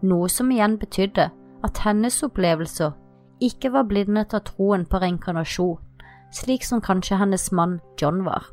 noe 0.01 0.29
som 0.29 0.49
igjen 0.51 0.79
betydde 0.81 1.29
at 1.61 1.83
hennes 1.85 2.17
opplevelser 2.25 2.95
ikke 3.41 3.71
var 3.73 3.87
blindet 3.89 4.35
av 4.37 4.45
troen 4.47 4.85
på 4.85 5.01
reinkarnasjon, 5.01 5.79
slik 6.33 6.65
som 6.65 6.81
kanskje 6.81 7.19
hennes 7.19 7.49
mann 7.51 7.79
John 8.01 8.23
var. 8.25 8.45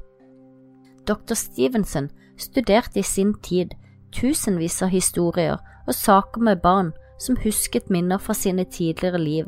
Dr. 1.06 1.34
Stevenson 1.34 2.10
studerte 2.36 3.00
i 3.00 3.06
sin 3.06 3.34
tid 3.42 3.74
tusenvis 4.14 4.80
av 4.82 4.92
historier 4.92 5.58
og 5.86 5.94
saker 5.94 6.42
med 6.44 6.62
barn 6.64 6.92
som 7.20 7.38
husket 7.42 7.90
minner 7.90 8.20
fra 8.22 8.34
sine 8.36 8.64
tidligere 8.64 9.20
liv. 9.20 9.46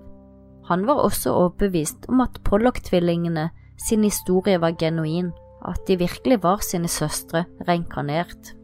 Han 0.71 0.87
var 0.87 1.03
også 1.03 1.33
overbevist 1.35 2.09
om 2.09 2.21
at 2.21 2.41
Pollock-tvillingene 2.45 3.49
sin 3.81 4.05
historie 4.05 4.61
var 4.61 4.77
genuin, 4.79 5.33
at 5.67 5.81
de 5.89 5.99
virkelig 5.99 6.43
var 6.43 6.63
sine 6.65 6.89
søstre 6.89 7.45
reinkarnert. 7.69 8.55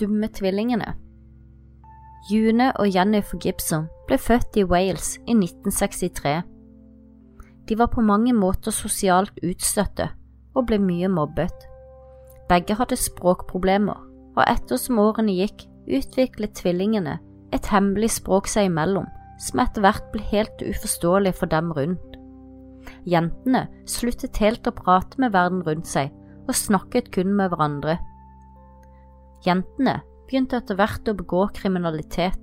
De 0.00 0.06
stumme 0.06 0.28
tvillingene 0.32 0.94
June 2.32 2.72
og 2.80 2.88
Jennifer 2.94 3.36
Gibson 3.36 3.82
ble 4.08 4.16
født 4.16 4.56
i 4.56 4.64
Wales 4.64 5.18
i 5.28 5.34
1963. 5.36 6.40
De 7.68 7.76
var 7.78 7.90
på 7.92 8.00
mange 8.00 8.32
måter 8.32 8.72
sosialt 8.72 9.36
utstøtte 9.44 10.06
og 10.56 10.66
ble 10.70 10.78
mye 10.80 11.10
mobbet. 11.12 11.52
Begge 12.48 12.78
hadde 12.80 12.96
språkproblemer, 12.96 14.00
og 14.38 14.42
ettersom 14.48 15.02
årene 15.04 15.36
gikk, 15.36 15.66
utviklet 15.84 16.56
tvillingene 16.56 17.18
et 17.52 17.68
hemmelig 17.68 18.14
språk 18.16 18.48
seg 18.48 18.70
imellom, 18.70 19.04
som 19.36 19.60
etter 19.60 19.84
hvert 19.84 20.08
ble 20.14 20.24
helt 20.32 20.64
uforståelig 20.64 21.34
for 21.42 21.52
dem 21.52 21.74
rundt. 21.76 22.16
Jentene 23.04 23.66
sluttet 23.84 24.40
helt 24.40 24.64
å 24.64 24.72
prate 24.80 25.20
med 25.20 25.36
verden 25.36 25.60
rundt 25.68 25.92
seg 25.92 26.08
og 26.48 26.56
snakket 26.56 27.12
kun 27.12 27.36
med 27.36 27.52
hverandre. 27.52 28.00
Jentene 29.46 30.00
begynte 30.28 30.58
etter 30.60 30.76
hvert 30.78 31.08
å 31.08 31.16
begå 31.16 31.46
kriminalitet, 31.56 32.40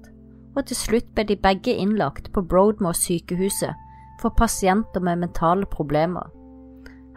og 0.58 0.66
til 0.68 0.80
slutt 0.80 1.10
ble 1.14 1.28
de 1.30 1.38
begge 1.40 1.76
innlagt 1.78 2.32
på 2.34 2.42
Broadmoor 2.42 2.98
sykehuset 2.98 3.76
for 4.22 4.34
pasienter 4.34 5.04
med 5.06 5.22
mentale 5.22 5.68
problemer. 5.70 6.32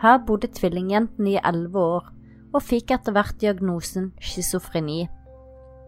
Her 0.00 0.20
bodde 0.26 0.50
tvillingjentene 0.56 1.34
i 1.34 1.40
elleve 1.40 1.80
år 1.96 2.10
og 2.52 2.64
fikk 2.64 2.92
etter 2.96 3.14
hvert 3.16 3.38
diagnosen 3.40 4.10
schizofreni. 4.20 5.06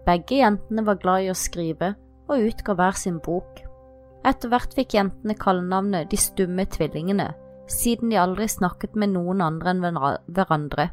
Begge 0.07 0.41
jentene 0.41 0.85
var 0.87 1.01
glad 1.03 1.27
i 1.27 1.31
å 1.33 1.37
skrive 1.39 1.93
og 2.31 2.49
utga 2.49 2.77
hver 2.79 2.97
sin 2.99 3.21
bok. 3.25 3.61
Etter 4.25 4.53
hvert 4.53 4.75
fikk 4.77 4.95
jentene 4.95 5.35
kallenavnet 5.35 6.11
De 6.11 6.19
stumme 6.21 6.65
tvillingene, 6.71 7.33
siden 7.67 8.13
de 8.13 8.21
aldri 8.21 8.49
snakket 8.49 8.95
med 8.97 9.15
noen 9.17 9.43
andre 9.43 9.73
enn 9.75 9.83
hverandre. 9.83 10.91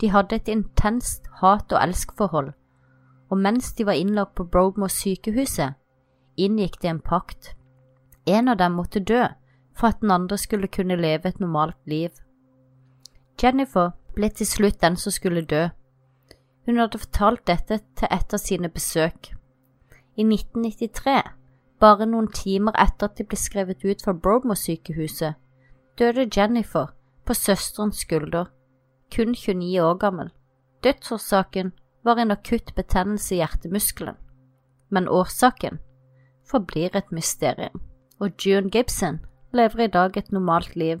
De 0.00 0.10
hadde 0.10 0.36
et 0.36 0.48
intenst 0.48 1.26
hat- 1.40 1.72
og 1.72 1.82
elskforhold, 1.82 2.52
og 3.30 3.38
mens 3.38 3.72
de 3.72 3.86
var 3.86 3.92
innlagt 3.98 4.34
på 4.34 4.44
Brogmore 4.44 4.88
sykehuset, 4.88 5.74
inngikk 6.36 6.82
de 6.82 6.88
en 6.88 7.00
pakt. 7.00 7.54
En 8.26 8.48
av 8.48 8.58
dem 8.58 8.72
måtte 8.72 9.00
dø 9.00 9.26
for 9.74 9.88
at 9.88 10.00
den 10.00 10.10
andre 10.10 10.38
skulle 10.38 10.68
kunne 10.68 10.96
leve 10.96 11.28
et 11.28 11.40
normalt 11.40 11.78
liv. 11.86 12.10
Jennifer 13.42 13.90
ble 14.14 14.28
til 14.28 14.46
slutt 14.46 14.80
den 14.82 14.96
som 14.96 15.12
skulle 15.14 15.44
dø. 15.46 15.68
Hun 16.66 16.78
hadde 16.78 16.98
fortalt 16.98 17.46
dette 17.46 17.80
til 17.96 18.08
et 18.10 18.34
av 18.34 18.38
sine 18.42 18.68
besøk. 18.68 19.32
I 20.18 20.24
1993, 20.26 21.22
bare 21.78 22.06
noen 22.06 22.26
timer 22.34 22.74
etter 22.82 23.06
at 23.06 23.18
de 23.18 23.24
ble 23.24 23.38
skrevet 23.38 23.84
ut 23.84 24.02
fra 24.02 24.12
Brogmore-sykehuset, 24.12 25.38
døde 25.98 26.26
Jennifer 26.36 26.90
på 27.24 27.34
søsterens 27.34 28.02
skulder, 28.02 28.50
kun 29.14 29.34
29 29.34 29.80
år 29.82 29.98
gammel. 29.98 30.30
Dødsårsaken 30.84 31.72
var 32.04 32.16
en 32.18 32.30
akutt 32.30 32.74
betennelse 32.74 33.34
i 33.34 33.38
hjertemuskelen, 33.40 34.16
men 34.90 35.08
årsaken 35.08 35.80
forblir 36.48 36.96
et 36.96 37.12
mysterium, 37.12 37.80
og 38.20 38.38
June 38.46 38.70
Gibson 38.70 39.20
lever 39.52 39.84
i 39.84 39.92
dag 39.92 40.16
et 40.16 40.32
normalt 40.32 40.76
liv. 40.76 41.00